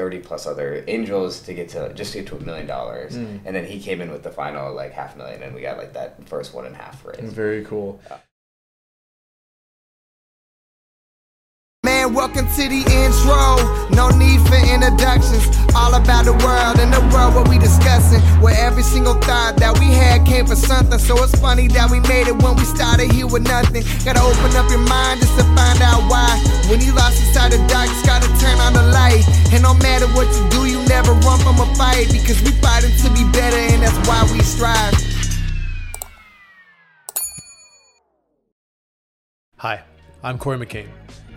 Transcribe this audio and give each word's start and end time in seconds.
30 0.00 0.20
plus 0.20 0.46
other 0.46 0.82
angels 0.88 1.42
to 1.42 1.52
get 1.52 1.68
to 1.68 1.92
just 1.92 2.12
to 2.12 2.20
get 2.20 2.28
to 2.28 2.36
a 2.36 2.40
million 2.40 2.66
dollars. 2.66 3.18
Mm. 3.18 3.40
And 3.44 3.54
then 3.54 3.66
he 3.66 3.78
came 3.78 4.00
in 4.00 4.10
with 4.10 4.22
the 4.22 4.30
final 4.30 4.74
like 4.74 4.92
half 4.92 5.14
million, 5.14 5.42
and 5.42 5.54
we 5.54 5.60
got 5.60 5.76
like 5.76 5.92
that 5.92 6.26
first 6.26 6.54
one 6.54 6.64
and 6.64 6.74
a 6.74 6.78
half 6.78 7.04
raise. 7.04 7.30
Very 7.30 7.66
cool. 7.66 8.00
Man, 8.08 8.18
welcome 12.12 12.46
to 12.58 12.64
the 12.68 12.82
intro. 12.82 13.62
No 13.94 14.10
need 14.10 14.42
for 14.46 14.58
introductions. 14.58 15.46
All 15.74 15.94
about 15.94 16.24
the 16.26 16.34
world 16.42 16.78
and 16.82 16.92
the 16.92 17.00
world 17.14 17.34
what 17.34 17.48
we 17.48 17.58
discussing. 17.58 18.20
Where 18.42 18.54
every 18.58 18.82
single 18.82 19.14
thought 19.14 19.56
that 19.58 19.78
we 19.78 19.86
had 19.94 20.26
came 20.26 20.46
from 20.46 20.56
something. 20.56 20.98
So 20.98 21.22
it's 21.22 21.38
funny 21.38 21.68
that 21.68 21.90
we 21.90 22.00
made 22.10 22.26
it 22.26 22.36
when 22.42 22.56
we 22.56 22.64
started 22.64 23.12
here 23.12 23.26
with 23.26 23.46
nothing. 23.46 23.82
Gotta 24.04 24.22
open 24.22 24.50
up 24.58 24.68
your 24.70 24.82
mind 24.86 25.20
just 25.20 25.38
to 25.38 25.44
find 25.54 25.78
out 25.82 26.02
why. 26.10 26.30
When 26.68 26.80
you 26.80 26.92
lost 26.94 27.22
inside 27.22 27.52
the 27.52 27.62
dark, 27.70 27.86
just 27.88 28.06
gotta 28.06 28.28
turn 28.42 28.58
on 28.58 28.74
the 28.74 28.84
light. 28.90 29.22
And 29.54 29.62
no 29.62 29.74
matter 29.74 30.06
what 30.18 30.26
you 30.34 30.44
do, 30.50 30.66
you 30.66 30.82
never 30.90 31.12
run 31.22 31.38
from 31.40 31.62
a 31.62 31.66
fight. 31.78 32.10
Because 32.10 32.42
we 32.42 32.50
fighting 32.58 32.94
to 33.06 33.08
be 33.14 33.24
better, 33.30 33.56
and 33.56 33.82
that's 33.82 33.96
why 34.08 34.26
we 34.32 34.40
strive. 34.42 34.94
Hi, 39.58 39.82
I'm 40.22 40.38
Corey 40.38 40.56
McCain, 40.56 40.88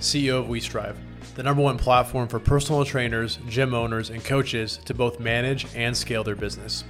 CEO 0.04 0.40
of 0.40 0.48
WeStrive, 0.48 0.98
the 1.36 1.44
number 1.44 1.64
one 1.64 1.78
platform 1.78 2.28
for 2.28 2.38
personal 2.38 2.84
trainers, 2.84 3.40
gym 3.48 3.74
owners, 3.74 4.10
and 4.10 4.24
coaches 4.24 4.78
to 4.84 4.94
both 4.94 5.20
manage 5.20 5.66
and 5.76 5.96
scale 5.96 6.26
their 6.26 6.36
business. 6.36 6.84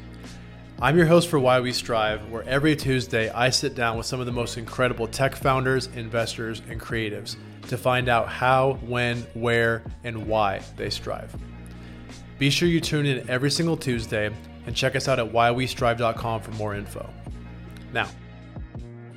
I'm 0.81 0.97
your 0.97 1.05
host 1.05 1.29
for 1.29 1.37
Why 1.37 1.59
We 1.59 1.71
Strive, 1.71 2.27
where 2.31 2.43
every 2.43 2.75
Tuesday 2.75 3.29
I 3.29 3.51
sit 3.51 3.75
down 3.75 3.97
with 3.97 4.07
some 4.07 4.19
of 4.19 4.25
the 4.25 4.31
most 4.31 4.57
incredible 4.57 5.07
tech 5.07 5.35
founders, 5.35 5.87
investors, 5.95 6.63
and 6.67 6.81
creatives 6.81 7.35
to 7.67 7.77
find 7.77 8.09
out 8.09 8.27
how, 8.27 8.79
when, 8.81 9.17
where, 9.35 9.83
and 10.03 10.25
why 10.25 10.61
they 10.75 10.89
strive. 10.89 11.35
Be 12.39 12.49
sure 12.49 12.67
you 12.67 12.81
tune 12.81 13.05
in 13.05 13.29
every 13.29 13.51
single 13.51 13.77
Tuesday 13.77 14.33
and 14.65 14.75
check 14.75 14.95
us 14.95 15.07
out 15.07 15.19
at 15.19 15.31
whywestrive.com 15.31 16.41
for 16.41 16.51
more 16.51 16.73
info. 16.73 17.07
Now, 17.93 18.09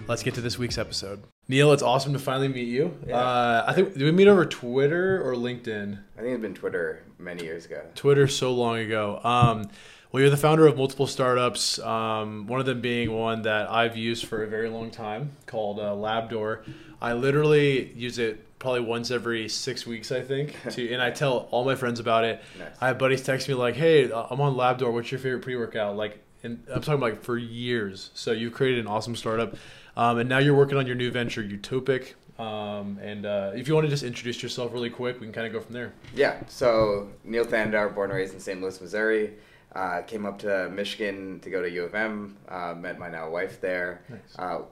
let's 0.06 0.22
get 0.22 0.34
to 0.34 0.42
this 0.42 0.58
week's 0.58 0.76
episode. 0.76 1.22
Neil, 1.48 1.72
it's 1.72 1.82
awesome 1.82 2.12
to 2.12 2.18
finally 2.18 2.48
meet 2.48 2.66
you. 2.68 2.96
Yeah. 3.06 3.18
Uh, 3.18 3.64
I 3.66 3.72
think 3.72 3.92
did 3.92 4.02
we 4.02 4.10
meet 4.10 4.26
over 4.28 4.44
Twitter 4.44 5.22
or 5.22 5.34
LinkedIn? 5.34 5.98
I 6.18 6.20
think 6.20 6.32
it's 6.32 6.42
been 6.42 6.54
Twitter 6.54 7.02
many 7.18 7.44
years 7.44 7.66
ago. 7.66 7.82
Twitter 7.94 8.26
so 8.26 8.52
long 8.52 8.78
ago. 8.78 9.20
Um, 9.22 9.68
well, 10.10 10.22
you're 10.22 10.30
the 10.30 10.36
founder 10.36 10.66
of 10.66 10.76
multiple 10.76 11.06
startups. 11.06 11.78
Um, 11.78 12.46
one 12.46 12.58
of 12.58 12.66
them 12.66 12.80
being 12.80 13.12
one 13.12 13.42
that 13.42 13.70
I've 13.70 13.96
used 13.96 14.26
for 14.26 14.42
a 14.42 14.48
very 14.48 14.68
long 14.68 14.90
time 14.90 15.32
called 15.46 15.78
uh, 15.78 15.94
Labdoor. 15.94 16.64
I 17.00 17.12
literally 17.12 17.92
use 17.92 18.18
it 18.18 18.58
probably 18.58 18.80
once 18.80 19.10
every 19.10 19.48
six 19.48 19.86
weeks, 19.86 20.10
I 20.10 20.22
think. 20.22 20.56
To 20.70 20.92
and 20.92 21.00
I 21.02 21.10
tell 21.10 21.48
all 21.50 21.64
my 21.64 21.74
friends 21.76 22.00
about 22.00 22.24
it. 22.24 22.42
Nice. 22.58 22.68
I 22.80 22.88
have 22.88 22.98
buddies 22.98 23.22
text 23.22 23.48
me 23.48 23.54
like, 23.54 23.76
"Hey, 23.76 24.04
I'm 24.06 24.40
on 24.40 24.56
Labdoor. 24.56 24.92
What's 24.92 25.12
your 25.12 25.20
favorite 25.20 25.42
pre-workout?" 25.42 25.96
Like, 25.96 26.22
and 26.46 26.62
I'm 26.72 26.80
talking 26.80 27.00
like 27.00 27.22
for 27.22 27.36
years. 27.36 28.10
So 28.14 28.32
you've 28.32 28.54
created 28.54 28.80
an 28.80 28.86
awesome 28.86 29.16
startup, 29.16 29.56
um, 29.96 30.18
and 30.18 30.28
now 30.28 30.38
you're 30.38 30.54
working 30.54 30.78
on 30.78 30.86
your 30.86 30.96
new 30.96 31.10
venture, 31.10 31.42
Utopic. 31.42 32.14
Um, 32.38 32.98
and 33.02 33.26
uh, 33.26 33.52
if 33.54 33.66
you 33.68 33.74
want 33.74 33.86
to 33.86 33.90
just 33.90 34.02
introduce 34.02 34.42
yourself 34.42 34.72
really 34.72 34.90
quick, 34.90 35.20
we 35.20 35.26
can 35.26 35.32
kind 35.32 35.46
of 35.46 35.52
go 35.52 35.60
from 35.60 35.74
there. 35.74 35.92
Yeah, 36.14 36.40
so 36.48 37.08
Neil 37.24 37.44
Thanedar, 37.44 37.94
born 37.94 38.10
and 38.10 38.18
raised 38.18 38.34
in 38.34 38.40
St. 38.40 38.60
Louis, 38.60 38.80
Missouri. 38.80 39.34
Uh, 39.74 40.00
came 40.02 40.24
up 40.24 40.38
to 40.38 40.70
Michigan 40.70 41.38
to 41.40 41.50
go 41.50 41.60
to 41.60 41.70
U 41.70 41.84
of 41.84 41.94
M. 41.94 42.36
Uh, 42.48 42.74
met 42.74 42.98
my 42.98 43.10
now 43.10 43.28
wife 43.28 43.60
there. 43.60 44.02
Nice. 44.08 44.38
Uh, 44.38 44.62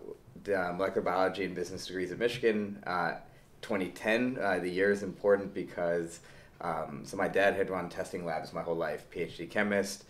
uh, 0.51 0.73
molecular 0.73 1.03
biology 1.03 1.45
and 1.45 1.55
business 1.55 1.87
degrees 1.87 2.13
at 2.13 2.19
Michigan. 2.19 2.83
Uh, 2.87 3.15
2010, 3.61 4.39
uh, 4.41 4.59
the 4.59 4.69
year 4.69 4.91
is 4.91 5.03
important 5.03 5.53
because 5.55 6.21
um, 6.61 7.03
so 7.05 7.17
my 7.17 7.29
dad 7.29 7.55
had 7.55 7.69
run 7.71 7.89
testing 7.89 8.25
labs 8.25 8.53
my 8.53 8.63
whole 8.63 8.77
life, 8.77 9.05
PhD 9.11 9.49
chemist. 9.51 10.05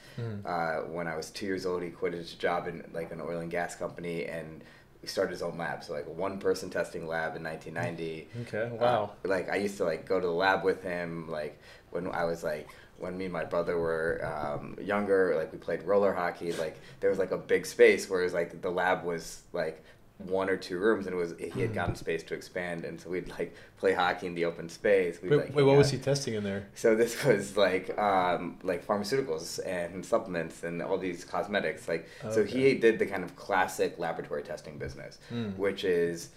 Uh, 0.47 0.83
when 0.83 1.09
I 1.09 1.17
was 1.17 1.31
two 1.31 1.47
years 1.47 1.67
old, 1.67 1.83
he 1.83 1.91
quit 1.91 2.13
his 2.13 2.35
job 2.35 2.69
in 2.69 2.85
like 2.93 3.11
an 3.13 3.21
oil 3.21 3.41
and 3.41 3.51
gas 3.51 3.75
company 3.75 4.27
and 4.27 4.63
he 5.01 5.09
started 5.09 5.33
his 5.33 5.43
own 5.43 5.59
lab. 5.59 5.83
So 5.83 5.93
like 5.93 6.07
a 6.07 6.11
one 6.11 6.39
person 6.39 6.71
testing 6.71 7.07
lab 7.09 7.35
in 7.37 7.43
1990. 7.43 8.29
Okay. 8.43 8.73
Uh, 8.77 8.79
Wow. 8.81 9.11
like 9.25 9.51
I 9.51 9.57
used 9.57 9.77
to 9.79 9.85
like 9.85 10.07
go 10.07 10.21
to 10.21 10.27
the 10.27 10.33
lab 10.33 10.63
with 10.65 10.83
him. 10.83 11.29
Like 11.31 11.61
when 11.91 12.07
I 12.09 12.25
was 12.25 12.45
like 12.45 12.69
when 12.99 13.19
me 13.19 13.25
and 13.25 13.33
my 13.33 13.45
brother 13.45 13.77
were 13.77 14.25
um, 14.25 14.77
younger, 14.81 15.35
like 15.37 15.51
we 15.53 15.59
played 15.59 15.83
roller 15.83 16.13
hockey. 16.13 16.53
Like 16.53 16.79
there 17.01 17.11
was 17.11 17.19
like 17.19 17.33
a 17.33 17.37
big 17.39 17.67
space 17.67 18.09
where 18.09 18.21
it 18.21 18.25
was 18.25 18.35
like 18.35 18.63
the 18.63 18.71
lab 18.71 19.03
was 19.05 19.43
like 19.53 19.85
one 20.19 20.49
or 20.49 20.57
two 20.57 20.79
rooms, 20.79 21.07
and 21.07 21.15
it 21.15 21.19
was 21.19 21.35
he 21.53 21.61
had 21.61 21.75
gotten 21.75 21.97
space 21.97 22.23
to 22.23 22.35
expand, 22.35 22.85
and 22.85 23.01
so 23.01 23.11
we'd 23.11 23.29
like 23.31 23.55
play 23.79 23.93
hockey 23.93 24.27
in 24.29 24.35
the 24.35 24.45
open 24.45 24.69
space. 24.69 25.21
We'd, 25.21 25.31
Wait, 25.33 25.37
like, 25.41 25.55
wait 25.57 25.63
what 25.65 25.77
was 25.77 25.91
he 25.91 25.99
testing 25.99 26.35
in 26.35 26.45
there? 26.45 26.69
So 26.77 26.95
this 26.95 27.25
was 27.25 27.57
like 27.57 27.97
um, 27.99 28.59
like 28.63 28.87
pharmaceuticals 28.87 29.59
and 29.67 30.05
supplements 30.07 30.63
and 30.63 30.81
all 30.83 30.99
these 30.99 31.25
cosmetics. 31.25 31.89
Like 31.89 32.09
so 32.31 32.45
he 32.45 32.75
did 32.77 32.99
the 33.01 33.07
kind 33.07 33.25
of 33.25 33.35
classic 33.35 33.99
laboratory 33.99 34.43
testing 34.45 34.79
business, 34.79 35.19
Mm. 35.33 35.57
which 35.57 35.85
is 35.85 36.31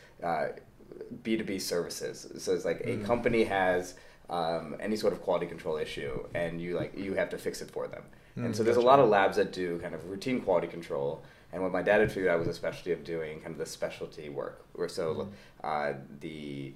B 1.23 1.37
two 1.37 1.43
B 1.43 1.59
services. 1.59 2.27
So 2.39 2.53
it's 2.55 2.65
like 2.65 2.83
Mm. 2.83 3.03
a 3.03 3.05
company 3.05 3.43
has 3.43 3.93
um, 4.29 4.75
any 4.79 4.95
sort 4.97 5.13
of 5.13 5.21
quality 5.21 5.45
control 5.45 5.77
issue, 5.77 6.25
and 6.33 6.59
you 6.61 6.75
like 6.75 6.97
you 6.97 7.13
have 7.13 7.29
to 7.29 7.37
fix 7.37 7.61
it 7.61 7.71
for 7.71 7.87
them. 7.87 8.03
and 8.35 8.53
Mm, 8.53 8.55
so 8.55 8.63
there's 8.63 8.77
a 8.77 8.81
lot 8.81 8.99
of 8.99 9.07
labs 9.09 9.37
that 9.37 9.51
do 9.53 9.79
kind 9.79 9.95
of 9.95 10.09
routine 10.09 10.41
quality 10.41 10.67
control. 10.67 11.23
And 11.53 11.63
what 11.63 11.71
my 11.71 11.81
dad 11.81 12.01
had 12.01 12.11
figured 12.11 12.29
out 12.31 12.39
was 12.39 12.47
a 12.47 12.53
specialty 12.53 12.91
of 12.91 13.03
doing 13.03 13.39
kind 13.39 13.51
of 13.53 13.57
the 13.57 13.65
specialty 13.65 14.29
work. 14.29 14.65
Where 14.73 14.89
so 14.89 15.13
Mm. 15.13 15.29
uh, 15.63 15.93
the 16.19 16.73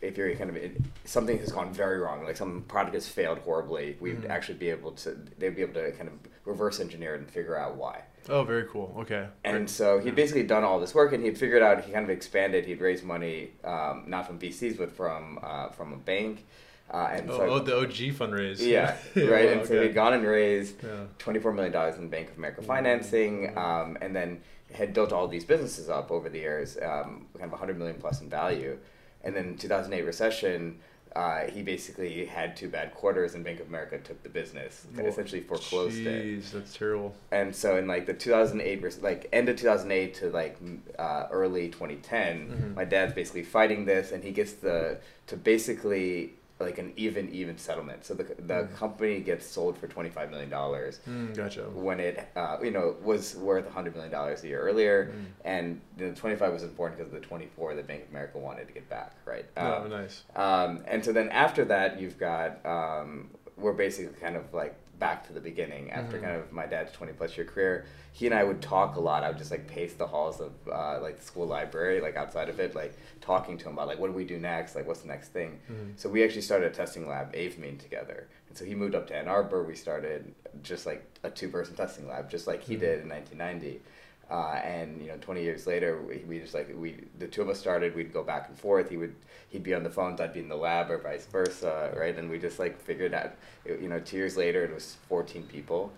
if 0.00 0.16
you're 0.16 0.32
kind 0.36 0.48
of 0.48 0.56
in, 0.56 0.84
something 1.04 1.38
has 1.38 1.50
gone 1.50 1.72
very 1.72 1.98
wrong, 1.98 2.24
like 2.24 2.36
some 2.36 2.62
product 2.68 2.94
has 2.94 3.08
failed 3.08 3.38
horribly, 3.40 3.96
we'd 3.98 4.22
Mhm. 4.22 4.30
actually 4.30 4.58
be 4.58 4.70
able 4.70 4.92
to 4.92 5.10
they'd 5.38 5.56
be 5.56 5.62
able 5.62 5.74
to 5.74 5.90
kind 5.92 6.08
of 6.08 6.14
reverse 6.44 6.78
engineer 6.78 7.14
it 7.16 7.18
and 7.18 7.28
figure 7.28 7.56
out 7.56 7.74
why. 7.76 8.02
Oh, 8.28 8.44
very 8.44 8.64
cool. 8.68 8.94
Okay. 9.00 9.26
And 9.44 9.68
so 9.68 9.98
he'd 9.98 10.14
basically 10.14 10.44
done 10.44 10.62
all 10.62 10.78
this 10.78 10.94
work, 10.94 11.12
and 11.12 11.24
he'd 11.24 11.36
figured 11.38 11.62
out 11.62 11.82
he 11.84 11.92
kind 11.92 12.04
of 12.04 12.10
expanded. 12.10 12.64
He'd 12.66 12.80
raised 12.80 13.02
money 13.04 13.52
um, 13.64 14.04
not 14.06 14.26
from 14.28 14.38
VCs 14.38 14.76
but 14.78 14.92
from 14.92 15.40
uh, 15.42 15.70
from 15.70 15.92
a 15.92 15.96
bank, 15.96 16.44
uh, 16.90 17.08
and 17.12 17.30
Oh, 17.30 17.36
so 17.38 17.42
oh, 17.50 17.58
the 17.58 17.76
OG 17.78 18.14
fundraise. 18.14 18.60
yeah, 18.64 18.96
right. 19.16 19.46
wow, 19.46 19.52
and 19.52 19.66
so 19.66 19.74
okay. 19.74 19.86
he'd 19.88 19.94
gone 19.94 20.12
and 20.14 20.24
raised 20.26 20.82
Yeah. 20.82 21.04
twenty-four 21.18 21.52
million 21.52 21.72
dollars 21.72 21.96
in 21.96 22.08
Bank 22.08 22.30
of 22.30 22.38
America 22.38 22.62
financing, 22.62 23.56
um, 23.58 23.98
and 24.00 24.14
then 24.14 24.40
had 24.72 24.92
built 24.94 25.12
all 25.12 25.28
these 25.28 25.44
businesses 25.44 25.88
up 25.88 26.10
over 26.10 26.28
the 26.28 26.38
years, 26.38 26.76
um, 26.82 27.26
kind 27.38 27.44
of 27.46 27.52
a 27.52 27.56
hundred 27.56 27.78
million 27.78 27.96
plus 27.98 28.20
in 28.20 28.28
value. 28.28 28.76
And 29.24 29.34
then 29.34 29.56
2008 29.56 30.02
recession, 30.04 30.78
uh, 31.16 31.44
he 31.50 31.62
basically 31.62 32.26
had 32.26 32.56
two 32.56 32.68
bad 32.68 32.92
quarters, 32.94 33.34
and 33.34 33.42
Bank 33.44 33.58
of 33.60 33.68
America 33.68 33.98
took 33.98 34.22
the 34.22 34.28
business, 34.28 34.84
and 34.94 35.02
Whoa. 35.04 35.08
essentially 35.08 35.40
foreclosed 35.40 35.98
it. 35.98 36.24
Jeez, 36.26 36.50
that's 36.52 36.76
terrible. 36.76 37.14
And 37.32 37.54
so 37.56 37.76
in 37.78 37.86
like 37.88 38.06
the 38.06 38.12
2008, 38.14 39.02
like 39.02 39.28
end 39.32 39.48
of 39.48 39.56
2008 39.56 40.14
to 40.16 40.30
like 40.30 40.56
uh, 40.98 41.26
early 41.32 41.68
2010, 41.68 42.48
Mhm. 42.50 42.74
my 42.76 42.84
dad's 42.84 43.14
basically 43.14 43.44
fighting 43.44 43.86
this, 43.86 44.12
and 44.12 44.22
he 44.22 44.30
gets 44.30 44.52
the 44.52 44.98
to 45.28 45.36
basically 45.36 46.34
like 46.58 46.78
an 46.78 46.92
even 46.96 47.28
even 47.30 47.58
settlement. 47.58 48.04
So 48.04 48.14
the 48.14 48.24
the 48.24 48.54
Mm. 48.64 48.74
company 48.76 49.20
gets 49.20 49.44
sold 49.46 49.76
for 49.76 49.86
25 49.88 50.30
million 50.30 50.48
dollars 50.48 51.00
Mm, 51.08 51.36
gotcha. 51.36 51.64
when 51.70 52.00
it 52.00 52.26
uh, 52.34 52.56
you 52.62 52.70
know 52.70 52.96
was 53.02 53.36
worth 53.36 53.64
100 53.66 53.92
million 53.94 54.10
dollars 54.12 54.42
a 54.42 54.48
year 54.48 54.60
earlier, 54.60 55.12
Mm. 55.14 55.24
and 55.44 55.80
the 55.98 56.12
25 56.12 56.52
was 56.52 56.62
important 56.62 56.98
because 56.98 57.12
of 57.12 57.20
the 57.20 57.26
24 57.26 57.74
that 57.74 57.86
Bank 57.86 58.04
of 58.04 58.10
America 58.10 58.38
wanted 58.38 58.66
to 58.68 58.72
get 58.72 58.88
back, 58.88 59.12
right? 59.26 59.44
Oh, 59.58 59.82
Um, 59.82 59.90
nice. 59.90 60.22
um, 60.34 60.82
and 60.86 61.04
so 61.04 61.12
then 61.12 61.28
after 61.28 61.64
that, 61.66 62.00
you've 62.00 62.18
got 62.18 62.64
um, 62.64 63.28
we're 63.58 63.72
basically 63.74 64.18
kind 64.18 64.36
of 64.36 64.52
like 64.54 64.74
back 64.98 65.26
to 65.26 65.32
the 65.32 65.40
beginning 65.40 65.90
after 65.90 66.16
Mhm. 66.18 66.22
kind 66.22 66.36
of 66.36 66.52
my 66.52 66.66
dad's 66.66 66.92
twenty 66.92 67.12
plus 67.12 67.36
year 67.36 67.44
career. 67.46 67.84
He 68.12 68.26
and 68.26 68.34
I 68.34 68.44
would 68.44 68.62
talk 68.62 68.96
a 68.96 69.00
lot. 69.00 69.22
I 69.24 69.28
would 69.28 69.38
just 69.38 69.50
like 69.50 69.66
pace 69.66 69.94
the 69.94 70.06
halls 70.06 70.40
of 70.40 70.52
uh, 70.70 71.00
like 71.00 71.16
the 71.16 71.22
school 71.22 71.46
library, 71.46 72.00
like 72.00 72.16
outside 72.16 72.48
of 72.48 72.58
it, 72.60 72.74
like 72.74 72.94
talking 73.20 73.58
to 73.58 73.66
him 73.66 73.74
about 73.74 73.88
like 73.88 73.98
what 73.98 74.06
do 74.08 74.12
we 74.14 74.24
do 74.24 74.38
next, 74.38 74.74
like 74.74 74.86
what's 74.86 75.00
the 75.02 75.08
next 75.08 75.28
thing. 75.28 75.60
Mhm. 75.70 75.98
So 75.98 76.08
we 76.08 76.24
actually 76.24 76.42
started 76.42 76.72
a 76.72 76.74
testing 76.74 77.06
lab, 77.06 77.32
Avomeen, 77.34 77.78
together. 77.78 78.26
And 78.48 78.56
so 78.56 78.64
he 78.64 78.74
moved 78.74 78.94
up 78.94 79.06
to 79.08 79.14
Ann 79.16 79.28
Arbor. 79.28 79.62
We 79.64 79.74
started 79.74 80.34
just 80.62 80.86
like 80.86 81.04
a 81.22 81.30
two 81.30 81.48
person 81.48 81.74
testing 81.76 82.06
lab, 82.08 82.30
just 82.30 82.46
like 82.46 82.62
he 82.62 82.76
Mhm. 82.76 82.80
did 82.80 83.00
in 83.02 83.08
1990. 83.08 83.82
Uh, 84.28 84.60
and 84.64 85.00
you 85.00 85.06
know, 85.08 85.16
20 85.20 85.42
years 85.42 85.66
later, 85.68 86.02
we, 86.02 86.24
we 86.26 86.40
just 86.40 86.52
like 86.52 86.68
we 86.76 86.96
the 87.18 87.26
two 87.28 87.42
of 87.42 87.48
us 87.48 87.60
started. 87.60 87.94
We'd 87.94 88.12
go 88.12 88.24
back 88.24 88.48
and 88.48 88.58
forth. 88.58 88.90
He 88.90 88.96
would 88.96 89.14
he'd 89.50 89.62
be 89.62 89.72
on 89.72 89.84
the 89.84 89.90
phones, 89.90 90.20
I'd 90.20 90.32
be 90.34 90.40
in 90.40 90.48
the 90.48 90.56
lab, 90.56 90.90
or 90.90 90.98
vice 90.98 91.26
versa, 91.26 91.94
right? 91.96 92.16
And 92.16 92.28
we 92.28 92.38
just 92.38 92.58
like 92.58 92.80
figured 92.80 93.14
out. 93.14 93.32
it- 93.64 93.80
You 93.80 93.88
know, 93.88 94.00
two 94.00 94.16
years 94.16 94.36
later, 94.36 94.64
it 94.64 94.74
was 94.74 94.96
14 95.08 95.44
people. 95.44 95.92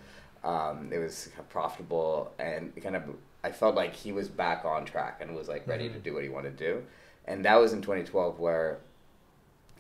Um, 0.45 0.91
it 0.93 0.99
was 0.99 1.31
profitable, 1.49 2.33
and 2.39 2.73
kind 2.83 2.97
of 2.97 3.03
I 3.43 3.51
felt 3.53 3.75
like 3.75 3.95
he 3.95 4.13
was 4.13 4.29
back 4.29 4.65
on 4.65 4.85
track 4.85 5.19
and 5.23 5.35
was 5.35 5.49
like 5.49 5.67
ready 5.67 5.89
to 5.89 5.99
Mhm. 5.99 6.03
do 6.03 6.15
what 6.15 6.23
he 6.23 6.29
wanted 6.29 6.59
to 6.59 6.65
do. 6.73 6.83
And 7.27 7.45
that 7.47 7.57
was 7.57 7.73
in 7.73 7.81
2012 7.83 8.39
where 8.39 8.79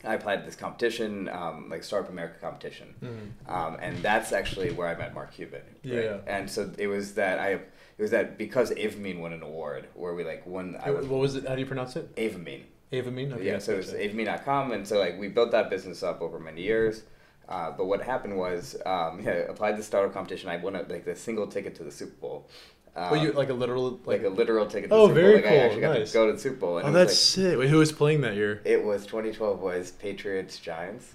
I 0.04 0.14
applied 0.14 0.36
to 0.40 0.46
this 0.46 0.54
competition, 0.56 1.28
um, 1.28 1.68
like 1.68 1.82
Startup 1.82 2.08
America 2.10 2.36
competition. 2.40 2.94
Mhm. 3.02 3.50
Um, 3.52 3.76
and 3.80 3.98
that's 3.98 4.32
actually 4.32 4.70
where 4.70 4.86
I 4.86 4.94
met 4.94 5.12
Mark 5.12 5.32
Cuban. 5.32 5.60
right? 5.84 6.04
Yeah. 6.04 6.18
And 6.26 6.48
so 6.48 6.70
it 6.78 6.86
was 6.86 7.14
that 7.14 7.38
I, 7.40 7.60
it 7.98 8.02
was 8.02 8.10
that 8.12 8.38
because 8.38 8.70
Avomeen 8.70 9.18
won 9.20 9.32
an 9.32 9.42
award 9.42 9.88
where 9.94 10.14
we 10.14 10.24
like 10.24 10.46
won. 10.46 10.76
I 10.82 10.90
was, 10.90 11.06
what 11.06 11.20
was 11.20 11.34
it? 11.36 11.46
How 11.48 11.54
do 11.54 11.60
you 11.60 11.66
pronounce 11.66 11.96
it? 11.96 12.14
Avomeen. 12.16 12.62
Avomeen. 12.92 13.32
Okay, 13.34 13.44
yeah. 13.46 13.58
So 13.58 13.72
it 13.74 13.78
was. 13.78 13.92
Avomeen.com, 13.92 14.72
and 14.72 14.86
so 14.86 14.98
like 14.98 15.18
we 15.18 15.28
built 15.28 15.50
that 15.50 15.68
business 15.70 16.02
up 16.02 16.20
over 16.22 16.38
many 16.38 16.62
years. 16.62 17.02
Uh, 17.48 17.70
but 17.70 17.86
what 17.86 18.02
happened 18.02 18.36
was, 18.36 18.76
um, 18.86 19.20
yeah, 19.22 19.30
I 19.30 19.34
applied 19.50 19.72
to 19.72 19.76
the 19.78 19.82
startup 19.82 20.12
competition. 20.12 20.48
I 20.50 20.58
won 20.58 20.76
a, 20.76 20.82
like 20.82 21.04
the 21.04 21.16
single 21.16 21.46
ticket 21.46 21.74
to 21.76 21.84
the 21.84 21.90
Super 21.90 22.14
Bowl. 22.20 22.48
Um, 22.94 23.10
Well, 23.10 23.22
you 23.22 23.32
like 23.32 23.48
a 23.50 23.54
literal 23.54 23.90
like 24.04 24.22
like. 24.22 24.24
a 24.24 24.28
literal 24.28 24.66
ticket. 24.66 24.90
To 24.90 24.96
Oh, 24.96 25.08
the 25.08 25.14
Super 25.14 25.20
very 25.20 25.32
Bowl. 25.32 25.42
Like, 25.42 25.46
I 25.50 25.56
cool. 25.56 25.64
actually 25.66 25.80
got 25.80 25.98
Nice. 25.98 26.12
to 26.12 26.18
go 26.18 26.26
to 26.26 26.32
the 26.34 26.38
Super 26.38 26.56
Bowl. 26.56 26.78
And 26.78 26.88
oh, 26.88 26.92
that's 26.92 27.10
like, 27.38 27.46
sick. 27.50 27.58
Wait, 27.58 27.68
who 27.70 27.78
was 27.78 27.90
playing 27.92 28.20
that 28.22 28.34
year? 28.36 28.60
It 28.64 28.84
was 28.84 29.06
2012 29.06 29.60
was 29.60 29.90
Patriots 29.92 30.58
Giants. 30.58 31.14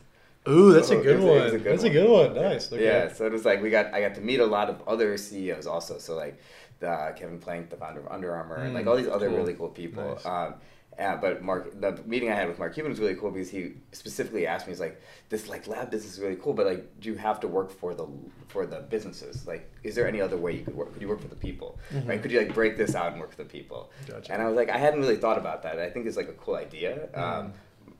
Ooh, 0.49 0.73
that's 0.73 0.89
a 0.91 0.95
Oh, 0.95 0.99
it 0.99 1.03
good 1.03 1.19
was 1.19 1.25
a- 1.25 1.27
it 1.27 1.31
one. 1.35 1.43
was 1.43 1.53
a 1.53 1.57
good 1.59 1.71
that's 1.73 1.83
a 1.83 1.85
one. 1.87 1.93
good 1.93 2.09
one. 2.09 2.35
Nice. 2.51 2.73
Okay. 2.73 2.83
Yeah, 2.85 3.11
so 3.13 3.25
it 3.25 3.31
was 3.31 3.45
like 3.45 3.61
we 3.61 3.69
got 3.69 3.93
I 3.93 4.01
got 4.01 4.15
to 4.15 4.21
meet 4.21 4.39
a 4.39 4.45
lot 4.45 4.69
of 4.69 4.81
other 4.87 5.15
CEOs 5.17 5.67
also. 5.67 5.97
So 5.99 6.15
like 6.15 6.37
the 6.83 7.13
Kevin 7.19 7.39
Plank, 7.39 7.69
the 7.69 7.77
founder 7.77 8.01
of 8.01 8.07
Under 8.07 8.29
Armour, 8.35 8.57
and 8.57 8.73
like 8.73 8.85
Mm, 8.85 8.89
all 8.89 8.97
these 9.01 9.07
other 9.17 9.29
cool. 9.29 9.37
really 9.39 9.53
cool 9.59 9.69
people. 9.69 10.03
Nice. 10.15 10.25
Um, 10.25 10.53
uh, 10.99 11.15
but 11.17 11.41
Mark, 11.41 11.63
the 11.81 11.91
meeting 12.05 12.29
I 12.31 12.35
had 12.35 12.47
with 12.47 12.59
Mark 12.59 12.73
Cuban 12.75 12.91
was 12.91 12.99
really 12.99 13.15
cool 13.15 13.31
because 13.31 13.49
he 13.49 13.61
specifically 13.93 14.45
asked 14.45 14.67
me, 14.67 14.73
"He's 14.73 14.79
like, 14.87 15.01
this 15.29 15.49
like 15.49 15.65
lab 15.67 15.89
business 15.89 16.13
is 16.13 16.19
really 16.19 16.35
cool, 16.43 16.53
but 16.53 16.67
like, 16.67 16.83
do 16.99 17.09
you 17.09 17.15
have 17.27 17.39
to 17.39 17.47
work 17.47 17.71
for 17.71 17.95
the 17.95 18.05
for 18.47 18.67
the 18.67 18.79
businesses? 18.95 19.47
Like, 19.47 19.63
is 19.81 19.95
there 19.95 20.07
any 20.07 20.21
other 20.21 20.37
way 20.37 20.51
you 20.57 20.63
could 20.63 20.75
work? 20.75 20.93
Could 20.93 21.01
you 21.01 21.07
work 21.13 21.21
for 21.21 21.31
the 21.35 21.41
people? 21.47 21.69
Right? 22.05 22.21
Could 22.21 22.31
you 22.31 22.39
like 22.43 22.53
break 22.53 22.77
this 22.77 22.93
out 22.93 23.11
and 23.11 23.19
work 23.21 23.31
for 23.31 23.41
the 23.45 23.49
people?" 23.57 23.89
Gotcha. 24.07 24.31
And 24.33 24.39
I 24.41 24.45
was 24.45 24.55
like, 24.55 24.69
I 24.69 24.77
hadn't 24.77 24.99
really 24.99 25.17
thought 25.23 25.39
about 25.39 25.63
that. 25.65 25.79
I 25.79 25.89
think 25.89 26.05
it's 26.05 26.17
like 26.21 26.29
a 26.29 26.33
cool 26.43 26.57
idea. 26.67 26.91
Mm. 27.15 27.19
Um, 27.23 27.53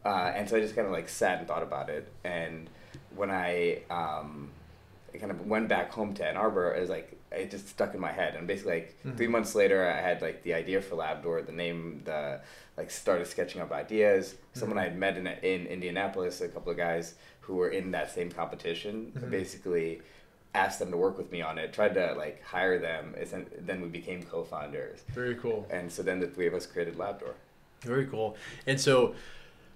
uh, 0.06 0.32
and 0.36 0.48
so 0.48 0.56
I 0.58 0.60
just 0.60 0.76
kind 0.76 0.86
of 0.86 0.94
like 0.94 1.10
sat 1.10 1.40
and 1.40 1.48
thought 1.48 1.64
about 1.64 1.90
it. 1.90 2.04
And 2.24 2.70
when 3.16 3.32
I 3.32 3.82
um, 3.90 4.52
I 5.16 5.18
kind 5.18 5.32
of 5.32 5.48
went 5.48 5.68
back 5.68 5.92
home 5.92 6.14
to 6.16 6.22
Ann 6.28 6.38
Arbor, 6.38 6.76
I 6.76 6.80
was 6.80 6.90
like 6.92 7.18
it 7.34 7.52
just 7.52 7.68
stuck 7.68 7.94
in 7.94 8.00
my 8.00 8.12
head. 8.12 8.36
And 8.36 8.48
basically, 8.48 8.74
like 8.74 8.96
Mhm. 9.06 9.18
three 9.18 9.28
months 9.28 9.56
later, 9.56 9.86
I 9.86 10.00
had 10.02 10.22
like 10.22 10.44
the 10.44 10.54
idea 10.54 10.82
for 10.82 10.96
Labdoor, 10.96 11.42
the 11.46 11.52
name, 11.52 12.02
the 12.06 12.42
like 12.78 12.90
started 12.92 13.28
sketching 13.28 13.62
up 13.62 13.72
ideas. 13.72 14.36
Someone 14.54 14.78
I 14.78 14.84
had 14.84 14.98
met 14.98 15.18
in 15.18 15.28
in 15.28 15.68
Indianapolis, 15.68 16.42
a 16.42 16.48
couple 16.50 16.72
of 16.72 16.78
guys 16.78 17.16
who 17.42 17.56
were 17.56 17.70
in 17.70 17.92
that 17.92 18.10
same 18.12 18.30
competition, 18.32 19.12
Mhm. 19.16 19.30
basically 19.30 20.02
asked 20.56 20.78
them 20.80 20.92
to 20.92 20.98
work 20.98 21.18
with 21.18 21.32
me 21.32 21.42
on 21.42 21.58
it. 21.58 21.74
Tried 21.74 21.96
to 21.96 22.14
like 22.14 22.42
hire 22.44 22.78
them. 22.80 23.16
and 23.18 23.28
then- 23.28 23.48
Then 23.60 23.82
we 23.82 23.88
became 23.90 24.22
co-founders, 24.24 25.00
Very 25.10 25.36
cool. 25.36 25.66
and 25.70 25.92
so 25.92 26.04
then 26.04 26.20
the 26.20 26.28
three 26.28 26.46
of 26.48 26.54
us 26.54 26.66
created 26.68 26.96
Labdoor. 26.96 27.34
Very 27.82 28.06
cool. 28.06 28.38
And 28.68 28.80
so 28.80 29.16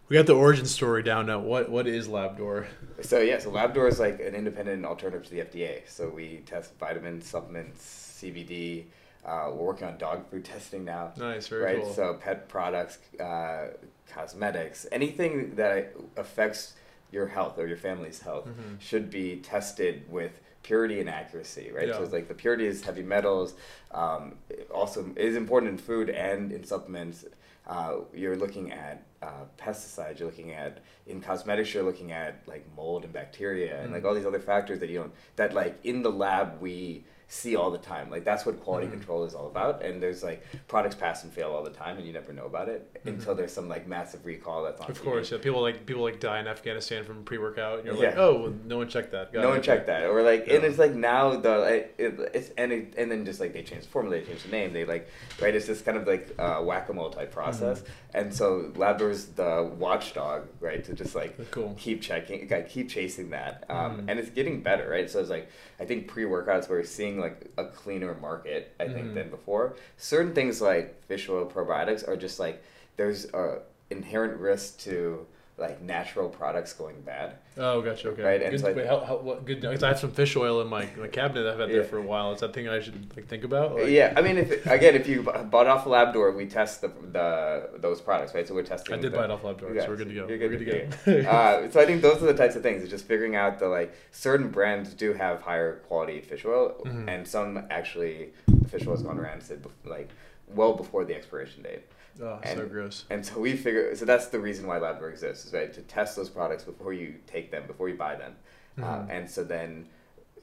we 0.09 0.15
got 0.15 0.25
the 0.25 0.33
origin 0.33 0.65
story 0.65 1.03
down 1.03 1.25
now. 1.25 1.39
What 1.39 1.69
what 1.69 1.87
is 1.87 2.07
Labdoor? 2.07 2.65
So 3.01 3.19
yeah, 3.19 3.39
so 3.39 3.51
Labdoor 3.51 3.87
is 3.87 3.99
like 3.99 4.19
an 4.19 4.35
independent 4.35 4.85
alternative 4.85 5.23
to 5.25 5.31
the 5.31 5.41
FDA. 5.41 5.87
So 5.87 6.09
we 6.09 6.43
test 6.45 6.77
vitamins, 6.79 7.27
supplements, 7.27 8.19
CBD. 8.21 8.85
Uh, 9.25 9.51
we're 9.51 9.65
working 9.65 9.87
on 9.87 9.97
dog 9.97 10.29
food 10.29 10.45
testing 10.45 10.85
now. 10.85 11.11
Nice. 11.17 11.47
Very 11.47 11.63
right. 11.63 11.81
cool. 11.81 11.93
So 11.93 12.13
pet 12.13 12.47
products, 12.47 12.99
uh, 13.19 13.71
cosmetics, 14.09 14.85
anything 14.91 15.55
that 15.55 15.93
affects 16.15 16.73
your 17.11 17.27
health 17.27 17.57
or 17.57 17.67
your 17.67 17.77
family's 17.77 18.21
health 18.21 18.47
Mhm. 18.47 18.79
should 18.79 19.09
be 19.09 19.37
tested 19.37 20.09
with 20.09 20.39
purity 20.63 20.99
and 21.01 21.09
accuracy. 21.09 21.71
Right. 21.71 21.87
Yeah. 21.87 21.97
So 21.97 22.03
it's 22.03 22.13
like 22.13 22.27
the 22.29 22.33
purity 22.33 22.65
is 22.67 22.83
heavy 22.83 23.03
metals. 23.03 23.53
Um, 23.91 24.35
also 24.71 25.13
is 25.17 25.35
important 25.35 25.71
in 25.73 25.77
food 25.77 26.09
and 26.09 26.51
in 26.51 26.63
supplements. 26.63 27.25
Uh, 27.67 27.97
you're 28.13 28.37
looking 28.37 28.71
at 28.71 29.03
uh, 29.21 29.43
pesticides. 29.57 30.19
You're 30.19 30.29
looking 30.29 30.53
at 30.53 30.79
in 31.05 31.19
cosmetics. 31.21 31.73
You're 31.73 31.83
looking 31.83 32.11
at 32.13 32.41
like 32.47 32.65
mold 32.75 33.03
and 33.03 33.11
bacteria 33.11 33.81
and 33.81 33.91
like 33.91 34.03
Mhm. 34.03 34.07
all 34.07 34.15
these 34.15 34.25
other 34.25 34.39
factors 34.39 34.79
that 34.79 34.89
you 34.89 34.99
don't 34.99 35.13
that 35.35 35.53
like 35.53 35.75
in 35.83 36.01
the 36.01 36.11
lab 36.11 36.61
we 36.61 37.03
see 37.29 37.57
all 37.57 37.69
the 37.71 37.77
time. 37.77 38.09
Like 38.09 38.23
that's 38.23 38.45
what 38.45 38.59
quality 38.61 38.87
Mhm. 38.87 38.91
control 38.91 39.25
is 39.25 39.35
all 39.35 39.47
about. 39.47 39.83
And 39.83 40.01
there's 40.01 40.23
like 40.23 40.41
products 40.69 40.95
pass 40.95 41.23
and 41.23 41.33
fail 41.33 41.49
all 41.51 41.61
the 41.63 41.69
time, 41.71 41.97
and 41.97 42.07
you 42.07 42.13
never 42.13 42.31
know 42.31 42.45
about 42.45 42.69
it 42.69 42.89
Mhm. 43.03 43.07
until 43.15 43.35
there's 43.35 43.51
some 43.51 43.67
like 43.67 43.85
massive 43.85 44.25
recall 44.25 44.63
that's 44.63 44.79
on. 44.79 44.89
Of 44.89 44.97
TV. 44.97 45.03
course, 45.03 45.31
yeah. 45.31 45.37
People 45.39 45.61
like 45.61 45.85
people 45.85 46.03
like 46.03 46.19
die 46.21 46.39
in 46.39 46.47
Afghanistan 46.47 47.03
from 47.03 47.23
pre-workout, 47.25 47.79
and 47.79 47.85
you're 47.87 47.95
like, 47.95 48.17
oh, 48.17 48.39
well, 48.43 48.53
no 48.65 48.77
one 48.77 48.87
checked 48.87 49.11
that. 49.11 49.33
Got 49.33 49.41
no 49.41 49.49
it. 49.49 49.51
one 49.51 49.61
checked 49.61 49.87
that, 49.87 50.05
or 50.05 50.21
like, 50.21 50.47
and 50.47 50.63
it's 50.63 50.77
like 50.77 50.93
now 50.93 51.35
the 51.35 51.63
it, 51.63 51.95
it, 51.97 52.31
it's 52.33 52.49
and 52.57 52.71
it, 52.71 52.93
and 52.97 53.11
then 53.11 53.25
just 53.25 53.41
like 53.41 53.51
they 53.51 53.61
change 53.63 53.83
the 53.83 53.89
formula, 53.89 54.19
they 54.19 54.25
change 54.25 54.43
the 54.43 54.49
name, 54.51 54.71
they 54.71 54.85
like 54.85 55.07
right. 55.41 55.53
It's 55.53 55.65
just 55.67 55.83
kind 55.83 55.97
of 55.97 56.07
like 56.07 56.33
uh, 56.39 56.61
whack 56.61 56.87
a 56.87 56.93
mole 56.93 57.09
type 57.09 57.31
process, 57.31 57.81
Mm-hmm. 57.81 58.17
and 58.19 58.33
so 58.33 58.71
Labdoor's 58.75 59.25
the 59.25 59.69
watchdog, 59.77 60.47
right? 60.61 60.81
To 60.85 60.93
just 60.93 61.13
like 61.13 61.51
Cool. 61.51 61.75
keep 61.77 62.01
checking, 62.01 62.47
like, 62.47 62.69
keep 62.69 62.89
chasing 62.89 63.31
that, 63.31 63.65
um, 63.69 64.03
Mhm. 64.03 64.05
and 64.11 64.19
it's 64.19 64.29
getting 64.29 64.61
better, 64.61 64.87
right? 64.89 65.09
So 65.09 65.19
it's 65.19 65.29
like 65.29 65.49
I 65.79 65.85
think 65.85 66.07
pre 66.07 66.23
workouts 66.23 66.69
we're 66.69 66.83
seeing 66.83 67.16
like 67.19 67.51
a 67.57 67.65
cleaner 67.65 68.15
market, 68.15 68.73
I 68.79 68.87
think, 68.87 69.07
Mhm. 69.07 69.13
than 69.15 69.29
before. 69.29 69.75
Certain 69.97 70.33
things 70.33 70.61
like 70.61 71.03
fish 71.05 71.29
oil 71.29 71.45
probiotics 71.49 72.07
are 72.07 72.17
just 72.17 72.39
like 72.39 72.61
there's 72.97 73.25
a 73.33 73.61
inherent 73.89 74.39
risk 74.39 74.79
to 74.79 75.25
like 75.57 75.81
natural 75.81 76.29
products 76.29 76.71
going 76.73 77.01
bad. 77.01 77.33
Oh, 77.57 77.81
gotcha. 77.81 78.09
Okay. 78.09 78.21
Right, 78.21 78.41
and 78.43 78.51
Good, 78.51 78.59
so 78.61 78.67
I- 78.69 78.73
wait, 78.73 78.85
how, 78.85 78.99
how, 78.99 79.17
what, 79.17 79.43
good. 79.43 79.65
I 79.65 79.87
have 79.87 79.97
some 79.97 80.11
fish 80.11 80.35
oil 80.35 80.61
in 80.61 80.67
my, 80.67 80.87
my 80.97 81.07
cabinet 81.07 81.51
I've 81.51 81.59
had 81.59 81.69
there 81.69 81.83
for 81.83 81.97
a 81.97 82.01
while. 82.03 82.31
Is 82.31 82.41
that 82.41 82.53
thing 82.53 82.67
I 82.69 82.79
should 82.79 83.15
like 83.15 83.27
think 83.27 83.43
about? 83.43 83.73
Like, 83.73 83.87
yeah, 83.89 84.13
I 84.15 84.21
mean, 84.21 84.37
if 84.37 84.65
again, 84.67 84.93
if 84.93 85.07
you 85.07 85.23
bought 85.23 85.65
off 85.65 85.85
Labdoor, 85.85 86.35
we 86.35 86.45
test 86.45 86.81
the, 86.81 86.89
the 87.11 87.69
those 87.77 87.99
products, 88.01 88.35
right? 88.35 88.47
So 88.47 88.53
we're 88.53 88.61
testing. 88.61 88.93
I 88.93 88.97
did 88.99 89.11
the, 89.13 89.17
buy 89.17 89.25
it 89.25 89.31
off 89.31 89.41
Labdoor, 89.41 89.73
Yeah, 89.75 89.81
so 89.83 89.89
we're 89.89 89.95
good 89.95 90.09
to 90.09 90.13
go. 90.13 90.27
You're 90.27 90.37
We're 90.37 90.47
good, 90.49 90.65
good 90.65 90.91
to 91.05 91.15
to 91.17 91.23
go. 91.23 91.29
uh, 91.29 91.69
so 91.71 91.81
I 91.81 91.85
think 91.87 92.03
those 92.03 92.21
are 92.21 92.27
the 92.27 92.35
types 92.35 92.55
of 92.55 92.61
things. 92.61 92.83
It's 92.83 92.91
just 92.91 93.05
figuring 93.05 93.35
out 93.35 93.57
the 93.57 93.67
like 93.67 93.95
certain 94.11 94.49
brands 94.49 94.93
do 94.93 95.13
have 95.13 95.41
higher 95.41 95.77
quality 95.87 96.21
fish 96.21 96.45
oil, 96.45 96.79
Mhm. 96.85 97.07
and 97.09 97.27
some 97.27 97.65
actually 97.71 98.29
the 98.47 98.69
fish 98.69 98.85
oil 98.85 98.93
has 98.93 99.01
gone 99.01 99.17
around 99.19 99.41
said 99.41 99.65
like 99.85 100.09
well 100.53 100.73
before 100.75 101.03
the 101.03 101.15
expiration 101.15 101.63
date. 101.63 101.81
Oh, 102.21 102.39
so 102.43 102.65
gross. 102.67 103.05
And 103.09 103.25
so 103.25 103.39
we 103.39 103.55
figure 103.55 103.95
so 103.95 104.05
that's 104.05 104.27
the 104.27 104.39
reason 104.39 104.67
why 104.67 104.79
Labdoor 104.79 105.09
exists, 105.09 105.45
is 105.45 105.53
right 105.53 105.73
to 105.73 105.81
test 105.81 106.15
those 106.15 106.29
products 106.29 106.63
before 106.63 106.93
you 106.93 107.15
take 107.27 107.51
them, 107.51 107.65
before 107.67 107.89
you 107.89 107.95
buy 107.95 108.15
them. 108.15 108.35
Uh, 108.77 108.81
Mhm. 108.83 109.09
and 109.09 109.29
so 109.29 109.43
then 109.43 109.87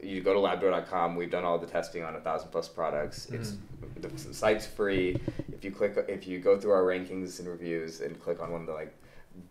you 0.01 0.21
go 0.21 0.33
to 0.33 0.39
labdoor.com. 0.39 1.15
We've 1.15 1.31
done 1.31 1.45
all 1.45 1.57
the 1.57 1.67
testing 1.67 2.03
on 2.03 2.15
a 2.15 2.19
thousand 2.19 2.49
plus 2.49 2.67
products. 2.67 3.27
It's 3.27 3.55
the 4.01 4.33
site's 4.33 4.65
free. 4.67 5.21
If 5.53 5.63
you 5.63 5.71
click, 5.71 5.95
if 6.09 6.27
you 6.27 6.39
go 6.39 6.59
through 6.59 6.71
our 6.71 6.83
rankings 6.83 7.39
and 7.39 7.47
reviews 7.47 8.01
and 8.01 8.19
click 8.21 8.41
on 8.41 8.51
one 8.51 8.61
of 8.61 8.67
the 8.67 8.73
like 8.73 8.93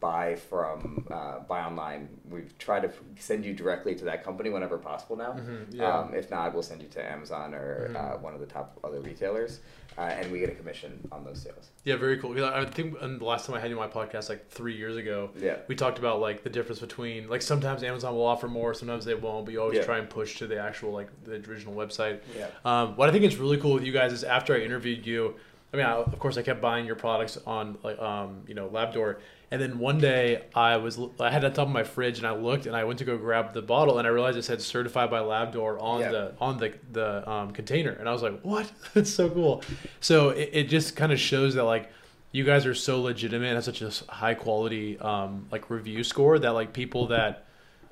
buy 0.01 0.35
from 0.35 1.07
uh, 1.11 1.41
buy 1.41 1.61
online, 1.65 2.09
we 2.31 2.43
try 2.59 2.81
to 2.81 2.91
send 3.19 3.45
you 3.45 3.55
directly 3.55 3.95
to 3.95 4.05
that 4.05 4.25
company 4.25 4.51
whenever 4.51 4.77
possible 4.79 5.17
now. 5.17 5.33
Mhm, 5.33 5.67
yeah. 5.71 5.99
Um, 5.99 6.15
if 6.15 6.31
not, 6.31 6.53
we'll 6.53 6.63
send 6.63 6.83
you 6.83 6.89
to 6.89 7.05
Amazon 7.11 7.55
or 7.55 7.89
Mhm. 7.91 7.97
uh, 7.97 8.19
one 8.19 8.35
of 8.35 8.41
the 8.41 8.47
top 8.47 8.79
other 8.85 9.01
retailers, 9.01 9.61
uh, 9.97 10.03
and 10.03 10.31
we 10.33 10.41
get 10.41 10.49
a 10.51 10.55
commission 10.55 11.07
on 11.13 11.25
those 11.25 11.41
sales. 11.41 11.71
Yeah, 11.85 11.97
very 11.97 12.19
cool. 12.19 12.43
I 12.45 12.65
think 12.65 12.97
um, 13.03 13.19
the 13.19 13.25
last 13.25 13.47
time 13.47 13.57
I 13.57 13.61
had 13.61 13.71
you 13.71 13.79
on 13.81 13.89
my 13.89 13.93
podcast, 14.07 14.29
like 14.29 14.49
three 14.49 14.77
years 14.77 14.97
ago, 14.97 15.31
Yeah. 15.37 15.57
we 15.69 15.75
talked 15.75 15.99
about 15.99 16.21
like 16.21 16.43
the 16.43 16.51
difference 16.51 16.81
between 16.81 17.29
like 17.29 17.43
sometimes 17.43 17.83
Amazon 17.83 18.15
will 18.15 18.27
offer 18.27 18.49
more, 18.49 18.75
sometimes 18.75 19.05
they 19.05 19.15
won't, 19.15 19.45
but 19.47 19.53
you 19.53 19.61
always 19.61 19.79
Yeah. 19.79 19.85
try 19.85 19.99
and 19.99 20.09
push 20.09 20.39
to 20.39 20.47
the 20.47 20.59
actual 20.59 20.93
like 20.93 21.09
the 21.25 21.37
original 21.51 21.75
website. 21.75 22.21
Yeah. 22.37 22.49
Um, 22.65 22.97
what 22.97 23.09
I 23.09 23.13
think 23.13 23.25
is 23.25 23.37
really 23.37 23.59
cool 23.59 23.75
with 23.75 23.85
you 23.85 23.93
guys 23.93 24.13
is 24.13 24.25
after 24.25 24.55
I 24.55 24.59
interviewed 24.61 25.07
you, 25.07 25.35
I 25.73 25.77
mean, 25.77 25.87
I, 25.87 25.93
of 25.95 26.17
course, 26.21 26.37
I 26.39 26.43
kept 26.43 26.61
buying 26.61 26.87
your 26.87 26.95
products 26.95 27.37
on 27.47 27.79
like 27.83 27.99
um, 27.99 28.43
you 28.47 28.55
know 28.55 28.69
Labdoor, 28.69 29.17
and 29.55 29.63
then 29.63 29.79
one 29.79 29.99
day 29.99 30.43
I 30.53 30.79
was 30.79 30.99
I 31.21 31.31
had 31.31 31.45
on 31.45 31.53
top 31.53 31.69
of 31.69 31.73
my 31.73 31.85
fridge 31.85 32.19
and 32.19 32.27
I 32.27 32.35
looked 32.35 32.67
and 32.67 32.75
I 32.75 32.83
went 32.83 32.99
to 32.99 33.05
go 33.05 33.17
grab 33.17 33.55
the 33.55 33.63
bottle 33.63 34.01
and 34.01 34.09
I 34.09 34.11
realized 34.11 34.37
it 34.37 34.43
said 34.43 34.61
certified 34.61 35.13
by 35.13 35.21
Labdoor 35.21 35.81
on 35.81 36.01
the 36.01 36.35
on 36.41 36.59
the 36.59 36.75
the 36.91 37.31
um, 37.31 37.53
container 37.53 37.93
and 37.93 38.09
I 38.09 38.13
was 38.13 38.21
like, 38.21 38.41
what? 38.41 38.73
That's 38.95 39.15
so 39.15 39.31
cool. 39.31 39.63
So 40.01 40.31
it, 40.31 40.51
it 40.53 40.69
just 40.69 40.97
kind 40.97 41.13
of 41.13 41.21
shows 41.21 41.55
that 41.55 41.63
like 41.63 41.93
you 42.33 42.43
guys 42.43 42.67
are 42.67 42.75
so 42.75 43.01
legitimate 43.01 43.47
and 43.47 43.55
have 43.55 43.65
such 43.65 43.81
a 43.81 44.13
high 44.13 44.35
quality 44.35 44.99
um, 44.99 45.47
like 45.53 45.71
review 45.71 46.03
score 46.03 46.37
that 46.41 46.51
like 46.51 46.73
people 46.73 47.07
that 47.07 47.47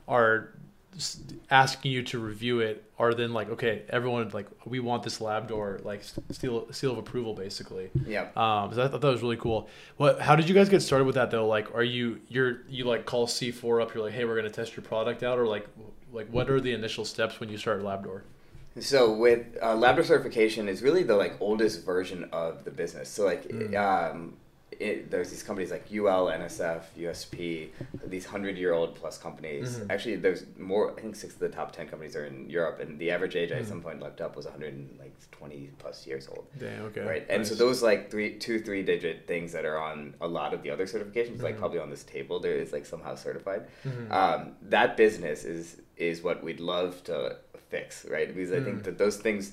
are 0.09 0.49
asking 1.51 1.91
you 1.93 2.03
to 2.03 2.19
review 2.19 2.61
it 2.61 2.85
are 2.99 3.15
then 3.15 3.33
like 3.33 3.49
okay 3.51 3.83
everyone 3.89 4.29
like 4.33 4.47
we 4.67 4.79
want 4.81 5.03
this 5.03 5.19
Labdoor 5.21 5.83
like 5.85 6.03
seal 6.31 6.67
seal 6.73 6.93
of 6.93 6.99
approval 6.99 7.35
basically 7.35 7.91
Yeah. 8.07 8.29
um 8.37 8.73
so 8.75 8.85
I 8.85 8.89
thought 8.89 9.01
that 9.01 9.09
was 9.09 9.23
really 9.23 9.37
cool 9.37 9.69
what 9.97 10.21
how 10.21 10.37
did 10.37 10.49
you 10.49 10.55
guys 10.55 10.69
get 10.69 10.81
started 10.81 11.05
with 11.05 11.15
that 11.15 11.31
though 11.31 11.47
like 11.47 11.75
are 11.75 11.83
you 11.85 12.21
you're 12.29 12.59
you 12.69 12.85
like 12.85 13.07
call 13.07 13.27
c4 13.27 13.83
up 13.83 13.95
you're 13.95 14.05
like 14.05 14.13
hey 14.13 14.25
we're 14.25 14.37
gonna 14.37 14.51
test 14.51 14.77
your 14.77 14.85
product 14.85 15.23
out 15.23 15.39
or 15.39 15.47
like 15.47 15.67
like 16.13 16.29
what 16.29 16.51
are 16.51 16.61
the 16.61 16.73
initial 16.73 17.05
steps 17.05 17.41
when 17.41 17.49
you 17.49 17.57
start 17.57 17.83
Labdoor 17.83 18.23
So 18.81 19.13
with 19.13 19.47
uh, 19.63 19.75
Labdoor 19.77 20.05
certification 20.05 20.69
is 20.69 20.83
really 20.83 21.03
the 21.03 21.17
like 21.17 21.37
oldest 21.41 21.85
version 21.85 22.29
of 22.33 22.65
the 22.65 22.71
business. 22.71 23.09
So 23.09 23.25
like 23.25 23.49
Mm. 23.49 23.77
um, 23.77 24.35
it, 24.83 25.11
there's 25.11 25.31
these 25.31 25.43
companies 25.43 25.71
like 25.71 25.87
UL, 25.93 26.27
NSF, 26.27 26.83
USP, 26.99 27.69
these 28.05 28.27
hundred 28.27 28.57
year 28.59 28.73
old 28.73 28.95
plus 28.95 29.17
companies. 29.19 29.79
Mhm. 29.79 29.87
Actually, 29.91 30.17
there's 30.17 30.45
more. 30.59 30.91
I 30.97 31.01
think 31.01 31.17
six 31.17 31.35
of 31.35 31.41
the 31.41 31.49
top 31.49 31.73
ten 31.73 31.87
companies 31.89 32.15
are 32.17 32.25
in 32.27 32.51
Europe, 32.51 32.81
and 32.81 32.99
the 32.99 33.11
average 33.11 33.37
age 33.37 33.53
I 33.53 33.57
at 33.57 33.67
some 33.67 33.81
point 33.83 34.01
looked 34.01 34.21
up 34.21 34.37
was 34.37 34.47
120 34.47 35.71
plus 35.79 36.07
years 36.07 36.29
old. 36.29 36.47
Damn, 36.59 36.85
okay 36.87 37.01
Right, 37.03 37.27
and 37.29 37.47
so 37.47 37.55
those 37.55 37.83
like 37.83 38.11
three, 38.11 38.39
two, 38.39 38.61
three 38.61 38.83
digit 38.83 39.27
things 39.27 39.53
that 39.53 39.65
are 39.65 39.79
on 39.79 40.15
a 40.21 40.27
lot 40.29 40.53
of 40.55 40.63
the 40.63 40.71
other 40.71 40.87
certifications, 40.87 41.43
like 41.43 41.57
Mhm. 41.57 41.59
probably 41.59 41.79
on 41.79 41.91
this 41.91 42.05
table, 42.05 42.41
there 42.41 42.55
is 42.57 42.73
like 42.73 42.87
somehow 42.87 43.15
certified. 43.15 43.63
Mhm. 43.85 44.11
Um, 44.11 44.57
that 44.63 44.97
business 44.97 45.45
is 45.45 45.77
is 45.97 46.23
what 46.23 46.43
we'd 46.43 46.59
love 46.61 47.05
to 47.05 47.37
fix, 47.71 48.05
right? 48.07 48.29
Because 48.35 48.51
I 48.53 48.57
Mm. 48.61 48.65
think 48.65 48.83
that 48.85 48.99
those 48.99 49.19
things, 49.19 49.53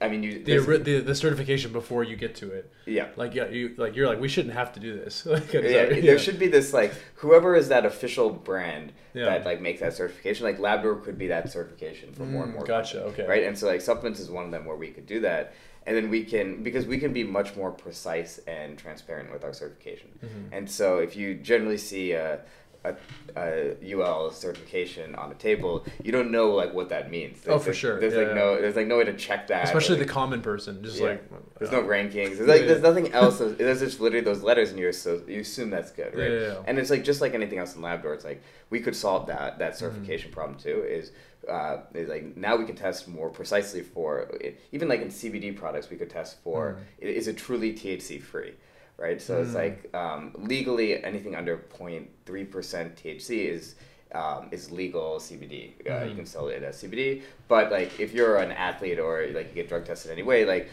I 0.00 0.08
mean, 0.08 0.22
you 0.22 0.42
the, 0.44 0.78
the 0.78 1.00
the 1.00 1.14
certification 1.14 1.72
before 1.72 2.04
you 2.04 2.16
get 2.16 2.34
to 2.36 2.50
it. 2.52 2.72
yeah. 2.86 3.08
Like 3.16 3.34
yeah, 3.34 3.48
you 3.48 3.74
like 3.76 3.94
you're 3.96 4.06
like 4.08 4.20
we 4.20 4.28
shouldn't 4.28 4.54
have 4.54 4.72
to 4.74 4.80
do 4.80 4.94
this. 4.96 5.24
Like, 5.34 5.52
yeah, 5.52 5.60
yeah, 5.60 6.00
there 6.00 6.18
should 6.18 6.38
be 6.38 6.48
this 6.48 6.72
like 6.72 6.92
whoever 7.16 7.54
is 7.56 7.68
that 7.68 7.84
official 7.86 8.30
brand 8.30 8.92
Yeah. 9.14 9.26
that 9.26 9.44
like 9.44 9.60
makes 9.60 9.80
that 9.80 9.94
certification. 9.94 10.44
Like 10.46 10.58
Labdoor 10.58 11.02
could 11.04 11.18
be 11.18 11.28
that 11.28 11.50
certification 11.50 12.12
for 12.12 12.24
more 12.24 12.44
and 12.44 12.52
Mm, 12.52 12.56
more. 12.56 12.64
gotcha, 12.66 13.02
okay. 13.04 13.26
Right, 13.26 13.44
and 13.44 13.56
so 13.58 13.66
like 13.66 13.80
supplements 13.80 14.20
is 14.20 14.30
one 14.30 14.44
of 14.44 14.50
them 14.50 14.64
where 14.64 14.76
we 14.76 14.88
could 14.88 15.06
do 15.06 15.20
that, 15.20 15.54
and 15.86 15.96
then 15.96 16.08
we 16.10 16.24
can 16.24 16.62
because 16.62 16.86
we 16.86 16.98
can 16.98 17.12
be 17.12 17.24
much 17.24 17.54
more 17.56 17.70
precise 17.70 18.38
and 18.46 18.78
transparent 18.78 19.32
with 19.32 19.44
our 19.44 19.52
certification. 19.52 20.10
Mm-hmm. 20.24 20.52
And 20.54 20.70
so 20.70 20.98
if 20.98 21.16
you 21.16 21.34
generally 21.34 21.78
see 21.78 22.12
a 22.12 22.40
a, 22.84 22.94
a 23.36 23.76
UL 23.96 24.30
certification 24.30 25.14
on 25.14 25.28
the 25.28 25.34
table, 25.34 25.84
you 26.02 26.12
don't 26.12 26.30
know 26.30 26.50
like 26.50 26.72
what 26.74 26.88
that 26.90 27.10
means. 27.10 27.38
Oh, 27.46 27.58
for 27.58 27.64
There's- 27.66 27.76
sure. 27.78 28.00
There's 28.00 28.12
Yeah, 28.12 28.18
like 28.20 28.28
yeah. 28.28 28.34
no 28.34 28.60
there's 28.60 28.76
like 28.76 28.86
no 28.86 28.98
way 28.98 29.04
to 29.04 29.14
check 29.14 29.48
that. 29.48 29.64
especially 29.64 29.96
like, 29.98 30.06
the 30.06 30.12
common 30.12 30.40
person, 30.42 30.82
just 30.82 30.98
Yeah. 30.98 31.06
like 31.08 31.58
there's 31.58 31.72
no 31.72 31.82
rankings. 31.82 32.36
There's 32.36 32.48
like 32.48 32.62
there's 32.66 32.82
nothing 32.82 33.12
else. 33.12 33.38
There's 33.58 33.80
just 33.80 34.00
literally 34.00 34.24
those 34.24 34.42
letters, 34.42 34.70
and 34.70 34.78
you 34.78 34.92
so 34.92 35.22
you 35.26 35.40
assume 35.40 35.70
that's 35.70 35.90
good, 35.90 36.14
right? 36.14 36.30
Yeah. 36.30 36.62
And 36.66 36.78
it's 36.78 36.90
like 36.90 37.04
just 37.04 37.20
like 37.20 37.34
anything 37.34 37.58
else 37.58 37.74
in 37.74 37.82
Labdoor, 37.82 38.14
it's 38.14 38.24
like 38.24 38.42
we 38.70 38.80
could 38.80 38.94
solve 38.96 39.26
that 39.28 39.58
that 39.58 39.72
Mm-hmm. 39.72 39.78
certification 39.78 40.30
problem 40.32 40.58
too. 40.58 40.84
Is 40.86 41.12
uh, 41.48 41.78
is 41.94 42.08
like 42.08 42.36
now 42.36 42.56
we 42.56 42.64
can 42.64 42.74
test 42.76 43.06
more 43.08 43.28
precisely 43.30 43.82
for 43.82 44.30
even 44.72 44.88
like 44.88 45.00
in 45.02 45.08
CBD 45.08 45.54
products, 45.56 45.90
we 45.90 45.96
could 45.96 46.10
test 46.10 46.36
for 46.42 46.78
Mm. 47.02 47.06
i- 47.06 47.12
is 47.20 47.28
it 47.28 47.36
truly 47.36 47.72
THC 47.74 48.18
free, 48.20 48.54
right? 48.96 49.20
So 49.20 49.40
it's 49.42 49.50
Mm. 49.52 49.54
like 49.54 49.94
um, 49.94 50.32
legally 50.38 51.02
anything 51.04 51.34
under 51.34 51.56
0.3 51.56 52.50
percent 52.50 52.96
THC 52.96 53.48
is. 53.48 53.74
Um, 54.12 54.46
is 54.52 54.70
legal 54.70 55.16
CBD. 55.18 55.72
Uh, 55.80 55.90
Mm-hmm. 55.90 56.08
You 56.10 56.14
can 56.14 56.24
sell 56.26 56.46
it 56.46 56.62
as 56.62 56.80
CBD, 56.80 57.22
but 57.48 57.72
like 57.72 57.98
if 57.98 58.14
you're 58.14 58.36
an 58.36 58.52
athlete 58.52 59.00
or 59.00 59.26
like 59.34 59.48
you 59.48 59.54
get 59.56 59.68
drug 59.68 59.84
tested 59.86 60.12
anyway, 60.12 60.44
like 60.44 60.68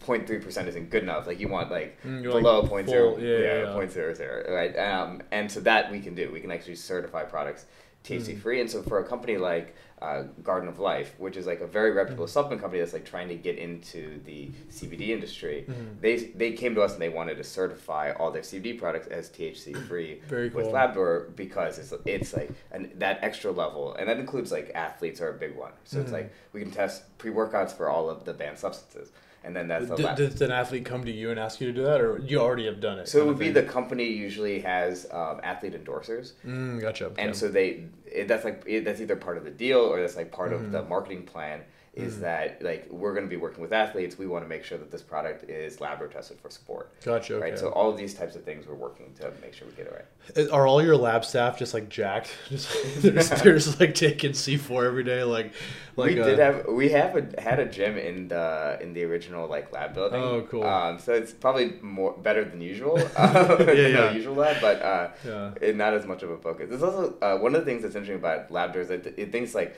0.3 0.00 0.42
percent 0.42 0.66
isn't 0.66 0.88
good 0.88 1.02
enough. 1.02 1.26
Like 1.26 1.38
you 1.40 1.48
want 1.48 1.70
like 1.70 2.00
Mm, 2.02 2.24
like 2.24 2.42
below 2.42 2.62
point 2.66 2.88
zero, 2.88 3.16
full- 3.16 3.22
yeah, 3.22 3.36
yeah, 3.38 3.62
yeah. 3.64 3.72
point 3.74 3.92
zero 3.92 4.14
zero, 4.14 4.50
right? 4.54 4.74
Um, 4.78 5.20
and 5.30 5.50
so 5.52 5.60
that 5.60 5.90
we 5.92 6.00
can 6.00 6.14
do. 6.14 6.30
We 6.32 6.40
can 6.40 6.50
actually 6.50 6.76
certify 6.76 7.24
products 7.24 7.66
THC 8.04 8.34
Mm. 8.36 8.40
free. 8.40 8.60
And 8.62 8.70
so 8.70 8.82
for 8.82 8.98
a 9.00 9.04
company 9.04 9.36
like 9.36 9.74
uh, 10.02 10.22
Garden 10.42 10.68
of 10.68 10.78
Life, 10.78 11.14
which 11.18 11.36
is 11.36 11.46
like 11.46 11.60
a 11.60 11.66
very 11.66 11.90
reputable 11.92 12.24
Mm. 12.24 12.30
supplement 12.30 12.62
company 12.62 12.80
that's 12.80 12.92
like 12.94 13.04
trying 13.04 13.28
to 13.28 13.34
get 13.34 13.58
into 13.58 14.18
the 14.24 14.50
CBD 14.70 15.10
industry, 15.10 15.66
Mhm. 15.68 16.00
they 16.00 16.16
they 16.16 16.52
came 16.52 16.74
to 16.74 16.82
us 16.82 16.92
and 16.94 17.02
they 17.02 17.08
wanted 17.10 17.36
to 17.36 17.44
certify 17.44 18.12
all 18.12 18.30
their 18.30 18.42
CBD 18.42 18.78
products 18.78 19.06
as 19.08 19.28
THC 19.28 19.74
free 19.88 20.20
Very 20.26 20.48
with 20.48 20.64
cool. 20.66 20.72
Labdoor 20.74 21.34
because 21.36 21.78
it's 21.78 21.92
it's 22.06 22.34
like 22.34 22.50
an, 22.72 22.90
that 22.98 23.18
extra 23.22 23.50
level, 23.50 23.94
and 23.94 24.08
that 24.08 24.18
includes 24.18 24.50
like 24.50 24.70
athletes 24.74 25.20
are 25.20 25.30
a 25.30 25.34
big 25.38 25.54
one. 25.56 25.72
So 25.84 26.00
it's 26.00 26.10
Mhm. 26.10 26.14
like 26.14 26.32
we 26.52 26.60
can 26.62 26.70
test 26.70 27.16
pre 27.18 27.30
workouts 27.30 27.72
for 27.76 27.88
all 27.88 28.08
of 28.08 28.24
the 28.24 28.32
banned 28.32 28.58
substances, 28.58 29.12
and 29.44 29.56
then 29.56 29.68
that's 29.68 29.88
the 29.88 29.96
D- 29.96 30.02
does 30.16 30.40
an 30.42 30.50
athlete 30.52 30.84
come 30.84 31.04
to 31.04 31.10
you 31.10 31.30
and 31.30 31.38
ask 31.40 31.60
you 31.60 31.66
to 31.68 31.72
do 31.72 31.82
that, 31.84 32.00
or 32.00 32.18
you 32.18 32.38
already 32.40 32.66
have 32.66 32.80
done 32.80 32.98
it? 32.98 33.08
So 33.08 33.20
it 33.20 33.26
would 33.26 33.38
be 33.38 33.46
thing? 33.46 33.54
the 33.54 33.62
company 33.62 34.04
usually 34.04 34.60
has 34.60 35.06
um, 35.10 35.40
athlete 35.42 35.72
endorsers, 35.74 36.32
Mm, 36.46 36.80
gotcha. 36.80 37.10
and 37.18 37.34
so 37.34 37.48
they 37.48 37.84
it, 38.06 38.28
that's 38.28 38.44
like 38.44 38.62
it, 38.66 38.84
that's 38.84 39.00
either 39.00 39.16
part 39.16 39.36
of 39.38 39.44
the 39.44 39.50
deal 39.50 39.78
or 39.80 40.00
that's 40.00 40.16
like 40.16 40.30
part 40.32 40.52
of 40.52 40.60
Mm-hmm. 40.60 40.72
the 40.72 40.82
marketing 40.84 41.22
plan. 41.24 41.60
Is 42.00 42.20
that 42.20 42.62
like 42.62 42.88
we're 42.90 43.12
going 43.12 43.24
to 43.24 43.30
be 43.30 43.36
working 43.36 43.60
with 43.62 43.72
athletes? 43.72 44.18
We 44.18 44.26
want 44.26 44.44
to 44.44 44.48
make 44.48 44.64
sure 44.64 44.78
that 44.78 44.90
this 44.90 45.02
product 45.02 45.48
is 45.48 45.80
lab 45.80 46.00
tested 46.12 46.38
for 46.40 46.50
sport, 46.50 46.92
gotcha. 47.04 47.34
Okay. 47.36 47.50
right? 47.50 47.58
So 47.58 47.68
all 47.70 47.90
of 47.90 47.96
these 47.96 48.14
types 48.14 48.36
of 48.36 48.44
things 48.44 48.66
we're 48.66 48.74
working 48.74 49.12
to 49.20 49.30
make 49.40 49.54
sure 49.54 49.66
we 49.68 49.74
get 49.74 49.86
it 49.86 49.92
right. 49.92 50.46
Uh, 50.48 50.52
Are 50.54 50.66
all 50.66 50.82
your 50.82 50.96
lab 50.96 51.24
staff 51.24 51.58
just 51.58 51.74
like 51.74 51.88
jacked? 51.88 52.30
Just 52.48 52.68
they're, 53.02 53.12
just, 53.12 53.44
they're 53.44 53.54
just 53.54 53.80
like 53.80 53.94
taking 53.94 54.34
C 54.34 54.56
four 54.56 54.84
every 54.84 55.04
day, 55.04 55.22
like 55.22 55.52
like 55.96 56.14
we 56.14 56.20
uh, 56.20 56.24
did 56.24 56.38
have 56.38 56.66
we 56.68 56.88
have 56.90 57.16
a, 57.16 57.40
had 57.40 57.58
a 57.58 57.66
gym 57.66 57.96
in 57.96 58.28
the 58.28 58.78
in 58.80 58.92
the 58.92 59.04
original 59.04 59.48
like 59.48 59.72
lab 59.72 59.94
building. 59.94 60.20
Oh, 60.22 60.42
cool. 60.50 60.64
Um, 60.64 60.98
so 60.98 61.12
it's 61.12 61.32
probably 61.32 61.74
more 61.82 62.12
better 62.12 62.44
than 62.44 62.60
usual. 62.60 62.98
uh, 63.16 63.56
than 63.56 63.76
yeah. 63.76 64.10
usual 64.12 64.34
lab, 64.34 64.60
but 64.60 64.82
uh, 64.82 65.08
Yeah. 65.24 65.52
it, 65.60 65.76
not 65.76 65.94
as 65.94 66.06
much 66.06 66.22
of 66.22 66.30
a 66.30 66.38
focus. 66.38 66.70
it's 66.70 66.82
also 66.82 67.16
uh, 67.20 67.38
one 67.38 67.54
of 67.54 67.60
the 67.60 67.66
things 67.66 67.82
that's 67.82 67.94
interesting 67.94 68.16
about 68.18 68.50
Labdoor's 68.50 68.88
that 68.88 69.06
it 69.18 69.32
thinks 69.32 69.54
like 69.54 69.76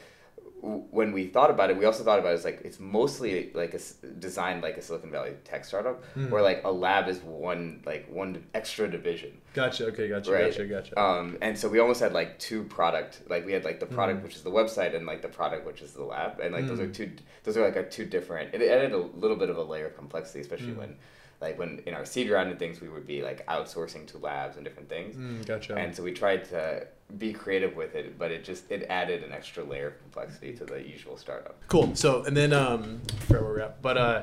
when 0.62 1.12
we 1.12 1.26
thought 1.26 1.50
about 1.50 1.70
it, 1.70 1.76
we 1.76 1.84
also 1.84 2.04
thought 2.04 2.20
about 2.20 2.30
it 2.30 2.34
as 2.34 2.44
like 2.44 2.60
it's 2.64 2.78
mostly 2.78 3.50
like 3.52 3.74
a, 3.74 3.80
designed 4.20 4.62
like 4.62 4.76
a 4.76 4.82
Silicon 4.82 5.10
Valley 5.10 5.32
tech 5.44 5.64
startup, 5.64 6.04
Hmm. 6.14 6.30
where 6.30 6.40
like 6.40 6.62
a 6.64 6.70
lab 6.70 7.08
is 7.08 7.18
one 7.20 7.82
like 7.84 8.08
one 8.08 8.44
extra 8.54 8.88
division. 8.88 9.32
Gotcha. 9.54 9.86
Okay. 9.86 10.08
Gotcha. 10.08 10.30
Right. 10.30 10.50
Gotcha. 10.52 10.64
Gotcha. 10.66 11.00
Um, 11.00 11.36
and 11.42 11.58
so 11.58 11.68
we 11.68 11.80
almost 11.80 12.00
had 12.00 12.12
like 12.12 12.38
two 12.38 12.62
product, 12.64 13.22
like 13.28 13.44
we 13.44 13.52
had 13.52 13.64
like 13.64 13.80
the 13.80 13.86
product 13.86 14.20
Mm. 14.20 14.22
which 14.24 14.36
is 14.36 14.42
the 14.42 14.50
website 14.50 14.94
and 14.94 15.04
like 15.04 15.20
the 15.22 15.28
product 15.28 15.66
which 15.66 15.82
is 15.82 15.92
the 15.94 16.04
lab, 16.04 16.38
and 16.40 16.54
like 16.54 16.66
those 16.68 16.78
are 16.80 16.86
Mm. 16.86 16.94
two, 16.94 17.10
those 17.42 17.56
are 17.56 17.64
like 17.64 17.76
a 17.76 17.82
two 17.88 18.04
different. 18.06 18.54
It 18.54 18.62
added 18.62 18.92
a 18.92 18.98
little 18.98 19.36
bit 19.36 19.50
of 19.50 19.56
a 19.56 19.62
layer 19.62 19.86
of 19.86 19.96
complexity, 19.96 20.40
especially 20.40 20.72
Mm. 20.74 20.76
when, 20.78 20.96
like 21.40 21.58
when 21.58 21.80
in 21.86 21.94
our 21.94 22.04
seed 22.04 22.30
round 22.30 22.50
and 22.50 22.58
things, 22.60 22.80
we 22.80 22.88
would 22.88 23.04
be 23.06 23.20
like 23.20 23.44
outsourcing 23.48 24.06
to 24.06 24.18
labs 24.18 24.54
and 24.56 24.64
different 24.64 24.88
things, 24.88 25.16
Mm, 25.16 25.44
gotcha. 25.44 25.74
and 25.74 25.92
so 25.96 26.04
we 26.04 26.12
tried 26.12 26.44
to 26.50 26.86
be 27.18 27.32
creative 27.32 27.76
with 27.76 27.94
it, 27.94 28.18
but 28.18 28.30
it 28.30 28.44
just 28.44 28.70
it 28.70 28.86
added 28.88 29.22
an 29.22 29.32
extra 29.32 29.64
layer 29.64 29.88
of 29.88 29.98
complexity 30.00 30.54
to 30.54 30.64
the 30.64 30.80
usual 30.80 31.16
startup. 31.16 31.56
Cool. 31.68 31.94
So 31.94 32.24
and 32.24 32.36
then 32.36 32.52
um, 32.52 33.00
where 33.28 33.42
we're 33.42 33.60
at, 33.60 33.82
but 33.82 33.98
uh, 33.98 34.22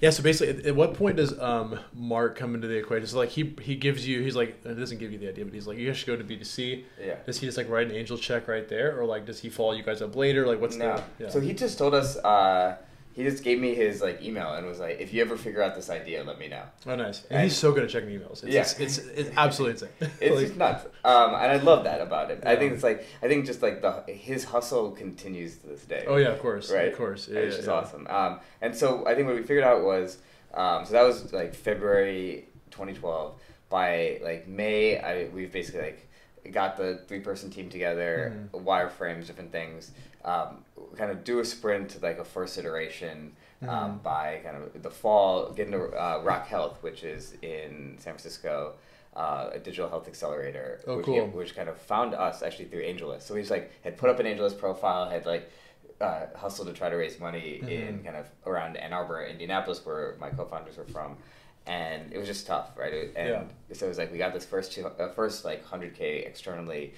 yeah. 0.00 0.10
So 0.10 0.22
basically, 0.22 0.58
at, 0.58 0.66
at 0.66 0.76
what 0.76 0.94
point 0.94 1.16
does 1.16 1.38
um 1.38 1.78
Mark 1.94 2.36
come 2.36 2.54
into 2.54 2.68
the 2.68 2.76
equation? 2.76 3.06
So 3.06 3.18
like 3.18 3.30
he 3.30 3.54
he 3.60 3.76
gives 3.76 4.06
you, 4.06 4.22
he's 4.22 4.36
like 4.36 4.64
it 4.64 4.74
doesn't 4.74 4.98
give 4.98 5.12
you 5.12 5.18
the 5.18 5.28
idea, 5.28 5.44
but 5.44 5.54
he's 5.54 5.66
like 5.66 5.78
you 5.78 5.86
guys 5.86 5.96
should 5.96 6.06
go 6.06 6.16
to 6.16 6.24
B 6.24 6.36
2 6.36 6.44
C. 6.44 6.84
Yeah. 7.00 7.16
Does 7.26 7.38
he 7.38 7.46
just 7.46 7.58
like 7.58 7.68
write 7.68 7.88
an 7.88 7.96
angel 7.96 8.16
check 8.18 8.48
right 8.48 8.68
there, 8.68 8.98
or 8.98 9.04
like 9.04 9.26
does 9.26 9.40
he 9.40 9.48
follow 9.48 9.72
you 9.72 9.82
guys 9.82 10.02
up 10.02 10.14
later? 10.14 10.46
Like 10.46 10.60
what's 10.60 10.76
no. 10.76 10.96
the 11.18 11.24
yeah. 11.24 11.30
So 11.30 11.40
he 11.40 11.52
just 11.52 11.78
told 11.78 11.94
us. 11.94 12.16
Uh, 12.16 12.76
he 13.18 13.24
just 13.24 13.42
gave 13.42 13.58
me 13.60 13.74
his 13.74 14.00
like 14.00 14.22
email 14.22 14.54
and 14.54 14.64
was 14.64 14.78
like, 14.78 15.00
"If 15.00 15.12
you 15.12 15.20
ever 15.22 15.36
figure 15.36 15.60
out 15.60 15.74
this 15.74 15.90
idea, 15.90 16.22
let 16.22 16.38
me 16.38 16.46
know." 16.46 16.62
oh 16.86 16.94
nice. 16.94 17.24
And 17.30 17.42
he's 17.42 17.56
so 17.56 17.72
good 17.72 17.82
at 17.82 17.90
checking 17.90 18.10
emails. 18.10 18.44
It's, 18.44 18.54
Yeah. 18.54 18.60
it's, 18.60 18.78
it's 18.78 18.98
it's 18.98 19.30
absolutely 19.36 19.72
insane. 19.72 20.10
It's 20.20 20.36
Like, 20.36 20.46
just 20.46 20.56
nuts, 20.56 20.84
um, 21.04 21.30
and 21.34 21.50
I 21.52 21.56
love 21.56 21.82
that 21.82 22.00
about 22.00 22.30
him. 22.30 22.40
I 22.46 22.54
think 22.54 22.74
it's 22.74 22.84
like 22.84 23.04
I 23.20 23.26
think 23.26 23.44
just 23.44 23.60
like 23.60 23.82
the 23.82 24.04
his 24.12 24.44
hustle 24.44 24.92
continues 24.92 25.56
to 25.58 25.66
this 25.66 25.84
day. 25.84 26.04
oh 26.06 26.16
yeah, 26.16 26.28
of 26.28 26.38
course, 26.40 26.70
right, 26.72 26.92
of 26.92 26.96
course. 26.96 27.26
Yeah, 27.26 27.40
it's 27.40 27.52
yeah, 27.54 27.56
just 27.56 27.68
yeah. 27.68 27.74
awesome. 27.74 28.06
Um, 28.08 28.38
and 28.60 28.74
so 28.76 29.04
I 29.04 29.14
think 29.16 29.26
what 29.26 29.34
we 29.34 29.42
figured 29.42 29.64
out 29.64 29.82
was, 29.82 30.18
um, 30.54 30.84
so 30.86 30.92
that 30.92 31.02
was 31.02 31.32
like 31.32 31.54
February 31.54 32.46
2012. 32.70 33.34
By 33.68 34.18
like 34.22 34.46
May, 34.48 34.98
I 34.98 35.28
we've 35.34 35.52
basically 35.52 35.80
like 35.82 36.08
got 36.52 36.76
the 36.78 37.00
three 37.08 37.20
person 37.20 37.50
team 37.50 37.68
together, 37.68 38.32
Mhm. 38.54 38.64
wireframes, 38.64 39.26
different 39.26 39.52
things. 39.52 39.90
Um, 40.24 40.64
kind 40.96 41.10
of 41.10 41.24
do 41.24 41.38
a 41.40 41.44
sprint 41.44 41.90
to 41.90 42.00
like 42.00 42.18
a 42.18 42.24
first 42.24 42.58
iteration. 42.58 43.36
Um, 43.60 43.68
Mhm. 43.68 44.02
by 44.04 44.40
kind 44.44 44.56
of 44.56 44.82
the 44.84 44.90
fall, 44.90 45.50
get 45.50 45.66
into 45.66 45.80
uh, 45.88 46.20
Rock 46.22 46.46
Health, 46.46 46.78
which 46.80 47.02
is 47.02 47.34
in 47.42 47.96
San 47.98 48.12
Francisco, 48.12 48.74
uh, 49.16 49.50
a 49.52 49.58
digital 49.58 49.88
health 49.88 50.06
accelerator, 50.06 50.80
Oh, 50.86 50.98
which, 50.98 51.06
cool. 51.06 51.26
which 51.26 51.56
kind 51.56 51.68
of 51.68 51.76
found 51.76 52.14
us 52.14 52.40
actually 52.42 52.66
through 52.66 52.82
AngelList. 52.84 53.22
So 53.22 53.34
we 53.34 53.40
just 53.40 53.50
like 53.50 53.72
had 53.82 53.96
put 53.96 54.10
up 54.10 54.20
an 54.20 54.26
AngelList 54.26 54.58
profile, 54.60 55.10
had 55.10 55.26
like 55.26 55.50
uh, 56.00 56.26
hustled 56.36 56.68
to 56.68 56.74
try 56.74 56.88
to 56.88 56.94
raise 56.94 57.18
money 57.18 57.56
in 57.66 57.98
Mhm. 57.98 58.04
kind 58.04 58.16
of 58.16 58.26
around 58.46 58.76
Ann 58.76 58.92
Arbor, 58.92 59.24
Indianapolis, 59.26 59.84
where 59.84 60.14
my 60.20 60.30
co-founders 60.30 60.76
were 60.76 60.84
from, 60.84 61.16
and 61.68 62.12
it 62.12 62.18
was 62.18 62.26
just 62.26 62.46
tough, 62.46 62.70
right? 62.76 62.92
It- 62.92 63.12
And 63.16 63.48
so 63.72 63.86
it 63.86 63.88
was 63.90 63.98
like 63.98 64.10
we 64.10 64.18
got 64.18 64.32
this 64.32 64.44
first 64.44 64.72
two, 64.72 64.86
uh, 64.86 65.08
first 65.10 65.44
like 65.44 65.64
hundred 65.64 65.94
k 65.94 66.20
externally, 66.20 66.94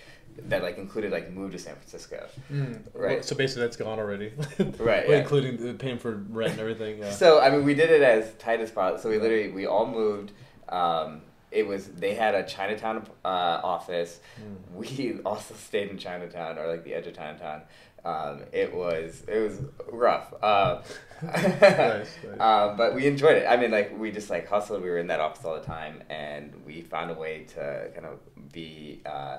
that 0.48 0.62
like 0.62 0.78
included 0.78 1.10
like 1.10 1.30
move 1.32 1.50
to 1.52 1.58
San 1.58 1.74
Francisco. 1.74 2.26
Mm. 2.52 2.82
Right. 2.94 3.16
Well, 3.16 3.22
so 3.22 3.34
basically, 3.36 3.62
that's 3.64 3.76
gone 3.76 3.98
already. 3.98 4.32
Right, 4.58 4.78
Well, 4.78 5.16
yeah. 5.16 5.22
Including 5.22 5.56
the 5.56 5.74
paying 5.74 5.98
for 5.98 6.12
rent 6.30 6.52
and 6.52 6.60
everything. 6.60 6.98
Yeah. 7.00 7.10
So 7.10 7.40
I 7.40 7.50
mean, 7.50 7.64
we 7.64 7.74
did 7.74 7.90
it 7.90 8.02
as 8.02 8.32
tight 8.34 8.60
as 8.60 8.70
possible. 8.70 8.98
So 9.02 9.10
we 9.10 9.18
literally 9.18 9.50
we 9.50 9.66
all 9.66 9.86
moved. 9.86 10.32
Um, 10.68 11.22
it 11.50 11.66
was 11.66 11.88
they 11.88 12.14
had 12.14 12.36
a 12.36 12.44
Chinatown 12.44 13.04
uh, 13.24 13.28
office. 13.64 14.20
Mm. 14.40 14.76
We 14.76 15.20
also 15.26 15.54
stayed 15.54 15.88
in 15.90 15.98
Chinatown 15.98 16.58
or 16.58 16.68
like 16.68 16.84
the 16.84 16.94
edge 16.94 17.08
of 17.08 17.16
Chinatown. 17.16 17.62
Um, 18.04 18.42
it 18.52 18.74
was 18.74 19.22
it 19.28 19.38
was 19.40 19.60
rough. 19.90 20.32
Uh, 20.42 20.82
nice. 21.22 22.08
um, 22.38 22.76
but 22.76 22.94
we 22.94 23.06
enjoyed 23.06 23.36
it. 23.36 23.46
I 23.46 23.56
mean, 23.56 23.70
like 23.70 23.96
we 23.98 24.10
just 24.10 24.30
like 24.30 24.48
hustled. 24.48 24.82
We 24.82 24.88
were 24.90 24.98
in 24.98 25.08
that 25.08 25.20
office 25.20 25.44
all 25.44 25.54
the 25.54 25.60
time, 25.66 26.02
and 26.08 26.52
we 26.66 26.80
found 26.82 27.10
a 27.10 27.14
way 27.14 27.44
to 27.54 27.90
kind 27.94 28.06
of 28.06 28.18
be 28.52 29.00
uh, 29.04 29.38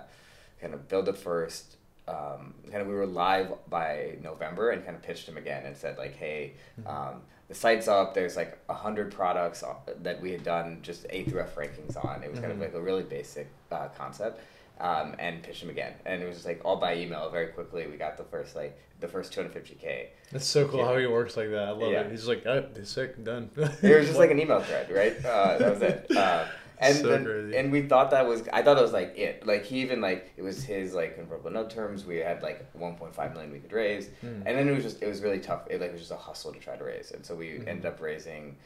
kind 0.60 0.74
of 0.74 0.88
build 0.88 1.08
it 1.10 1.18
first. 1.18 1.78
Um, 2.08 2.56
kind 2.70 2.82
of 2.82 2.88
we 2.88 2.94
were 2.94 3.06
live 3.06 3.54
by 3.70 4.16
November 4.22 4.72
and 4.72 4.84
kind 4.84 4.96
of 4.96 5.02
pitched 5.04 5.28
him 5.28 5.38
again 5.38 5.66
and 5.66 5.78
said 5.78 5.98
like, 5.98 6.16
hey, 6.18 6.54
um, 6.86 7.22
the 7.48 7.56
site's 7.56 7.88
up. 7.88 8.14
There's 8.14 8.36
like 8.36 8.58
a 8.70 8.74
hundred 8.74 9.12
products 9.14 9.64
uh, 9.64 9.76
that 10.02 10.20
we 10.22 10.32
had 10.32 10.44
done 10.44 10.80
just 10.82 11.06
A 11.10 11.24
through 11.26 11.42
F 11.42 11.56
rankings 11.56 11.96
on. 12.04 12.22
It 12.24 12.30
was 12.32 12.40
kind 12.40 12.52
of 12.52 12.58
Mhm. 12.58 12.62
like 12.62 12.74
a 12.74 12.82
really 12.82 13.04
basic 13.04 13.48
uh, 13.72 13.88
concept. 13.98 14.42
Um, 14.82 15.14
and 15.20 15.44
pitched 15.44 15.62
him 15.62 15.70
again, 15.70 15.94
and 16.08 16.24
it 16.24 16.26
was 16.26 16.38
just 16.38 16.48
like 16.48 16.60
all 16.66 16.76
by 16.78 16.96
email. 16.98 17.30
Very 17.30 17.48
quickly, 17.48 17.86
we 17.86 17.98
got 17.98 18.18
the 18.18 18.24
first 18.24 18.56
like 18.56 18.76
the 19.00 19.08
first 19.08 19.32
250k. 19.32 20.08
That's 20.32 20.46
so 20.48 20.68
cool 20.68 20.80
Yeah. 20.80 20.86
how 20.88 20.98
he 20.98 21.06
works 21.06 21.38
like 21.38 21.52
that. 21.52 21.68
I 21.68 21.70
love 21.72 21.92
Yeah. 21.92 22.02
it. 22.02 22.10
He's 22.12 22.28
like, 22.28 22.46
oh, 22.48 22.66
sick, 22.84 23.24
done. 23.24 23.52
It 23.56 23.96
was 23.96 24.08
just 24.08 24.18
like 24.18 24.32
an 24.32 24.40
email 24.40 24.60
thread, 24.62 24.90
right? 24.92 25.16
Uh, 25.24 25.58
that 25.60 25.70
was 25.72 25.82
it. 25.84 26.08
Uh, 26.18 26.48
and 26.80 26.98
So 26.98 27.10
then, 27.10 27.26
crazy. 27.26 27.58
and 27.58 27.72
we 27.72 27.84
thought 27.84 28.10
that 28.10 28.26
was 28.26 28.42
I 28.52 28.64
thought 28.64 28.76
it 28.80 28.82
was 28.82 28.92
like 28.92 29.16
it 29.16 29.46
like 29.46 29.64
he 29.66 29.82
even 29.82 30.02
like 30.02 30.32
it 30.36 30.42
was 30.42 30.64
his 30.64 30.96
like 30.96 31.14
convertible 31.14 31.52
note 31.52 31.70
terms 31.70 32.04
we 32.08 32.18
had 32.18 32.42
like 32.42 32.74
1.5 32.74 33.34
million 33.34 33.52
we 33.52 33.60
could 33.60 33.72
raise 33.72 34.08
Hmm. 34.22 34.42
and 34.48 34.58
then 34.58 34.68
it 34.68 34.74
was 34.74 34.84
just 34.84 35.04
it 35.04 35.08
was 35.08 35.22
really 35.22 35.38
tough 35.40 35.68
it 35.70 35.80
like 35.80 35.90
it 35.90 35.94
was 35.94 36.02
just 36.02 36.12
a 36.12 36.16
hustle 36.16 36.52
to 36.52 36.60
try 36.60 36.76
to 36.76 36.84
raise 36.84 37.12
and 37.12 37.24
so 37.24 37.36
we 37.36 37.50
Mhm. 37.50 37.68
ended 37.68 37.86
up 37.86 38.02
raising 38.02 38.58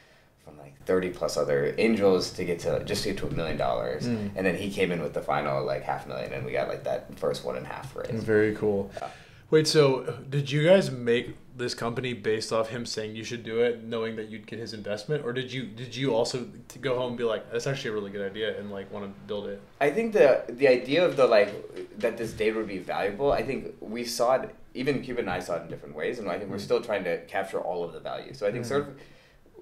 from 0.45 0.57
like 0.59 0.75
30 0.85 1.09
plus 1.09 1.35
other 1.37 1.73
angels 1.77 2.31
to 2.31 2.45
get 2.45 2.59
to 2.59 2.83
just 2.85 3.03
to 3.03 3.09
get 3.09 3.17
to 3.17 3.27
a 3.27 3.31
million 3.31 3.57
dollars 3.57 4.07
Mm. 4.07 4.31
and 4.35 4.45
then 4.45 4.55
he 4.55 4.69
came 4.69 4.91
in 4.91 5.01
with 5.01 5.13
the 5.13 5.21
final 5.21 5.65
like 5.65 5.83
half 5.83 6.07
million 6.07 6.31
and 6.33 6.45
we 6.45 6.51
got 6.51 6.67
like 6.67 6.83
that 6.83 7.17
first 7.17 7.43
one 7.43 7.55
and 7.57 7.65
a 7.65 7.69
half 7.69 7.95
raise 7.95 8.23
Very 8.23 8.53
cool. 8.55 8.91
Yeah. 9.01 9.09
Wait, 9.51 9.67
so 9.67 10.01
did 10.29 10.51
you 10.51 10.63
guys 10.63 10.89
make 10.91 11.35
this 11.55 11.73
company 11.75 12.13
based 12.13 12.51
off 12.51 12.69
him 12.69 12.85
saying 12.85 13.15
you 13.15 13.23
should 13.23 13.43
do 13.43 13.59
it, 13.61 13.83
knowing 13.83 14.15
that 14.17 14.27
you'd 14.27 14.45
get 14.47 14.57
his 14.59 14.73
investment, 14.73 15.23
or 15.23 15.31
did 15.33 15.51
you 15.53 15.63
did 15.63 15.95
you 15.95 16.13
also 16.15 16.45
to 16.67 16.79
go 16.79 16.95
home 16.97 17.09
and 17.09 17.17
be 17.17 17.23
like, 17.23 17.49
that's 17.51 17.67
actually 17.67 17.91
a 17.91 17.93
really 17.93 18.09
good 18.11 18.29
idea, 18.29 18.57
and 18.59 18.71
like 18.71 18.91
want 18.91 19.05
to 19.05 19.11
build 19.27 19.47
it? 19.47 19.61
I 19.79 19.91
think 19.91 20.13
the 20.13 20.43
the 20.49 20.67
idea 20.67 21.05
of 21.05 21.15
the 21.15 21.27
like 21.27 21.49
that 21.99 22.17
this 22.17 22.33
data 22.33 22.57
would 22.57 22.67
be 22.67 22.79
valuable. 22.79 23.31
I 23.31 23.43
think 23.43 23.75
we 23.79 24.03
saw 24.03 24.35
it. 24.35 24.53
Even 24.73 25.01
Cuban 25.03 25.25
and 25.25 25.29
I 25.29 25.39
saw 25.39 25.55
it 25.57 25.61
in 25.61 25.67
different 25.69 25.95
ways, 25.95 26.17
and 26.19 26.27
I 26.29 26.37
think 26.39 26.49
we're 26.49 26.57
Mm. 26.57 26.69
still 26.69 26.81
trying 26.81 27.03
to 27.05 27.19
capture 27.35 27.61
all 27.61 27.83
of 27.83 27.93
the 27.93 27.99
value. 28.01 28.33
So 28.33 28.45
I 28.47 28.51
think 28.51 28.65
Mm. 28.65 28.67
sort 28.67 28.81
of 28.81 28.87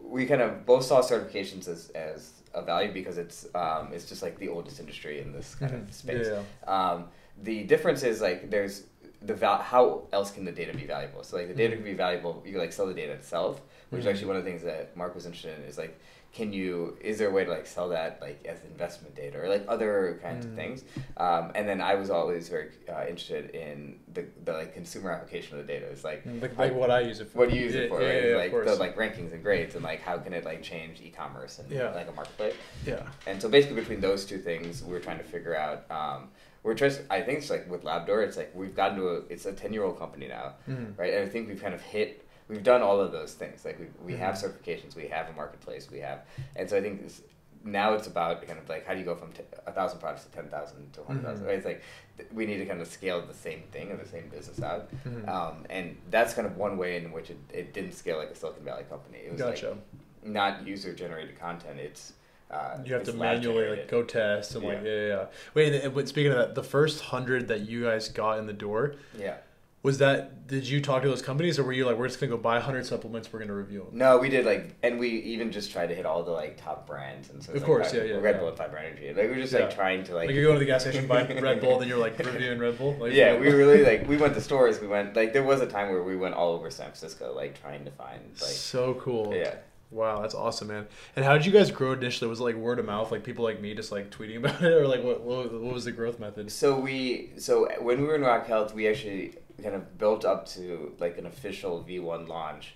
we 0.03 0.25
kind 0.25 0.41
of 0.41 0.65
both 0.65 0.83
saw 0.85 1.01
certifications 1.01 1.67
as 1.67 1.89
as 1.95 2.31
a 2.53 2.61
value 2.61 2.91
because 2.93 3.17
it's 3.17 3.47
um, 3.55 3.89
it's 3.93 4.05
just 4.05 4.21
like 4.21 4.37
the 4.37 4.47
oldest 4.49 4.79
industry 4.79 5.21
in 5.21 5.31
this 5.31 5.55
kind 5.55 5.73
of 5.73 5.93
space. 5.93 6.27
Yeah. 6.27 6.43
Um, 6.71 7.05
the 7.41 7.63
difference 7.63 8.03
is 8.03 8.21
like 8.21 8.49
there's 8.51 8.83
the 9.23 9.33
val- 9.33 9.61
how 9.61 10.03
else 10.11 10.31
can 10.31 10.45
the 10.45 10.51
data 10.51 10.75
be 10.77 10.85
valuable? 10.85 11.23
So 11.23 11.37
like 11.37 11.47
the 11.47 11.53
data 11.55 11.73
Mhm. 11.73 11.77
can 11.77 11.85
be 11.85 11.93
valuable. 11.93 12.41
You 12.45 12.51
can 12.51 12.59
like 12.61 12.73
sell 12.73 12.85
the 12.87 12.93
data 12.93 13.13
itself, 13.13 13.61
which 13.89 14.01
is 14.01 14.05
Mhm. 14.05 14.09
actually 14.11 14.27
one 14.27 14.35
of 14.35 14.43
the 14.43 14.49
things 14.49 14.63
that 14.63 14.95
Mark 14.97 15.15
was 15.15 15.25
interested 15.25 15.57
in. 15.57 15.63
Is 15.65 15.77
like, 15.77 15.97
can 16.33 16.51
you? 16.51 16.97
Is 16.99 17.19
there 17.19 17.29
a 17.29 17.31
way 17.31 17.45
to 17.45 17.51
like 17.51 17.67
sell 17.67 17.89
that 17.89 18.17
like 18.19 18.43
as 18.49 18.57
investment 18.63 19.13
data 19.15 19.39
or 19.39 19.47
like 19.47 19.63
other 19.67 20.19
kinds 20.23 20.45
Mm. 20.45 20.49
of 20.49 20.55
things? 20.55 20.83
Um, 21.15 21.51
and 21.53 21.69
then 21.69 21.79
I 21.79 21.93
was 21.93 22.09
always 22.09 22.49
very 22.49 22.69
uh, 22.89 23.01
interested 23.07 23.51
in 23.51 23.99
the, 24.13 24.25
the 24.43 24.53
like 24.53 24.73
consumer 24.73 25.11
application 25.11 25.59
of 25.59 25.65
the 25.67 25.71
data. 25.71 25.85
It's 25.85 26.03
like 26.03 26.23
Like, 26.41 26.57
like 26.57 26.73
what 26.73 26.89
I 26.89 27.01
use 27.01 27.19
it 27.19 27.29
for. 27.29 27.37
what 27.37 27.49
do 27.51 27.55
you 27.55 27.61
use 27.65 27.75
it 27.75 27.87
for? 27.87 28.01
Yeah, 28.01 28.07
right? 28.07 28.29
yeah, 28.29 28.35
like 28.37 28.65
the 28.65 28.75
like 28.75 28.95
rankings 28.97 29.31
and 29.31 29.43
grades 29.43 29.75
and 29.75 29.83
like 29.83 30.01
how 30.01 30.17
can 30.17 30.33
it 30.33 30.43
like 30.43 30.63
change 30.63 31.01
e-commerce 31.01 31.59
and 31.59 31.69
Yeah. 31.69 31.91
like 31.93 32.09
a 32.09 32.11
marketplace. 32.13 32.55
yeah. 32.85 33.03
And 33.27 33.39
so 33.39 33.47
basically 33.47 33.75
between 33.81 34.01
those 34.01 34.25
two 34.25 34.39
things, 34.39 34.83
we're 34.83 34.99
trying 34.99 35.19
to 35.19 35.23
figure 35.23 35.55
out. 35.55 35.85
Um, 35.91 36.29
we're 36.63 36.73
just. 36.73 37.01
I 37.11 37.19
think 37.21 37.39
it's 37.39 37.49
like 37.49 37.69
with 37.69 37.83
Labdoor, 37.83 38.23
it's 38.23 38.37
like 38.37 38.51
we've 38.55 38.73
gotten 38.73 38.97
to 38.97 39.09
a. 39.09 39.15
It's 39.29 39.45
a 39.45 39.51
ten 39.51 39.73
year 39.73 39.83
old 39.83 39.99
company 39.99 40.29
now, 40.29 40.53
Mhm. 40.67 40.97
right? 40.97 41.13
And 41.13 41.25
I 41.25 41.29
think 41.29 41.49
we've 41.49 41.61
kind 41.61 41.73
of 41.75 41.81
hit. 41.81 42.22
We've 42.53 42.63
done 42.63 42.81
all 42.81 42.99
of 42.99 43.11
those 43.11 43.33
things. 43.33 43.65
Like 43.65 43.79
we 43.79 43.87
we 44.13 44.17
have 44.19 44.35
Mhm. 44.35 44.43
certifications, 44.43 44.95
we 44.95 45.07
have 45.07 45.27
a 45.29 45.33
marketplace, 45.33 45.89
we 45.91 45.99
have, 45.99 46.19
and 46.55 46.69
so 46.69 46.77
I 46.77 46.81
think 46.81 47.01
this, 47.03 47.21
now 47.65 47.93
it's 47.93 48.07
about 48.07 48.45
kind 48.45 48.59
of 48.59 48.69
like 48.69 48.85
how 48.85 48.93
do 48.93 48.99
you 48.99 49.05
go 49.05 49.15
from 49.15 49.31
t- 49.31 49.41
a 49.65 49.71
thousand 49.71 49.99
products 49.99 50.25
to 50.25 50.31
ten 50.31 50.47
thousand 50.49 50.93
to 50.93 50.99
one 51.01 51.07
hundred 51.17 51.23
thousand? 51.27 51.45
Mhm. 51.45 51.47
Right? 51.47 51.57
It's 51.57 51.65
like 51.65 51.81
th- 52.17 52.29
we 52.31 52.45
need 52.45 52.57
to 52.57 52.65
kind 52.65 52.79
of 52.81 52.87
scale 52.87 53.21
the 53.25 53.33
same 53.33 53.63
thing 53.71 53.91
or 53.91 53.97
the 53.97 54.07
same 54.07 54.27
business 54.29 54.61
out, 54.61 54.89
Mhm. 55.05 55.27
um, 55.27 55.65
and 55.69 55.97
that's 56.11 56.33
kind 56.35 56.45
of 56.45 56.57
one 56.57 56.77
way 56.77 56.97
in 56.97 57.11
which 57.11 57.29
it, 57.31 57.37
it 57.51 57.73
didn't 57.73 57.93
scale 57.93 58.17
like 58.19 58.29
a 58.29 58.35
Silicon 58.35 58.63
Valley 58.63 58.83
company. 58.89 59.19
It 59.25 59.31
was 59.31 59.41
Gotcha. 59.41 59.69
like 59.71 59.77
not 60.23 60.65
user 60.67 60.93
generated 60.93 61.39
content. 61.39 61.79
It's 61.79 62.13
uh, 62.51 62.77
you 62.85 62.93
have 62.93 63.03
to 63.03 63.13
manually 63.13 63.67
like 63.69 63.87
go 63.87 64.03
test 64.03 64.53
and 64.53 64.63
like 64.63 64.83
Yeah. 64.83 64.89
yeah 64.91 64.99
yeah. 64.99 65.07
yeah. 65.07 65.25
Wait, 65.55 65.73
and, 65.73 65.95
but 65.95 66.07
speaking 66.07 66.31
of 66.31 66.37
that, 66.37 66.53
the 66.53 66.61
first 66.63 67.01
hundred 67.01 67.47
that 67.47 67.61
you 67.61 67.83
guys 67.85 68.09
got 68.09 68.37
in 68.37 68.45
the 68.45 68.53
door 68.53 68.93
Yeah. 69.17 69.37
Was 69.83 69.97
that? 69.97 70.47
Did 70.47 70.67
you 70.67 70.79
talk 70.81 71.01
to 71.03 71.09
those 71.09 71.21
companies, 71.21 71.59
or 71.59 71.63
were 71.63 71.73
you 71.73 71.85
like, 71.85 71.97
we're 71.97 72.07
just 72.07 72.19
gonna 72.19 72.29
go 72.29 72.37
buy 72.37 72.59
hundred 72.59 72.85
supplements, 72.85 73.31
we're 73.33 73.39
gonna 73.39 73.53
review 73.53 73.79
them? 73.79 73.97
No, 73.97 74.17
we 74.17 74.29
did 74.29 74.45
like, 74.45 74.75
and 74.81 74.97
we 74.97 75.09
even 75.09 75.51
just 75.51 75.71
tried 75.71 75.87
to 75.87 75.95
hit 75.95 76.05
all 76.05 76.23
the 76.23 76.31
like 76.31 76.55
top 76.55 76.87
brands, 76.87 77.29
and 77.29 77.43
so 77.43 77.51
Of 77.51 77.57
like, 77.57 77.65
course, 77.65 77.93
yeah, 77.93 78.03
yeah, 78.03 78.15
Red. 78.15 78.39
Bull 78.39 78.47
and 78.47 78.57
5-hour 78.57 78.77
Energy. 78.77 79.07
Like 79.09 79.25
we 79.25 79.27
were 79.29 79.35
just 79.35 79.51
Yeah. 79.51 79.59
like 79.65 79.75
trying 79.75 80.03
to 80.05 80.15
like, 80.15 80.27
Like, 80.27 80.35
you're 80.35 80.45
going 80.45 80.55
to 80.55 80.59
the 80.59 80.65
gas 80.65 80.83
station, 80.83 81.05
buy 81.05 81.27
Red 81.27 81.59
Bull, 81.59 81.79
then 81.79 81.89
you're 81.89 81.97
like 81.97 82.17
reviewing 82.17 82.59
Red 82.59 82.77
Bull. 82.77 82.95
Like, 82.97 83.11
yeah, 83.13 83.37
we 83.37 83.49
really 83.51 83.83
like 83.83 84.07
we 84.07 84.15
went 84.15 84.33
to 84.35 84.41
stores. 84.41 84.79
We 84.79 84.87
went 84.87 85.17
like 85.17 85.33
there 85.33 85.43
was 85.43 85.59
a 85.59 85.67
time 85.67 85.89
where 85.91 86.03
we 86.03 86.15
went 86.15 86.35
all 86.35 86.53
over 86.53 86.69
San 86.71 86.85
Francisco, 86.85 87.33
like 87.35 87.59
trying 87.59 87.83
to 87.83 87.91
find 87.91 88.21
like 88.41 88.51
so 88.51 88.93
cool. 88.95 89.35
yeah. 89.35 89.55
Wow, 89.91 90.21
that's 90.23 90.33
awesome, 90.33 90.69
man. 90.69 90.87
And 91.15 91.23
how 91.23 91.33
did 91.37 91.45
you 91.45 91.51
guys 91.51 91.69
grow 91.69 91.91
initially? 91.91 92.27
Was 92.27 92.39
it 92.39 92.43
like 92.43 92.55
word 92.55 92.79
of 92.79 92.85
mouth, 92.85 93.11
like 93.11 93.23
people 93.23 93.43
like 93.43 93.61
me 93.61 93.75
just 93.75 93.91
like 93.91 94.09
tweeting 94.09 94.37
about 94.37 94.63
it, 94.63 94.73
or 94.73 94.87
like 94.87 95.03
what 95.03 95.21
what, 95.21 95.53
what 95.53 95.73
was 95.73 95.85
the 95.85 95.91
growth 95.91 96.19
method? 96.19 96.51
So 96.51 96.79
we 96.79 97.29
so 97.37 97.67
when 97.79 98.01
we 98.01 98.07
were 98.07 98.15
in 98.15 98.21
Rock 98.21 98.47
Health, 98.47 98.73
we 98.73 98.87
actually 98.87 99.35
kind 99.61 99.75
of 99.75 99.97
built 99.97 100.25
up 100.25 100.45
to 100.49 100.93
like 100.99 101.17
an 101.17 101.25
official 101.25 101.83
V1 101.87 102.27
launch, 102.27 102.75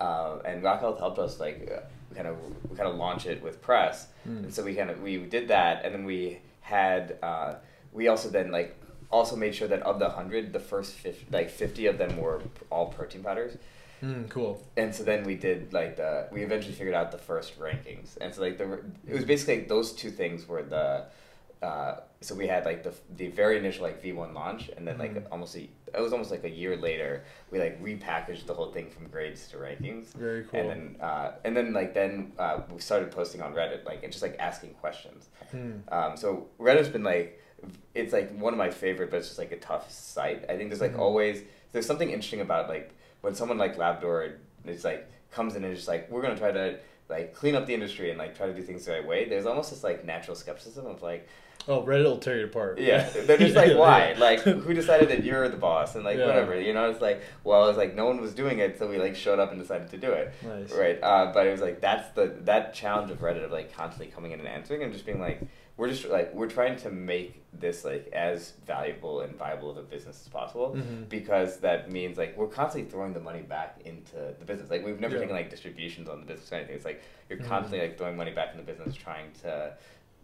uh, 0.00 0.38
and 0.44 0.62
Rock 0.62 0.80
Health 0.80 0.98
helped 0.98 1.18
us 1.18 1.38
like 1.40 1.70
uh, 1.70 1.80
kind 2.14 2.28
of 2.28 2.36
kind 2.76 2.88
of 2.88 2.96
launch 2.96 3.26
it 3.26 3.42
with 3.42 3.60
press, 3.60 4.08
Mm. 4.26 4.44
and 4.44 4.54
so 4.54 4.62
we 4.64 4.74
kind 4.74 4.90
of 4.90 5.02
we 5.02 5.18
did 5.18 5.48
that, 5.48 5.84
and 5.84 5.94
then 5.94 6.04
we 6.04 6.38
had 6.62 7.18
uh, 7.22 7.54
we 7.92 8.08
also 8.08 8.28
then 8.30 8.50
like 8.50 8.74
also 9.10 9.36
made 9.36 9.54
sure 9.54 9.68
that 9.68 9.82
of 9.82 9.98
the 9.98 10.08
hundred, 10.08 10.52
the 10.52 10.58
first 10.60 10.94
50, 10.94 11.26
like 11.30 11.50
fifty 11.50 11.86
of 11.86 11.98
them 11.98 12.16
were 12.16 12.40
all 12.70 12.86
protein 12.86 13.22
powders. 13.22 13.56
Mm, 14.02 14.28
cool. 14.28 14.60
and 14.76 14.94
so 14.94 15.02
then 15.02 15.24
we 15.24 15.34
did 15.34 15.72
like 15.72 15.96
the 15.96 16.26
we 16.32 16.42
eventually 16.42 16.74
figured 16.74 16.94
out 16.94 17.10
the 17.10 17.16
first 17.16 17.58
rankings 17.58 18.18
and 18.20 18.34
so 18.34 18.42
like 18.42 18.58
the 18.58 18.80
it 19.06 19.14
was 19.14 19.24
basically 19.24 19.58
like 19.58 19.68
those 19.68 19.92
two 19.92 20.10
things 20.10 20.46
were 20.46 20.62
the 20.62 21.04
uh, 21.62 22.00
so 22.20 22.34
we 22.34 22.46
had 22.46 22.66
like 22.66 22.82
the 22.82 22.92
the 23.16 23.28
very 23.28 23.56
initial 23.56 23.82
like 23.84 24.02
V1 24.02 24.34
launch 24.34 24.68
and 24.76 24.86
then 24.86 24.98
like 24.98 25.14
Mhm. 25.14 25.24
almost 25.32 25.56
a, 25.56 25.68
it 25.96 26.00
was 26.00 26.12
almost 26.12 26.30
like 26.30 26.44
a 26.44 26.50
year 26.50 26.76
later 26.76 27.24
we 27.50 27.58
like 27.58 27.82
repackaged 27.82 28.46
the 28.46 28.54
whole 28.54 28.70
thing 28.72 28.90
from 28.90 29.06
grades 29.08 29.48
to 29.48 29.56
rankings 29.56 30.12
Very 30.14 30.44
cool. 30.44 30.60
and 30.60 30.70
then 30.70 30.96
uh, 31.00 31.32
and 31.44 31.56
then 31.56 31.72
like 31.72 31.94
then 31.94 32.32
uh, 32.38 32.60
we 32.72 32.80
started 32.80 33.10
posting 33.10 33.40
on 33.42 33.52
Reddit 33.54 33.84
like 33.84 34.02
and 34.02 34.12
just 34.12 34.22
like 34.22 34.36
asking 34.38 34.70
questions 34.74 35.28
Mm. 35.54 35.80
um, 35.92 36.16
so 36.16 36.48
Reddit's 36.58 36.88
been 36.88 37.04
like, 37.04 37.40
it's 37.94 38.12
like 38.12 38.36
one 38.36 38.52
of 38.52 38.58
my 38.58 38.70
favorite, 38.70 39.08
but 39.10 39.18
it's 39.18 39.28
just 39.28 39.38
like 39.38 39.52
a 39.52 39.56
tough 39.58 39.88
site. 39.90 40.44
I 40.50 40.56
think 40.56 40.68
there's 40.70 40.80
like 40.80 40.94
Mhm. 40.94 40.98
always 40.98 41.42
there's 41.72 41.86
something 41.86 42.08
interesting 42.10 42.40
about 42.40 42.68
like 42.68 42.90
when 43.20 43.34
someone 43.36 43.56
like 43.58 43.76
Labdoor 43.76 44.32
is 44.66 44.82
like 44.84 45.08
comes 45.30 45.54
in 45.54 45.62
and 45.64 45.74
just 45.76 45.86
like 45.86 46.10
we're 46.10 46.22
gonna 46.22 46.36
try 46.36 46.50
to 46.50 46.78
like 47.08 47.34
clean 47.34 47.54
up 47.54 47.66
the 47.66 47.74
industry 47.74 48.10
and 48.10 48.18
like 48.18 48.36
try 48.36 48.46
to 48.46 48.54
do 48.54 48.62
things 48.62 48.84
the 48.86 48.92
right 48.92 49.06
way. 49.06 49.28
There's 49.28 49.46
almost 49.46 49.70
this 49.70 49.84
like 49.84 50.04
natural 50.04 50.34
skepticism 50.34 50.86
of 50.86 51.02
like 51.02 51.28
Oh, 51.66 51.82
Reddit 51.82 52.04
will 52.04 52.18
tear 52.18 52.38
you 52.38 52.44
apart. 52.44 52.78
yeah, 52.78 53.08
they're 53.10 53.38
just 53.38 53.54
like 53.56 53.76
why 53.76 54.10
yeah. 54.12 54.18
like 54.18 54.40
who 54.40 54.74
decided 54.74 55.08
that 55.08 55.24
you're 55.24 55.48
the 55.48 55.56
boss 55.56 55.94
and 55.94 56.04
like 56.04 56.18
Yeah. 56.18 56.26
whatever 56.26 56.60
you 56.60 56.74
know 56.74 56.90
it's 56.90 57.00
like 57.00 57.22
well 57.42 57.68
it's 57.68 57.78
like 57.78 57.94
no 57.94 58.06
one 58.06 58.20
was 58.20 58.34
doing 58.34 58.58
it 58.58 58.78
so 58.78 58.86
we 58.88 58.98
like 58.98 59.16
showed 59.16 59.38
up 59.38 59.50
and 59.50 59.60
decided 59.60 59.90
to 59.90 59.96
do 59.98 60.10
it. 60.12 60.32
Nice. 60.42 60.72
Right. 60.72 60.98
Uh, 61.02 61.30
but 61.32 61.46
it 61.46 61.50
was 61.52 61.60
like 61.62 61.80
that's 61.80 62.08
the 62.10 62.34
that 62.42 62.74
challenge 62.74 63.10
of 63.10 63.20
Reddit 63.20 63.44
of 63.44 63.50
like 63.52 63.72
constantly 63.74 64.12
coming 64.12 64.32
in 64.32 64.40
and 64.40 64.48
answering 64.48 64.82
and 64.82 64.92
just 64.92 65.06
being 65.06 65.20
like 65.20 65.40
we're 65.76 65.88
just 65.88 66.04
like 66.08 66.32
we're 66.34 66.48
trying 66.48 66.76
to 66.76 66.90
make 66.90 67.42
this 67.52 67.84
like 67.84 68.08
as 68.12 68.52
valuable 68.66 69.22
and 69.22 69.34
viable 69.36 69.70
of 69.70 69.76
a 69.76 69.82
business 69.82 70.20
as 70.24 70.28
possible 70.28 70.76
Mhm. 70.76 71.08
because 71.08 71.58
that 71.60 71.90
means 71.90 72.16
like 72.18 72.36
we're 72.36 72.46
constantly 72.46 72.90
throwing 72.90 73.12
the 73.12 73.20
money 73.20 73.42
back 73.42 73.78
into 73.84 74.16
the 74.38 74.44
business. 74.44 74.70
Like 74.70 74.84
we've 74.84 75.00
never 75.00 75.14
Yeah. 75.14 75.20
taken 75.22 75.34
like 75.34 75.50
distributions 75.50 76.08
on 76.08 76.20
the 76.20 76.26
business 76.26 76.52
or 76.52 76.56
anything. 76.56 76.76
It's 76.76 76.84
like 76.84 77.02
you're 77.28 77.38
Mhm. 77.38 77.46
constantly 77.48 77.80
like 77.88 77.96
throwing 77.98 78.16
money 78.16 78.32
back 78.32 78.50
in 78.52 78.58
the 78.58 78.62
business, 78.64 78.94
trying 78.94 79.32
to 79.42 79.72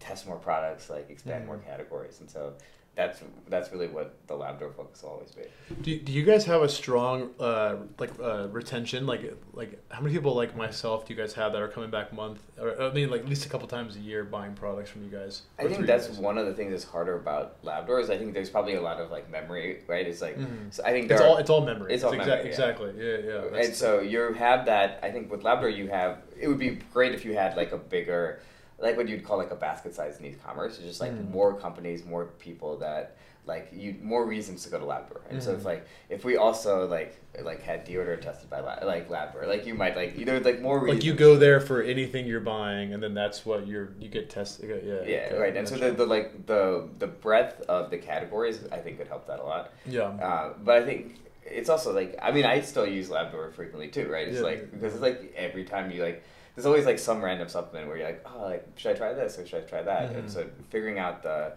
test 0.00 0.26
more 0.26 0.36
products, 0.36 0.90
like 0.90 1.08
expand 1.10 1.46
more 1.46 1.58
categories, 1.58 2.18
and 2.20 2.28
so 2.28 2.54
that's 2.96 3.22
that's 3.48 3.70
really 3.70 3.86
what 3.86 4.16
the 4.26 4.34
Labdoor 4.34 4.74
focus 4.74 5.02
will 5.02 5.10
always 5.10 5.30
be. 5.30 5.42
Do, 5.80 5.96
do 6.00 6.10
you 6.12 6.24
guys 6.24 6.44
have 6.46 6.62
a 6.62 6.68
strong 6.68 7.30
uh, 7.38 7.76
like 7.98 8.10
uh, 8.20 8.48
retention? 8.48 9.06
Like 9.06 9.32
like 9.52 9.78
how 9.90 10.00
many 10.00 10.12
people 10.12 10.34
like 10.34 10.56
myself 10.56 11.06
do 11.06 11.14
you 11.14 11.18
guys 11.20 11.32
have 11.34 11.52
that 11.52 11.62
are 11.62 11.68
coming 11.68 11.90
back 11.90 12.12
month? 12.12 12.42
Or 12.60 12.82
I 12.82 12.92
mean, 12.92 13.08
like 13.08 13.20
at 13.20 13.28
least 13.28 13.46
a 13.46 13.48
couple 13.48 13.68
times 13.68 13.94
a 13.94 14.00
year 14.00 14.24
buying 14.24 14.54
products 14.54 14.90
from 14.90 15.04
you 15.04 15.08
guys. 15.08 15.42
I 15.58 15.68
think 15.68 15.86
that's 15.86 16.08
guys? 16.08 16.18
one 16.18 16.36
of 16.36 16.46
the 16.46 16.52
things 16.52 16.72
that's 16.72 16.84
harder 16.84 17.14
about 17.14 17.62
Labdoor 17.62 18.00
is 18.02 18.10
I 18.10 18.18
think 18.18 18.34
there's 18.34 18.50
probably 18.50 18.74
a 18.74 18.82
lot 18.82 19.00
of 19.00 19.10
like 19.12 19.30
memory, 19.30 19.82
right? 19.86 20.06
It's 20.06 20.20
like 20.20 20.36
Mhm. 20.36 20.74
so 20.74 20.82
I 20.84 20.90
think 20.90 21.10
It's 21.12 21.20
are, 21.20 21.26
all 21.28 21.36
it's 21.36 21.48
all 21.48 21.64
memory. 21.64 21.94
It's 21.94 22.02
all 22.02 22.12
exa- 22.12 22.18
memory, 22.18 22.34
yeah. 22.42 22.48
Exactly. 22.48 22.92
Yeah, 22.98 23.16
yeah. 23.52 23.60
and 23.62 23.74
so 23.74 24.00
you 24.00 24.32
have 24.32 24.66
that. 24.66 24.98
I 25.02 25.12
think 25.12 25.30
with 25.30 25.42
Labdoor 25.44 25.74
you 25.74 25.86
have. 25.88 26.18
It 26.38 26.48
would 26.48 26.58
be 26.58 26.70
great 26.92 27.14
if 27.14 27.24
you 27.24 27.34
had 27.34 27.54
like 27.56 27.70
a 27.72 27.76
bigger, 27.78 28.40
like 28.80 28.96
what 28.96 29.08
you'd 29.08 29.24
call 29.24 29.38
like 29.38 29.50
a 29.50 29.56
basket 29.56 29.94
size 29.94 30.18
in 30.18 30.26
e-commerce. 30.26 30.76
It's 30.78 30.86
just 30.86 31.00
like 31.00 31.12
Mm. 31.12 31.30
more 31.30 31.54
companies, 31.54 32.04
more 32.04 32.26
people 32.38 32.78
that 32.78 33.16
like 33.46 33.68
you 33.72 33.96
more 34.02 34.26
reasons 34.26 34.62
to 34.64 34.70
go 34.70 34.78
to 34.78 34.84
Labdoor. 34.84 35.20
And 35.30 35.42
so 35.42 35.50
Mhm. 35.52 35.56
it's 35.56 35.64
like 35.64 35.86
if 36.08 36.24
we 36.24 36.36
also 36.36 36.86
like 36.86 37.16
like 37.42 37.62
had 37.62 37.86
deodorant 37.86 38.20
tested 38.20 38.48
by 38.50 38.60
La- 38.60 38.78
like 38.86 39.08
Labdoor, 39.08 39.46
like 39.46 39.66
you 39.66 39.74
might 39.74 39.96
like 39.96 40.16
you 40.18 40.24
know 40.24 40.38
like 40.38 40.60
more 40.60 40.78
reasons. 40.78 41.00
like 41.00 41.04
you 41.04 41.14
go 41.14 41.36
there 41.36 41.58
for 41.60 41.82
anything 41.82 42.26
you're 42.26 42.40
buying, 42.40 42.92
and 42.94 43.02
then 43.02 43.14
that's 43.14 43.44
what 43.46 43.66
you're 43.66 43.90
you 43.98 44.08
get 44.08 44.28
tested. 44.30 44.68
Yeah. 44.84 45.02
Yeah, 45.04 45.26
okay, 45.30 45.38
right. 45.38 45.56
And 45.56 45.66
so 45.68 45.76
the, 45.76 45.90
the 45.92 46.06
like 46.06 46.46
the 46.46 46.88
the 46.98 47.06
breadth 47.06 47.60
of 47.62 47.90
the 47.90 47.98
categories 47.98 48.60
I 48.70 48.78
think 48.78 48.98
could 48.98 49.08
help 49.08 49.26
that 49.26 49.40
a 49.40 49.44
lot. 49.44 49.72
yeah. 49.86 50.02
Uh, 50.02 50.52
but 50.62 50.82
I 50.82 50.84
think 50.84 51.16
it's 51.44 51.68
also 51.70 51.92
like 51.94 52.16
I 52.22 52.30
mean 52.32 52.44
I 52.44 52.60
still 52.60 52.86
use 52.86 53.08
Labdoor 53.10 53.52
frequently 53.52 53.88
too, 53.88 54.06
right? 54.08 54.28
It's 54.28 54.36
Yeah. 54.38 54.42
like 54.44 54.70
because 54.70 54.92
it's 54.94 55.02
like 55.02 55.32
every 55.36 55.64
time 55.64 55.90
you 55.90 56.02
like 56.02 56.22
there's 56.60 56.66
always 56.66 56.84
like 56.84 56.98
some 56.98 57.24
random 57.24 57.48
supplement 57.48 57.88
where 57.88 57.96
you're 57.96 58.06
like 58.06 58.22
oh 58.26 58.42
like 58.44 58.66
should 58.76 58.92
I 58.94 58.94
try 58.98 59.14
this 59.14 59.38
or 59.38 59.46
should 59.46 59.64
I 59.64 59.66
try 59.66 59.82
that? 59.82 60.12
Mhm. 60.12 60.18
And 60.18 60.30
so 60.30 60.46
figuring 60.68 60.98
out 60.98 61.22
the 61.22 61.52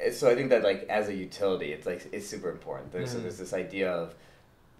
eh, 0.00 0.10
so 0.10 0.30
I 0.30 0.34
think 0.34 0.48
that 0.48 0.62
like 0.62 0.86
as 0.88 1.08
a 1.08 1.14
utility 1.14 1.72
it's 1.72 1.84
like 1.86 2.08
it's 2.12 2.26
super 2.26 2.50
important. 2.50 2.92
There's 2.92 3.14
Mhm. 3.14 3.22
there's 3.22 3.36
this 3.36 3.52
idea 3.52 3.92
of 3.92 4.14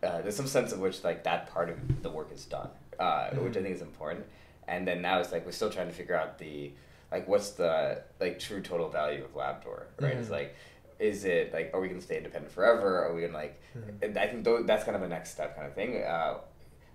uh, 0.02 0.22
there's 0.22 0.36
some 0.36 0.46
sense 0.46 0.72
of 0.72 0.78
which 0.80 1.04
like 1.04 1.24
that 1.24 1.50
part 1.52 1.68
of 1.68 2.02
the 2.02 2.08
work 2.08 2.32
is 2.32 2.46
done, 2.46 2.70
uh, 2.98 3.28
which 3.32 3.58
I 3.58 3.62
think 3.62 3.74
is 3.74 3.82
important. 3.82 4.24
And 4.66 4.88
then 4.88 5.02
now 5.02 5.20
it's 5.20 5.32
like 5.32 5.44
we're 5.44 5.52
still 5.52 5.68
trying 5.68 5.88
to 5.88 5.92
figure 5.94 6.16
out 6.16 6.38
the 6.38 6.72
like 7.12 7.28
what's 7.28 7.50
the 7.50 8.02
like 8.20 8.38
true 8.38 8.62
total 8.62 8.88
value 8.88 9.22
of 9.22 9.34
Labdoor, 9.34 9.82
right? 10.00 10.14
It's 10.16 10.28
Mhm. 10.28 10.38
like, 10.38 10.54
is 10.98 11.26
it 11.26 11.52
like 11.52 11.72
are 11.74 11.80
we 11.80 11.88
gonna 11.88 12.00
stay 12.00 12.16
independent 12.16 12.50
forever? 12.50 13.04
Are 13.04 13.12
we 13.12 13.20
gonna 13.20 13.34
like? 13.34 13.60
Mhm. 13.76 14.02
and 14.02 14.18
I 14.18 14.26
think 14.28 14.44
tho- 14.44 14.62
that's 14.62 14.84
kind 14.84 14.96
of 14.96 15.02
a 15.02 15.08
next 15.08 15.30
step 15.32 15.54
kind 15.54 15.66
of 15.68 15.74
thing. 15.74 16.02
Uh, 16.02 16.38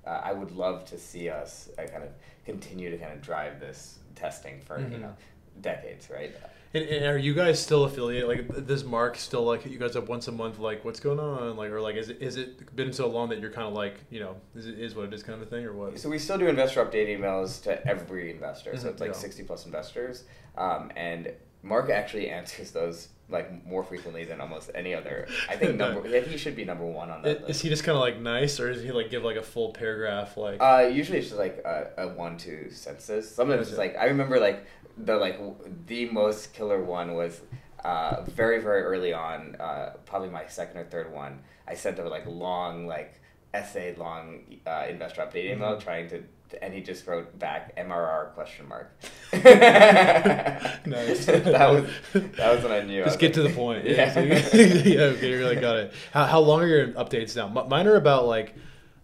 uh, 0.05 0.21
I 0.23 0.33
would 0.33 0.51
love 0.51 0.85
to 0.85 0.97
see 0.97 1.29
us 1.29 1.69
uh, 1.77 1.83
kind 1.83 2.03
of 2.03 2.09
continue 2.45 2.89
to 2.91 2.97
kind 2.97 3.13
of 3.13 3.21
drive 3.21 3.59
this 3.59 3.99
testing 4.15 4.61
for 4.61 4.79
you 4.79 4.85
Mhm. 4.85 5.01
know 5.01 5.15
decades, 5.61 6.09
right? 6.09 6.35
And, 6.73 6.83
and 6.89 7.05
are 7.05 7.17
you 7.17 7.33
guys 7.33 7.61
still 7.61 7.85
affiliated? 7.85 8.27
Like, 8.27 8.67
does 8.67 8.83
Mark 8.83 9.15
still 9.15 9.43
like 9.43 9.65
you 9.65 9.77
guys 9.79 9.95
up 9.95 10.09
once 10.09 10.27
a 10.27 10.31
month? 10.33 10.59
Like, 10.59 10.83
what's 10.83 10.99
going 10.99 11.19
on? 11.19 11.55
Like, 11.55 11.71
or 11.71 11.79
like, 11.79 11.95
is 11.95 12.09
it 12.09 12.21
is 12.21 12.35
it 12.35 12.75
been 12.75 12.91
so 12.91 13.07
long 13.07 13.29
that 13.29 13.39
you're 13.39 13.51
kind 13.51 13.67
of 13.67 13.73
like, 13.73 13.95
you 14.09 14.19
know, 14.19 14.35
is 14.55 14.67
it 14.67 14.77
is 14.77 14.93
what 14.95 15.05
it 15.05 15.13
is 15.13 15.23
kind 15.23 15.41
of 15.41 15.47
a 15.47 15.49
thing, 15.49 15.63
or 15.65 15.71
what? 15.73 15.97
So 15.97 16.09
we 16.09 16.19
still 16.19 16.37
do 16.37 16.47
investor 16.47 16.83
update 16.85 17.07
emails 17.07 17.63
to 17.63 17.85
every 17.87 18.31
investor. 18.31 18.75
So 18.77 18.87
Mhm, 18.87 18.91
it's 18.91 19.01
like 19.01 19.11
yeah. 19.11 19.17
sixty 19.17 19.43
plus 19.43 19.65
investors, 19.65 20.25
um, 20.57 20.91
and 20.97 21.31
Mark 21.63 21.89
actually 21.89 22.29
answers 22.39 22.71
those 22.71 23.07
like 23.29 23.65
more 23.65 23.83
frequently 23.83 24.23
than 24.25 24.39
almost 24.41 24.69
any 24.75 24.93
other. 24.93 25.27
I 25.49 25.55
think 25.55 25.75
number 25.75 26.07
yeah, 26.07 26.19
he 26.21 26.37
should 26.37 26.55
be 26.55 26.65
number 26.65 26.85
one 26.85 27.09
on 27.09 27.21
that 27.23 27.29
Is 27.37 27.41
list. 27.41 27.49
Is 27.51 27.61
he 27.61 27.69
just 27.69 27.83
kind 27.83 27.95
of 27.95 28.01
like 28.01 28.19
nice, 28.19 28.59
or 28.59 28.71
does 28.71 28.83
he 28.83 28.91
like 28.91 29.09
give 29.09 29.23
like 29.23 29.37
a 29.37 29.41
full 29.43 29.71
paragraph? 29.73 30.37
Like, 30.37 30.61
Uh, 30.61 30.89
usually 30.91 31.17
it's 31.19 31.27
just 31.29 31.39
like 31.39 31.57
a, 31.65 31.89
a 31.97 32.07
one 32.09 32.37
two 32.37 32.69
sentences. 32.71 33.33
Sometimes 33.33 33.67
it's 33.69 33.77
Okay. 33.77 33.89
like 33.93 33.97
I 33.97 34.05
remember 34.05 34.39
like 34.39 34.65
the 34.97 35.15
like 35.17 35.39
the 35.87 36.05
most 36.09 36.53
killer 36.53 36.83
one 36.83 37.15
was 37.15 37.41
uh, 37.83 38.23
very 38.23 38.59
very 38.61 38.81
early 38.83 39.13
on, 39.13 39.55
uh, 39.59 39.93
probably 40.05 40.29
my 40.29 40.45
second 40.47 40.77
or 40.77 40.85
third 40.85 41.11
one. 41.11 41.41
I 41.67 41.73
sent 41.75 41.97
a 41.99 42.07
like 42.07 42.25
long 42.27 42.85
like 42.87 43.21
essay 43.53 43.95
long 43.95 44.41
uh, 44.67 44.85
investor 44.89 45.21
update 45.21 45.51
email 45.51 45.75
Mhm. 45.77 45.83
trying 45.83 46.09
to, 46.09 46.23
and 46.61 46.73
he 46.73 46.81
just 46.81 47.05
wrote 47.07 47.37
back 47.39 47.75
MRR 47.77 48.33
question 48.33 48.67
mark. 48.67 48.91
Nice. 49.33 51.25
that 51.25 51.69
was 51.71 51.85
that 52.13 52.55
was 52.55 52.63
when 52.63 52.71
I 52.71 52.81
knew. 52.81 53.01
I 53.01 53.05
just 53.05 53.15
was 53.15 53.21
get 53.21 53.33
to 53.35 53.43
the 53.43 53.49
point. 53.49 53.85
Yeah. 53.95 54.19
yeah. 54.19 55.01
Okay, 55.01 55.29
you 55.31 55.37
really 55.37 55.55
got 55.55 55.77
it. 55.77 55.93
How, 56.11 56.25
how 56.25 56.39
long 56.39 56.61
are 56.61 56.67
your 56.67 56.87
updates 56.89 57.35
now? 57.35 57.47
Mine 57.47 57.87
are 57.87 57.95
about 57.95 58.25
like 58.25 58.55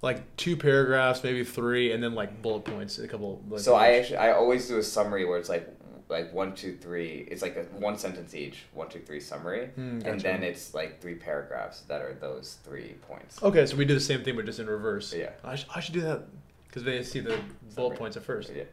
like 0.02 0.36
two 0.36 0.58
paragraphs, 0.58 1.24
maybe 1.24 1.44
three, 1.44 1.92
and 1.92 2.04
then 2.04 2.16
like 2.16 2.42
bullet 2.42 2.66
points, 2.66 2.98
a 3.00 3.08
couple. 3.08 3.42
Like, 3.50 3.60
So 3.62 3.76
I 3.76 3.94
actually 3.94 4.18
I 4.18 4.32
always 4.32 4.68
do 4.68 4.78
a 4.78 4.84
summary 4.84 5.26
where 5.26 5.38
it's 5.38 5.50
like 5.50 5.68
like 6.10 6.34
one 6.34 6.54
two 6.56 6.76
three. 6.76 7.28
It's 7.32 7.42
like 7.42 7.56
a 7.56 7.64
one 7.78 7.98
sentence 7.98 8.34
each. 8.36 8.64
One 8.74 8.90
two 8.90 9.00
three 9.00 9.20
summary, 9.20 9.68
Hmm, 9.76 10.02
and 10.04 10.20
then 10.20 10.44
it's 10.44 10.74
like 10.74 11.00
three 11.02 11.16
paragraphs 11.16 11.82
that 11.82 12.02
are 12.02 12.14
those 12.20 12.58
three 12.64 12.96
points. 13.08 13.42
Okay, 13.42 13.66
so 13.66 13.76
we 13.78 13.86
do 13.86 13.94
the 13.94 14.00
same 14.00 14.24
thing, 14.24 14.36
but 14.36 14.46
just 14.46 14.60
in 14.60 14.68
reverse. 14.68 15.14
Yeah. 15.14 15.30
I, 15.44 15.56
sh- 15.56 15.68
I 15.74 15.80
should 15.80 15.94
do 15.94 16.02
that 16.02 16.24
because 16.72 16.84
they 16.84 17.04
see 17.04 17.20
the 17.20 17.38
bullet 17.76 17.98
points 17.98 18.16
at 18.18 18.24
first. 18.24 18.52
Yeah. 18.56 18.64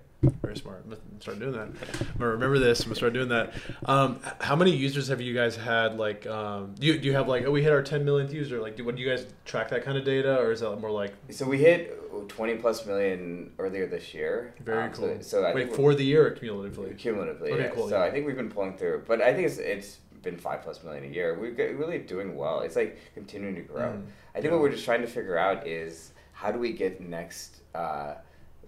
Very 0.42 0.56
smart. 0.56 0.82
I'm 0.84 0.90
gonna 0.90 1.00
start 1.20 1.38
doing 1.38 1.52
that. 1.52 1.68
I'm 2.00 2.18
gonna 2.18 2.30
remember 2.32 2.58
this. 2.58 2.80
I'm 2.80 2.86
gonna 2.86 2.96
start 2.96 3.12
doing 3.12 3.28
that. 3.28 3.52
Um, 3.84 4.18
how 4.40 4.56
many 4.56 4.74
users 4.74 5.06
have 5.08 5.20
you 5.20 5.32
guys 5.32 5.54
had? 5.54 5.96
Like, 5.96 6.26
um, 6.26 6.74
do 6.76 6.88
you, 6.88 6.98
do 6.98 7.06
you 7.06 7.14
have 7.14 7.28
like, 7.28 7.44
oh, 7.44 7.52
we 7.52 7.62
hit 7.62 7.72
our 7.72 7.82
10 7.84 8.04
millionth 8.04 8.32
user? 8.32 8.60
Like, 8.60 8.76
do, 8.76 8.84
what 8.84 8.96
do 8.96 9.02
you 9.02 9.08
guys 9.08 9.28
track 9.44 9.68
that 9.70 9.84
kind 9.84 9.96
of 9.96 10.04
data, 10.04 10.36
or 10.38 10.50
is 10.50 10.58
that 10.60 10.76
more 10.80 10.90
like 10.90 11.14
So 11.30 11.46
we 11.46 11.58
hit 11.58 11.94
twenty 12.28 12.56
plus 12.56 12.84
million 12.84 13.52
earlier 13.60 13.86
this 13.86 14.12
year. 14.12 14.54
very 14.64 14.84
Um, 14.86 14.92
cool? 14.92 15.08
So, 15.20 15.22
so 15.22 15.44
I 15.44 15.54
Wait, 15.54 15.66
think 15.66 15.76
for 15.76 15.94
the 15.94 16.04
year 16.04 16.32
cumulatively? 16.32 16.94
cumulatively. 16.94 17.52
Okay, 17.52 17.62
yeah. 17.62 17.68
cool, 17.70 17.88
So 17.88 17.96
yeah. 17.98 18.02
I 18.04 18.10
think 18.10 18.26
we've 18.26 18.36
been 18.36 18.50
pulling 18.50 18.76
through, 18.76 19.04
but 19.06 19.22
I 19.22 19.32
think 19.32 19.46
it's 19.46 19.58
it's 19.58 19.98
been 20.22 20.36
five 20.36 20.62
plus 20.62 20.82
million 20.82 21.04
a 21.04 21.08
year. 21.14 21.38
We're 21.38 21.52
really 21.76 21.98
doing 21.98 22.34
well. 22.34 22.60
It's 22.62 22.74
like 22.74 22.98
continuing 23.14 23.54
to 23.54 23.62
grow. 23.62 23.90
Mm. 23.92 24.02
I 24.34 24.40
think 24.40 24.52
what 24.52 24.60
we're 24.60 24.72
just 24.72 24.84
trying 24.84 25.02
to 25.02 25.06
figure 25.06 25.38
out 25.38 25.64
is 25.64 26.10
how 26.40 26.52
do 26.52 26.58
we 26.58 26.72
get 26.72 27.00
next, 27.00 27.50
uh, 27.74 28.14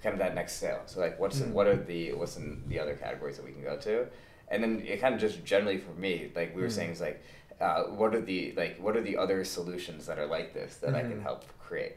kind 0.02 0.12
of 0.14 0.18
that 0.18 0.35
next 0.35 0.54
sale. 0.54 0.80
So 0.87 0.98
like, 1.00 1.20
what's 1.20 1.38
Mm. 1.40 1.52
what 1.52 1.66
are 1.68 1.76
the 1.76 2.12
what's 2.14 2.37
in 2.37 2.62
the 2.68 2.78
other 2.80 2.94
categories 2.96 3.37
that 3.37 3.44
we 3.46 3.52
can 3.52 3.62
go 3.62 3.76
to, 3.88 4.06
and 4.48 4.62
then 4.62 4.83
it 4.87 5.00
kind 5.00 5.14
of 5.14 5.20
just 5.20 5.44
generally 5.44 5.78
for 5.78 5.92
me, 5.92 6.33
like 6.35 6.54
we 6.56 6.62
were 6.62 6.68
Mm. 6.68 6.72
saying, 6.78 6.90
is 6.90 7.00
like, 7.00 7.22
uh, 7.61 7.85
what 8.00 8.14
are 8.14 8.20
the 8.33 8.52
like 8.56 8.74
what 8.85 8.96
are 8.96 9.02
the 9.02 9.16
other 9.16 9.44
solutions 9.44 10.06
that 10.06 10.18
are 10.18 10.26
like 10.26 10.52
this 10.52 10.76
that 10.83 10.94
I 10.96 11.02
Mhm. 11.02 11.11
can 11.11 11.20
help 11.22 11.44
create. 11.61 11.96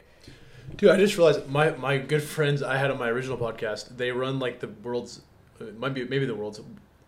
Dude, 0.76 0.90
I 0.90 0.96
just 0.96 1.16
realized 1.18 1.46
my, 1.48 1.70
my 1.72 1.98
good 1.98 2.22
friends 2.22 2.62
I 2.62 2.76
had 2.78 2.90
on 2.90 2.98
my 2.98 3.08
original 3.10 3.36
podcast, 3.36 3.96
they 3.96 4.10
run 4.12 4.38
like 4.38 4.60
the 4.60 4.68
world's, 4.68 5.20
might 5.76 5.92
be 5.94 6.04
maybe 6.06 6.24
the 6.24 6.34
world's, 6.34 6.60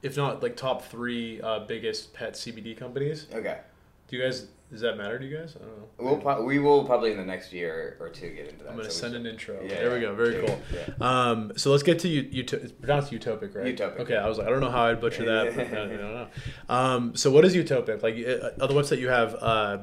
if 0.02 0.16
not 0.16 0.42
like 0.42 0.56
top 0.56 0.82
three 0.82 1.40
uh, 1.40 1.60
biggest 1.60 2.12
pet 2.12 2.34
CBD 2.34 2.76
companies. 2.76 3.26
Okay, 3.32 3.58
Do 4.08 4.16
you 4.16 4.22
guys? 4.22 4.46
Does 4.70 4.80
that 4.80 4.96
matter 4.96 5.16
to 5.18 5.24
you 5.24 5.36
guys? 5.38 5.54
I 5.56 5.64
don't 5.64 5.78
know. 5.78 5.88
we'll 5.98 6.16
pro- 6.16 6.42
we 6.42 6.58
will 6.58 6.84
probably 6.84 7.12
in 7.12 7.16
the 7.16 7.24
next 7.24 7.52
year 7.52 7.96
or 8.00 8.08
two 8.08 8.30
get 8.30 8.48
into 8.48 8.64
that. 8.64 8.70
I'm 8.70 8.76
gonna 8.76 8.90
so 8.90 9.00
send 9.02 9.12
should- 9.14 9.20
an 9.20 9.26
intro. 9.28 9.60
Yeah, 9.62 9.68
there 9.76 9.94
we 9.94 10.00
go. 10.00 10.12
Very 10.14 10.34
yeah, 10.40 10.46
cool. 10.46 10.60
yeah. 10.74 10.86
Um, 11.30 11.52
so 11.56 11.70
let's 11.70 11.84
get 11.84 12.00
to 12.00 12.08
you. 12.08 12.24
Uto- 12.42 12.56
it's 12.62 12.72
pronounced 12.72 13.12
utopic, 13.12 13.54
right? 13.54 13.76
Utopic, 13.76 14.00
Okay. 14.00 14.16
I 14.16 14.28
was 14.28 14.38
like, 14.38 14.48
I 14.48 14.50
don't 14.50 14.60
know 14.60 14.70
how 14.70 14.86
I'd 14.86 15.00
butcher 15.00 15.24
that. 15.24 15.54
but, 15.54 15.66
uh, 15.66 15.70
I 15.82 15.86
don't 15.86 15.96
know. 16.00 16.26
Um, 16.68 17.14
so 17.16 17.30
what 17.30 17.44
is 17.44 17.54
utopic? 17.54 18.02
Like 18.02 18.14
uh, 18.16 18.60
on 18.62 18.68
the 18.68 18.74
website, 18.74 18.98
you 18.98 19.08
have 19.08 19.36
uh, 19.40 19.78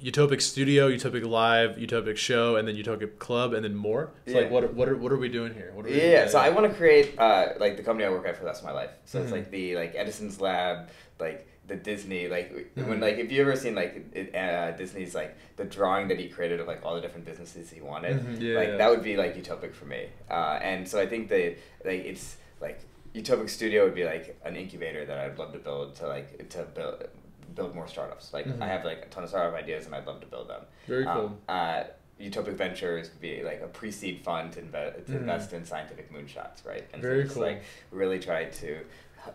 Utopic 0.00 0.40
Studio, 0.40 0.88
Utopic 0.88 1.26
Live, 1.26 1.72
Utopic 1.76 2.16
Show, 2.16 2.54
and 2.54 2.68
then 2.68 2.76
Utopic 2.76 3.18
Club, 3.18 3.52
and 3.54 3.64
then 3.64 3.74
more. 3.74 4.12
So 4.28 4.34
like, 4.34 4.52
what 4.52 4.62
are, 4.62 4.68
what 4.68 4.88
are 4.88 4.96
what 4.96 5.10
are 5.10 5.16
we 5.18 5.28
doing 5.28 5.52
here? 5.52 5.72
What 5.74 5.84
are 5.84 5.88
we 5.88 6.00
Yeah, 6.00 6.28
so 6.28 6.38
I 6.38 6.50
want 6.50 6.70
to 6.70 6.78
create 6.78 7.18
uh, 7.18 7.54
like 7.58 7.76
the 7.76 7.82
company 7.82 8.06
I 8.06 8.10
work 8.10 8.24
at 8.24 8.36
for 8.36 8.42
the 8.42 8.46
rest 8.46 8.60
of 8.60 8.66
my 8.66 8.72
life. 8.72 8.90
So 9.04 9.18
Mhm. 9.18 9.22
it's 9.24 9.32
like 9.32 9.50
the 9.50 9.74
like 9.74 9.96
Edison's 9.96 10.40
Lab, 10.40 10.90
like 11.18 11.48
the 11.68 11.76
Disney, 11.76 12.28
like 12.28 12.50
Mhm. 12.76 12.88
when 12.88 13.00
like 13.00 13.18
if 13.18 13.30
you 13.30 13.42
ever 13.42 13.54
seen 13.54 13.74
like 13.74 14.06
it, 14.14 14.34
uh, 14.34 14.72
Disney's 14.72 15.14
like 15.14 15.36
the 15.56 15.64
drawing 15.64 16.08
that 16.08 16.18
he 16.18 16.28
created 16.28 16.60
of 16.60 16.66
like 16.66 16.84
all 16.84 16.94
the 16.94 17.00
different 17.00 17.26
businesses 17.26 17.70
he 17.70 17.80
wanted, 17.80 18.16
Mhm, 18.20 18.40
yeah, 18.40 18.58
like 18.58 18.68
yeah. 18.70 18.76
that 18.78 18.90
would 18.90 19.02
be 19.02 19.16
like 19.16 19.36
utopic 19.36 19.72
for 19.74 19.84
me. 19.84 20.08
Uh, 20.30 20.58
and 20.62 20.88
so 20.88 20.98
I 20.98 21.06
think 21.06 21.28
that 21.28 21.56
like 21.84 22.04
it's 22.04 22.38
like 22.60 22.80
utopic 23.14 23.50
studio 23.50 23.84
would 23.84 23.94
be 23.94 24.04
like 24.04 24.38
an 24.44 24.56
incubator 24.56 25.04
that 25.04 25.18
I'd 25.18 25.38
love 25.38 25.52
to 25.52 25.58
build 25.58 25.94
to 25.96 26.06
like 26.08 26.48
to 26.50 26.62
build 26.64 27.06
build 27.54 27.74
more 27.74 27.86
startups. 27.88 28.32
Like 28.32 28.46
Mhm. 28.46 28.62
I 28.62 28.66
have 28.68 28.84
like 28.84 29.02
a 29.04 29.08
ton 29.08 29.24
of 29.24 29.28
startup 29.30 29.54
ideas 29.54 29.86
and 29.86 29.94
I'd 29.94 30.06
love 30.06 30.20
to 30.20 30.26
build 30.26 30.48
them. 30.48 30.62
Very 30.86 31.04
cool. 31.04 31.12
Um, 31.12 31.38
uh, 31.48 31.84
Utopic 32.20 32.54
Ventures 32.54 33.10
could 33.10 33.20
be 33.20 33.42
like 33.44 33.60
a 33.62 33.68
pre-seed 33.68 34.20
fund 34.24 34.52
to, 34.52 34.60
inve- 34.60 35.06
to 35.06 35.12
Mhm. 35.12 35.16
invest 35.20 35.52
in 35.52 35.64
scientific 35.64 36.12
moonshots, 36.12 36.66
right? 36.66 36.84
And 36.92 37.00
Very 37.00 37.22
just, 37.22 37.34
cool. 37.34 37.44
Like 37.44 37.62
really 37.92 38.18
try 38.18 38.46
to, 38.46 38.78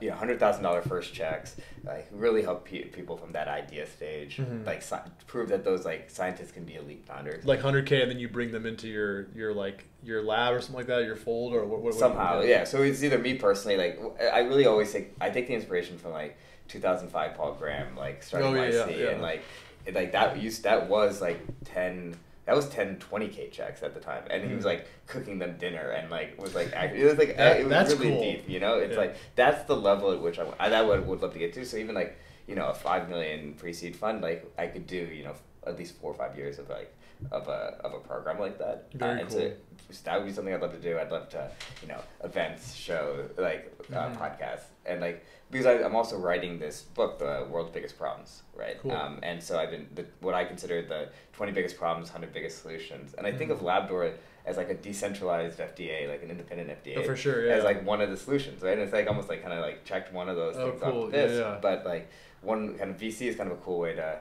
you 0.02 0.10
know, 0.10 0.16
hundred 0.16 0.40
thousand 0.40 0.64
dollar 0.64 0.82
first 0.82 1.14
checks, 1.14 1.56
like 1.84 2.08
really 2.12 2.42
help 2.42 2.66
pe- 2.66 2.86
people 2.86 3.18
from 3.18 3.32
that 3.34 3.48
idea 3.48 3.86
stage, 3.88 4.38
Mhm. 4.38 4.66
like 4.66 4.82
sci- 4.82 5.02
prove 5.28 5.50
that 5.50 5.64
those 5.64 5.86
like 5.86 6.10
scientists 6.10 6.52
can 6.52 6.64
be 6.64 6.76
elite 6.76 7.06
founders. 7.06 7.46
like 7.46 7.62
100k, 7.62 8.02
and 8.02 8.12
then 8.12 8.20
you 8.20 8.28
bring 8.30 8.52
them 8.52 8.66
into 8.66 8.88
your 8.88 9.28
your 9.36 9.54
like 9.54 9.86
your 10.04 10.22
lab 10.22 10.54
or 10.54 10.60
something 10.62 10.76
like 10.76 10.88
that, 10.88 11.04
your 11.06 11.16
fold 11.16 11.54
or 11.54 11.62
what? 11.62 11.70
what 11.70 11.82
what- 11.82 11.94
Somehow, 11.96 12.42
yeah. 12.42 12.64
So 12.64 12.82
it's 12.82 13.04
either 13.04 13.18
me 13.20 13.36
personally, 13.36 13.78
like 13.78 14.00
i 14.34 14.40
really 14.40 14.66
always 14.66 14.92
take 14.92 15.14
I 15.22 15.30
take 15.30 15.48
the 15.48 15.54
inspiration 15.54 15.98
from 15.98 16.12
like 16.12 16.38
2005 16.68 17.36
Paul 17.36 17.54
Graham, 17.56 17.96
like 17.98 18.24
starting 18.24 18.50
Oh, 18.58 18.64
yeah, 18.64 18.88
yeah, 18.88 18.96
yeah. 18.96 19.10
and 19.12 19.22
like 19.22 19.44
it, 19.86 19.94
like 19.94 20.12
that 20.14 20.42
used 20.42 20.64
that 20.64 20.88
was 20.90 21.22
like 21.22 21.40
10. 21.66 22.16
That 22.46 22.56
was 22.56 22.68
10, 22.70 22.98
20k 22.98 23.52
checks 23.52 23.84
at 23.84 23.94
the 23.94 24.00
time, 24.02 24.24
and 24.30 24.44
he 24.44 24.54
was 24.54 24.64
Mhm. 24.64 24.68
like 24.68 24.88
cooking 25.08 25.40
them 25.40 25.56
dinner 25.58 25.92
and 25.92 26.10
like 26.12 26.40
was 26.42 26.54
like 26.56 26.74
act- 26.82 26.96
it 26.96 27.06
was 27.06 27.18
like 27.18 27.38
That- 27.38 27.62
it 27.62 27.68
was 27.68 27.96
really 28.00 28.12
cool. 28.12 28.22
deep, 28.22 28.50
you 28.50 28.60
know. 28.60 28.80
It's 28.80 28.94
Yeah. 28.94 29.00
like 29.00 29.16
that's 29.36 29.64
the 29.66 29.76
level 29.76 30.12
at 30.12 30.20
which 30.22 30.40
I, 30.40 30.46
I 30.60 30.70
that 30.70 30.86
would 30.86 31.08
would 31.08 31.22
love 31.22 31.34
to 31.34 31.40
get 31.40 31.54
to. 31.54 31.66
So 31.66 31.78
even 31.78 31.96
like 31.96 32.18
you 32.48 32.56
know 32.56 32.68
a 32.68 32.74
five 32.74 33.08
million 33.10 33.54
pre 33.54 33.72
seed 33.72 33.96
fund, 33.96 34.22
like 34.22 34.46
I 34.58 34.68
could 34.68 34.88
do 34.88 34.98
you 34.98 35.24
know 35.24 35.36
at 35.66 35.78
least 35.78 35.96
four 36.02 36.12
or 36.12 36.16
five 36.16 36.38
years 36.38 36.60
of 36.60 36.70
like 36.70 36.94
of 37.32 37.48
a 37.48 37.78
of 37.86 37.94
a 37.94 38.00
program 38.00 38.40
like 38.40 38.58
that. 38.60 38.88
Very 38.94 39.22
and 39.22 39.30
cool. 39.30 39.40
so 39.40 40.02
that 40.04 40.18
would 40.18 40.26
be 40.28 40.34
something 40.34 40.54
I'd 40.54 40.62
love 40.62 40.74
to 40.74 40.80
do. 40.80 41.00
I'd 41.00 41.12
love 41.12 41.30
to, 41.30 41.50
you 41.82 41.88
know, 41.88 42.00
events, 42.24 42.74
show, 42.74 43.30
like 43.38 43.72
uh, 43.94 44.10
Mhm. 44.10 44.18
podcasts, 44.18 44.64
and 44.86 45.02
like 45.02 45.26
because 45.52 45.65
I, 45.67 45.84
I'm 45.84 45.96
also 45.96 46.17
writing 46.17 46.58
this 46.58 46.82
book, 46.82 47.19
The 47.19 47.46
World's 47.50 47.69
Biggest 47.72 47.98
Problems, 47.98 48.41
right? 48.56 48.80
Cool. 48.82 48.91
Um, 48.91 49.19
and 49.22 49.41
so 49.43 49.60
I've 49.60 49.69
been 49.69 49.88
the, 49.93 50.06
what 50.19 50.34
I 50.34 50.46
consider 50.46 50.82
the 50.82 51.10
20 51.34 51.52
biggest 51.52 51.78
problems, 51.78 52.10
100 52.10 52.34
biggest 52.34 52.62
solutions, 52.63 53.13
and 53.13 53.28
I 53.28 53.32
think 53.32 53.52
Mhm. 53.52 53.56
of 53.56 53.60
Labdoor 53.62 54.13
as 54.48 54.58
like 54.58 54.69
a 54.69 54.74
decentralized 54.74 55.60
FDA, 55.60 56.10
like 56.10 56.24
an 56.24 56.32
independent 56.32 56.69
FDA, 56.84 56.98
Oh, 56.98 57.04
for 57.04 57.15
sure, 57.15 57.46
yeah. 57.46 57.54
as 57.54 57.63
like 57.63 57.86
one 57.86 58.02
of 58.02 58.10
the 58.10 58.17
solutions, 58.17 58.63
right? 58.63 58.74
And 58.74 58.82
it's 58.82 58.93
like 58.93 59.08
almost 59.08 59.30
like 59.30 59.41
kind 59.43 59.54
of 59.54 59.60
like 59.63 59.86
checked 59.86 60.12
one 60.12 60.28
of 60.28 60.36
those 60.36 60.56
Oh, 60.58 60.72
things 60.72 60.82
cool. 60.82 61.04
off 61.06 61.12
the 61.12 61.17
list, 61.17 61.36
Yeah, 61.36 61.39
yeah. 61.52 61.60
but 61.62 61.86
like 61.86 62.10
one 62.41 62.76
kind 62.78 62.89
of 62.89 62.98
VC 62.98 63.28
is 63.28 63.36
kind 63.36 63.52
of 63.52 63.58
a 63.60 63.62
cool 63.62 63.80
way 63.80 63.93
to 63.96 64.19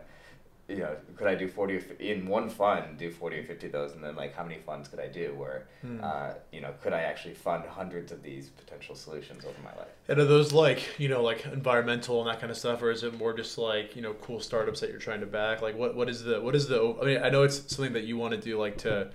you 0.69 0.77
know, 0.77 0.97
could 1.17 1.27
I 1.27 1.35
do 1.35 1.49
40 1.49 1.75
or 1.77 1.83
in 1.99 2.27
one 2.27 2.49
fund, 2.49 2.97
do 2.97 3.11
40 3.11 3.39
or 3.41 3.45
50 3.45 3.67
of 3.67 3.73
those, 3.73 3.93
and 3.93 4.03
then 4.03 4.17
like 4.17 4.35
how 4.35 4.43
many 4.45 4.59
funds 4.59 4.89
could 4.89 5.01
I 5.01 5.09
do 5.09 5.35
where, 5.37 5.67
Hmm. 5.83 6.01
uh, 6.03 6.31
you 6.53 6.61
know, 6.61 6.73
could 6.83 6.93
I 6.93 7.01
actually 7.03 7.35
fund 7.35 7.65
hundreds 7.67 8.13
of 8.13 8.23
these 8.23 8.49
potential 8.49 8.95
solutions 8.95 9.45
over 9.45 9.55
my 9.63 9.75
life? 9.77 9.89
And 10.09 10.19
are 10.21 10.25
those 10.25 10.53
like 10.53 10.99
you 10.99 11.09
know 11.09 11.23
like 11.23 11.45
environmental 11.47 12.21
and 12.21 12.31
that 12.31 12.41
kind 12.41 12.51
of 12.51 12.57
stuff, 12.57 12.81
or 12.83 12.91
is 12.91 13.03
it 13.03 13.19
more 13.19 13.33
just 13.35 13.59
like 13.59 13.97
you 13.97 14.03
know 14.03 14.15
cool 14.15 14.41
startups 14.41 14.81
that 14.81 14.91
you're 14.91 14.99
trying 15.01 15.21
to 15.21 15.27
back? 15.27 15.63
Like 15.63 15.77
what 15.77 15.95
what 15.95 16.09
is 16.09 16.23
the 16.23 16.41
what 16.41 16.55
is 16.55 16.69
the? 16.69 16.97
I 17.03 17.05
mean, 17.05 17.19
I 17.23 17.29
know 17.29 17.43
it's 17.43 17.75
something 17.75 17.93
that 17.95 18.05
you 18.05 18.17
want 18.17 18.33
to 18.33 18.41
do 18.41 18.59
like 18.59 18.79
to 18.79 19.11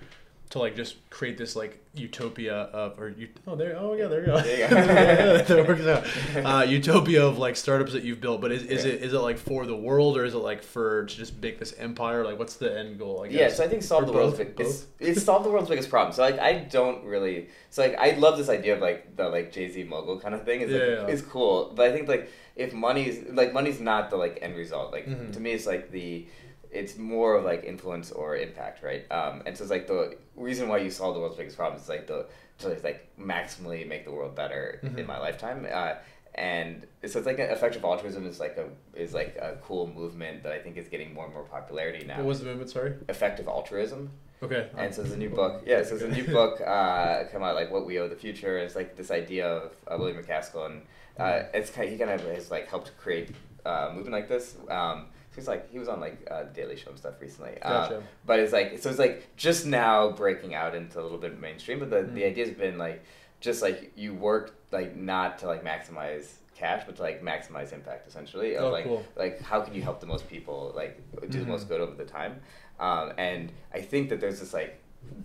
to 0.50 0.58
like 0.58 0.74
just 0.76 0.96
create 1.10 1.36
this 1.36 1.54
like 1.54 1.78
utopia 1.94 2.54
of 2.54 2.98
or 2.98 3.10
you 3.10 3.28
oh 3.46 3.54
there 3.56 3.76
oh 3.78 3.92
yeah 3.92 4.06
there 4.06 4.20
you 4.20 4.26
go 4.26 4.36
go. 4.36 4.42
that 5.42 5.68
works 5.68 5.82
out 5.86 6.06
uh, 6.46 6.64
utopia 6.64 7.22
of 7.26 7.38
like 7.38 7.54
startups 7.56 7.92
that 7.92 8.02
you've 8.04 8.20
built 8.20 8.40
but 8.40 8.50
is, 8.52 8.62
is 8.62 8.84
Yeah. 8.84 8.92
it 8.92 9.02
is 9.02 9.12
it 9.12 9.18
like 9.18 9.36
for 9.36 9.66
the 9.66 9.76
world 9.76 10.16
or 10.16 10.24
is 10.24 10.34
it 10.34 10.38
like 10.38 10.62
for 10.62 11.04
to 11.04 11.16
just 11.16 11.40
make 11.42 11.58
this 11.58 11.74
empire 11.78 12.24
like 12.24 12.38
what's 12.38 12.56
the 12.56 12.78
end 12.78 12.98
goal 12.98 13.24
I 13.24 13.28
guess? 13.28 13.38
Yeah, 13.40 13.48
so 13.48 13.64
I 13.64 13.68
think 13.68 13.82
solve 13.82 14.04
Or 14.04 14.06
the 14.06 14.12
world's 14.12 14.38
both? 14.38 14.56
big, 14.56 14.66
it's, 14.66 14.86
it's 15.00 15.22
solve 15.22 15.44
the 15.44 15.50
world's 15.50 15.68
biggest 15.68 15.90
problem. 15.90 16.12
So 16.14 16.22
like 16.22 16.38
I 16.38 16.52
don't 16.54 17.04
really 17.04 17.48
so 17.70 17.82
like 17.82 17.96
I 17.98 18.12
love 18.18 18.38
this 18.38 18.48
idea 18.48 18.74
of 18.74 18.80
like 18.80 19.16
the 19.16 19.28
like 19.28 19.52
Jay 19.52 19.68
Z 19.70 19.84
mogul 19.84 20.18
kind 20.20 20.34
of 20.34 20.44
thing. 20.44 20.60
It's 20.62 20.72
like 20.72 20.80
Yeah, 20.80 20.88
yeah. 21.02 21.06
it's 21.08 21.22
cool, 21.22 21.72
but 21.74 21.86
I 21.88 21.92
think 21.92 22.08
like 22.08 22.30
if 22.56 22.72
money's 22.72 23.24
like 23.32 23.52
money's 23.52 23.80
not 23.80 24.08
the 24.10 24.16
like 24.16 24.38
end 24.40 24.56
result. 24.56 24.92
Like 24.92 25.06
Mhm. 25.06 25.32
to 25.34 25.40
me, 25.40 25.50
it's 25.52 25.66
like 25.66 25.90
the 25.90 26.26
it's 26.70 26.96
more 26.98 27.34
of 27.36 27.44
like 27.44 27.64
influence 27.64 28.10
or 28.12 28.36
impact, 28.36 28.82
right? 28.82 29.10
Um, 29.10 29.42
and 29.46 29.56
so 29.56 29.64
it's 29.64 29.70
like 29.70 29.86
the 29.86 30.16
reason 30.36 30.68
why 30.68 30.78
you 30.78 30.90
solve 30.90 31.14
the 31.14 31.20
world's 31.20 31.36
biggest 31.36 31.56
problems 31.56 31.82
is 31.84 31.88
like 31.88 32.06
the 32.06 32.26
to 32.58 32.68
like 32.82 33.08
maximally 33.18 33.86
make 33.86 34.04
the 34.04 34.10
world 34.12 34.34
better 34.34 34.80
Mhm. 34.82 34.98
in 34.98 35.06
my 35.06 35.18
lifetime. 35.18 35.66
Uh, 35.70 35.94
and 36.34 36.86
so 37.06 37.18
it's 37.18 37.26
like 37.26 37.38
effective 37.38 37.84
altruism 37.84 38.26
is 38.26 38.38
like 38.38 38.56
a 38.56 38.68
is 38.94 39.14
like 39.14 39.36
a 39.36 39.56
cool 39.62 39.86
movement 39.86 40.42
that 40.42 40.52
I 40.52 40.58
think 40.58 40.76
is 40.76 40.88
getting 40.88 41.12
more 41.14 41.24
and 41.24 41.34
more 41.34 41.44
popularity 41.44 42.04
now. 42.06 42.18
what 42.18 42.26
was 42.26 42.40
the 42.40 42.46
movement 42.46 42.70
sorry 42.70 42.94
effective 43.08 43.48
altruism? 43.48 44.10
okay 44.42 44.68
And 44.76 44.94
so 44.94 45.02
there's 45.02 45.14
a 45.14 45.18
new 45.18 45.30
book. 45.30 45.62
Yeah, 45.66 45.82
so 45.82 45.96
there's 45.96 46.02
a 46.12 46.14
new 46.14 46.26
book 46.32 46.60
uh, 46.66 47.24
come 47.32 47.42
out 47.42 47.54
like 47.56 47.70
what 47.72 47.86
we 47.86 47.98
owe 47.98 48.08
the 48.08 48.16
future. 48.16 48.58
It's 48.58 48.76
like 48.76 48.94
this 48.96 49.10
idea 49.10 49.46
of 49.48 49.72
uh, 49.88 49.96
William 49.98 50.22
MacAskill, 50.22 50.66
and 50.66 50.82
uh, 51.18 51.44
it's 51.54 51.70
kind 51.70 51.86
of, 51.86 51.92
he 51.92 51.98
kind 51.98 52.10
of 52.12 52.20
has 52.36 52.50
like 52.50 52.68
helped 52.68 52.96
create 52.98 53.30
uh, 53.66 53.88
a 53.90 53.92
movement 53.94 54.12
like 54.12 54.28
this. 54.28 54.54
Um, 54.68 55.06
he's 55.38 55.48
like 55.48 55.70
he 55.70 55.78
was 55.78 55.88
on 55.88 56.00
like 56.00 56.26
uh, 56.30 56.44
Daily 56.54 56.76
Show 56.76 56.90
and 56.90 56.98
stuff 56.98 57.14
recently. 57.20 57.56
Uh, 57.62 58.00
but 58.26 58.40
it's 58.40 58.52
like 58.52 58.78
so 58.78 58.90
it's 58.90 58.98
like 58.98 59.34
just 59.36 59.64
now 59.66 60.10
breaking 60.10 60.54
out 60.54 60.74
into 60.74 61.00
a 61.00 61.02
little 61.02 61.18
bit 61.18 61.40
mainstream. 61.40 61.78
But 61.78 61.90
the 61.90 62.02
the 62.02 62.22
Mm. 62.22 62.26
idea's 62.30 62.50
been 62.50 62.78
like 62.78 63.04
just 63.40 63.62
like 63.62 63.92
you 63.96 64.14
work 64.14 64.54
like 64.72 64.96
not 64.96 65.38
to 65.38 65.46
like 65.46 65.64
maximize 65.64 66.26
cash, 66.56 66.82
but 66.86 66.96
to 66.96 67.02
like 67.02 67.22
maximize 67.22 67.72
impact 67.72 68.08
essentially. 68.08 68.56
Of 68.56 68.64
Oh, 68.64 68.70
like 68.70 68.84
cool. 68.84 69.04
like 69.16 69.40
how 69.40 69.60
can 69.60 69.74
you 69.74 69.82
help 69.82 70.00
the 70.00 70.06
most 70.06 70.28
people 70.28 70.72
like 70.74 71.00
do 71.30 71.38
the 71.38 71.44
Mhm. 71.44 71.48
most 71.48 71.68
good 71.68 71.80
over 71.80 71.94
the 71.94 72.04
time 72.04 72.40
um, 72.80 73.12
and 73.18 73.50
i 73.72 73.80
think 73.80 74.08
that 74.10 74.20
there's 74.20 74.38
this 74.40 74.52
like 74.52 74.80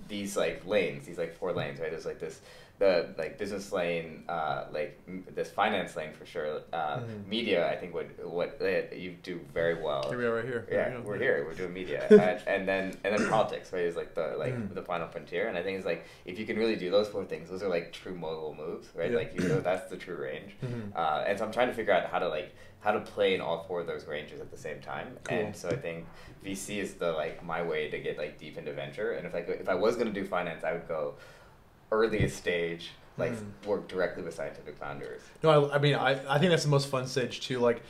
these 0.08 0.36
like 0.38 0.65
lanes 0.65 1.06
these 1.06 1.17
like 1.17 1.34
four 1.36 1.52
lanes 1.52 1.80
right 1.80 1.91
there's 1.91 2.06
like 2.06 2.19
this 2.19 2.41
the 2.84 2.93
like 3.22 3.34
business 3.43 3.72
lane 3.72 4.08
uh, 4.28 4.60
like 4.78 4.91
m- 5.08 5.26
this 5.38 5.50
finance 5.62 5.91
lane 6.00 6.13
for 6.19 6.26
sure 6.34 6.62
uh, 6.74 6.98
Mhm. 7.00 7.28
media 7.36 7.60
i 7.74 7.76
think 7.80 7.89
would 7.98 8.10
what 8.39 8.50
uh, 8.62 8.93
you 9.04 9.12
do 9.30 9.36
very 9.60 9.76
well 9.88 10.04
here 10.10 10.17
we 10.24 10.26
are 10.30 10.36
right 10.39 10.50
here 10.54 10.62
yeah, 10.76 10.86
we 10.98 11.02
we're 11.08 11.22
here. 11.28 11.38
We're 11.48 11.60
doing 11.62 11.74
media, 11.82 12.00
and, 12.28 12.38
and 12.54 12.62
then 12.72 12.84
and 13.04 13.10
then 13.15 13.24
politics, 13.38 13.67
right? 13.74 13.86
Is 13.91 13.96
like 14.04 14.12
the 14.19 14.28
like 14.43 14.56
Mm. 14.60 14.74
the 14.80 14.86
final 14.91 15.08
frontier, 15.13 15.46
and 15.50 15.56
I 15.60 15.63
think 15.65 15.76
it's 15.80 15.89
like 15.93 16.02
if 16.32 16.36
you 16.39 16.46
can 16.50 16.58
really 16.63 16.78
do 16.86 16.89
those 16.96 17.08
four 17.13 17.24
things, 17.32 17.46
those 17.52 17.63
are 17.65 17.72
like 17.78 17.88
true 18.02 18.15
mogul 18.26 18.54
moves, 18.63 18.88
right? 19.00 19.12
Yeah. 19.12 19.22
Like 19.22 19.32
you 19.38 19.48
know, 19.52 19.60
that's 19.69 19.86
the 19.93 20.00
true 20.06 20.19
range. 20.30 20.52
Mhm. 20.65 20.86
Uh, 21.02 21.24
and 21.28 21.34
so 21.38 21.41
I'm 21.46 21.54
trying 21.58 21.69
to 21.74 21.78
figure 21.80 21.93
out 21.98 22.06
how 22.13 22.19
to 22.26 22.30
like 22.38 22.50
how 22.86 22.91
to 22.98 23.02
play 23.15 23.30
in 23.36 23.41
all 23.46 23.60
four 23.67 23.78
of 23.84 23.88
those 23.91 24.06
ranges 24.15 24.39
at 24.46 24.50
the 24.56 24.62
same 24.67 24.80
time. 24.93 25.08
Cool. 25.24 25.38
And 25.38 25.50
so 25.62 25.65
I 25.69 25.78
think 25.86 26.00
VC 26.46 26.65
is 26.86 26.91
the 27.04 27.12
like 27.24 27.36
my 27.54 27.62
way 27.72 27.82
to 27.93 27.98
get 28.08 28.17
like 28.24 28.34
deep 28.43 28.56
into 28.60 28.74
venture. 28.84 29.10
And 29.15 29.24
if 29.28 29.34
like 29.38 29.48
if 29.65 29.69
I 29.76 29.78
was 29.86 29.93
gonna 29.98 30.17
do 30.22 30.26
finance, 30.38 30.62
I 30.69 30.72
would 30.76 30.88
go 30.98 31.02
earliest 31.91 32.38
stage, 32.38 32.91
like 33.17 33.32
Mm. 33.34 33.65
work 33.67 33.88
directly 33.88 34.24
with 34.24 34.34
scientific 34.34 34.78
founders. 34.78 35.22
No, 35.43 35.67
I, 35.69 35.76
I 35.76 35.78
mean, 35.80 35.96
I, 35.96 36.12
I 36.34 36.39
think 36.39 36.50
that's 36.52 36.63
the 36.63 36.69
most 36.69 36.88
fun 36.88 37.06
stage 37.08 37.41
too. 37.41 37.60
Like, 37.60 37.82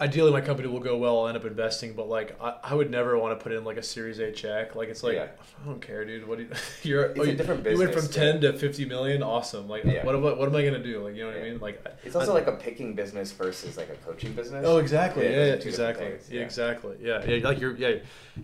ideally, 0.00 0.32
my 0.32 0.40
company 0.40 0.68
will 0.68 0.80
go 0.80 0.96
well. 0.98 1.20
I'll 1.20 1.28
end 1.28 1.36
up 1.36 1.44
investing, 1.44 1.92
but 1.94 2.08
like, 2.08 2.36
I, 2.42 2.56
I 2.64 2.74
would 2.74 2.90
never 2.90 3.16
want 3.18 3.38
to 3.38 3.42
put 3.42 3.52
in 3.52 3.64
like 3.64 3.76
a 3.76 3.82
Series 3.82 4.18
A 4.18 4.32
check. 4.32 4.74
Like, 4.74 4.88
it's 4.88 5.02
like 5.02 5.14
Yeah. 5.14 5.28
I 5.62 5.66
don't 5.66 5.80
care, 5.80 6.04
dude. 6.04 6.26
What 6.26 6.38
do 6.38 6.44
you? 6.44 6.50
You're 6.82 7.04
It's 7.04 7.18
oh, 7.20 7.22
a 7.22 7.26
you, 7.26 7.36
different 7.36 7.62
business. 7.62 7.80
you 7.80 7.86
went 7.94 7.98
from 8.00 8.12
ten 8.12 8.40
to 8.40 8.52
fifty 8.58 8.84
million. 8.84 9.22
Awesome. 9.22 9.68
Like, 9.68 9.84
Yeah. 9.84 10.04
what 10.04 10.14
am 10.14 10.26
I, 10.26 10.32
what 10.32 10.48
am 10.48 10.56
I 10.56 10.64
gonna 10.64 10.82
do? 10.82 11.04
Like, 11.04 11.14
you 11.14 11.22
know 11.24 11.28
what 11.30 11.36
I 11.38 11.42
mean? 11.42 11.58
Like, 11.60 11.84
It's 12.04 12.16
also 12.16 12.32
I- 12.32 12.34
like 12.34 12.46
a 12.46 12.52
picking 12.52 12.94
business 12.94 13.32
versus 13.32 13.76
like 13.76 13.90
a 13.90 13.94
coaching 14.06 14.32
business. 14.32 14.64
Oh, 14.66 14.78
exactly. 14.78 15.24
Yeah, 15.24 15.30
Yeah, 15.30 15.36
yeah, 15.36 15.52
are 15.52 15.56
two 15.58 15.70
different 15.70 15.90
exactly. 15.90 16.06
Yeah, 16.30 16.38
yeah. 16.40 16.44
exactly. 16.46 16.96
Yeah, 17.00 17.24
yeah. 17.24 17.44
Like 17.48 17.60
you're, 17.60 17.76
yeah, 17.76 17.94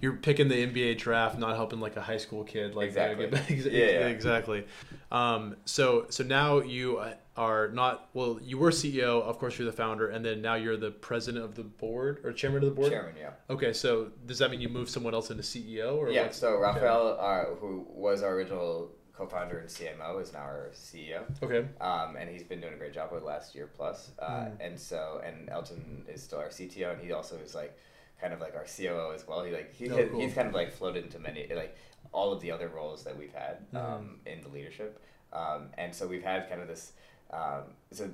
you're 0.01 0.15
picking 0.17 0.49
the 0.49 0.67
NBA 0.67 0.99
draft, 0.99 1.39
not 1.39 1.57
helping 1.57 1.81
like 1.81 1.97
a 1.97 2.03
high 2.03 2.19
school 2.19 2.45
kid. 2.45 2.75
Like 2.75 2.89
Exactly. 2.89 3.29
get 3.29 3.51
Yeah, 3.73 3.85
yeah. 3.85 4.07
exactly. 4.09 4.65
Um, 5.11 5.57
so, 5.65 6.07
so 6.11 6.23
now 6.25 6.61
you 6.61 6.99
uh, 6.99 7.15
are 7.39 7.69
not. 7.69 8.09
Well, 8.15 8.39
you 8.43 8.59
were 8.59 8.71
CEO. 8.73 9.23
Of 9.23 9.39
course, 9.39 9.59
you're 9.59 9.67
the 9.67 9.73
founder, 9.77 10.09
and 10.09 10.25
then 10.25 10.43
now 10.43 10.57
you're 10.57 10.77
the 10.77 10.91
president 10.91 11.45
of 11.45 11.55
the 11.55 11.63
board 11.63 12.21
or 12.25 12.33
chairman 12.33 12.63
of 12.65 12.69
the 12.71 12.75
board. 12.75 12.91
Chairman, 12.91 13.15
yeah. 13.19 13.31
Okay, 13.49 13.73
so 13.73 14.09
does 14.27 14.39
that 14.41 14.51
mean 14.51 14.61
you 14.61 14.69
move 14.69 14.91
someone 14.91 15.15
else 15.15 15.31
into 15.31 15.45
CEO 15.45 15.97
or 15.97 16.11
Yeah, 16.11 16.25
what's- 16.25 16.37
so 16.39 16.59
Rafael, 16.59 17.17
uh, 17.19 17.45
who 17.61 17.87
was 17.89 18.23
our 18.25 18.35
original 18.35 18.91
co-founder 19.13 19.59
and 19.59 19.69
CMO, 19.71 20.19
is 20.21 20.33
now 20.33 20.41
our 20.41 20.71
CEO. 20.73 21.23
Okay. 21.43 21.67
Um, 21.81 22.17
and 22.17 22.29
he's 22.29 22.43
been 22.43 22.61
doing 22.61 22.75
a 22.75 22.77
great 22.77 22.93
job 22.93 23.11
over 23.13 23.21
the 23.21 23.27
last 23.27 23.55
year 23.55 23.69
plus. 23.73 24.11
Uh, 24.19 24.31
Mm. 24.47 24.57
And 24.61 24.81
so, 24.81 25.21
and 25.25 25.49
Elton 25.49 26.05
is 26.09 26.23
still 26.23 26.39
our 26.41 26.51
CTO, 26.51 26.91
and 26.93 27.01
he 27.01 27.13
also 27.13 27.37
is 27.37 27.55
like 27.55 27.77
kind 28.21 28.33
of 28.35 28.41
like 28.41 28.57
our 28.57 28.65
COO 28.67 29.13
as 29.15 29.27
well. 29.29 29.45
He 29.45 29.53
like 29.53 29.73
he 29.73 29.89
Oh, 29.91 30.09
cool. 30.09 30.21
he's 30.21 30.35
kind 30.35 30.49
of 30.49 30.55
like 30.55 30.73
floated 30.73 31.05
into 31.05 31.21
many 31.21 31.47
like 31.55 31.77
all 32.13 32.33
of 32.33 32.41
the 32.41 32.51
other 32.51 32.69
roles 32.69 33.05
that 33.05 33.17
we've 33.17 33.33
had 33.35 33.59
Mhm. 33.73 33.77
um, 33.79 34.21
in 34.27 34.41
the 34.43 34.49
leadership. 34.49 35.01
Um, 35.33 35.71
and 35.77 35.95
so 35.95 36.07
we've 36.09 36.25
had 36.25 36.49
kind 36.49 36.61
of 36.63 36.67
this. 36.69 36.93
Um, 37.31 37.63
so 37.93 38.09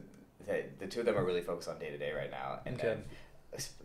the, 0.46 0.64
the 0.79 0.87
two 0.87 1.00
of 1.00 1.07
them 1.07 1.16
are 1.16 1.24
really 1.24 1.40
focused 1.40 1.68
on 1.68 1.79
day 1.79 1.90
to 1.90 1.98
day 1.98 2.12
right 2.12 2.31
now, 2.31 2.61
and 2.66 2.77
Okay. 2.77 2.87
then 2.88 3.05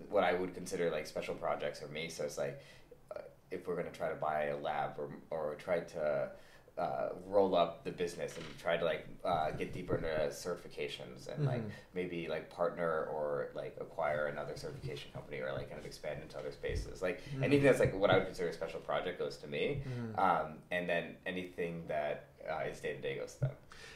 what 0.09 0.23
I 0.23 0.33
would 0.33 0.53
consider 0.55 0.89
like 0.89 1.05
special 1.07 1.35
projects 1.35 1.79
for 1.79 1.87
me. 1.87 2.09
So 2.09 2.23
it's 2.23 2.37
like 2.37 2.59
uh, 3.15 3.19
if 3.51 3.67
we're 3.67 3.75
gonna 3.75 3.91
try 3.91 4.09
to 4.09 4.15
buy 4.15 4.45
a 4.45 4.57
lab 4.57 4.91
or 4.97 5.09
or 5.29 5.55
try 5.55 5.79
to 5.81 6.29
uh, 6.77 7.09
roll 7.27 7.55
up 7.55 7.83
the 7.83 7.91
business 7.91 8.37
and 8.37 8.45
try 8.57 8.77
to 8.77 8.85
like 8.85 9.05
uh, 9.25 9.51
get 9.51 9.73
deeper 9.73 9.95
into 9.97 10.07
certifications 10.31 11.27
and 11.33 11.45
like 11.45 11.61
Mhm. 11.61 11.71
maybe 11.93 12.27
like 12.29 12.49
partner 12.49 13.03
or 13.11 13.49
like 13.53 13.75
acquire 13.81 14.27
another 14.27 14.53
certification 14.55 15.11
company 15.11 15.39
or 15.39 15.51
like 15.51 15.67
kind 15.69 15.79
of 15.79 15.85
expand 15.85 16.21
into 16.21 16.37
other 16.39 16.51
spaces. 16.53 17.01
Like 17.01 17.21
Mhm. 17.35 17.43
anything 17.43 17.65
that's 17.65 17.79
like 17.79 17.93
what 17.93 18.09
I 18.09 18.17
would 18.17 18.25
consider 18.27 18.49
a 18.49 18.53
special 18.53 18.79
project 18.79 19.19
goes 19.19 19.37
to 19.37 19.47
me, 19.47 19.83
Mhm. 19.85 20.17
um, 20.19 20.57
and 20.71 20.87
then 20.89 21.17
anything 21.25 21.85
that 21.89 22.28
uh, 22.49 22.63
is 22.69 22.80
day 22.80 22.93
to 22.93 23.02
day 23.02 23.17
goes 23.17 23.34
to 23.36 23.39
them. 23.41 23.52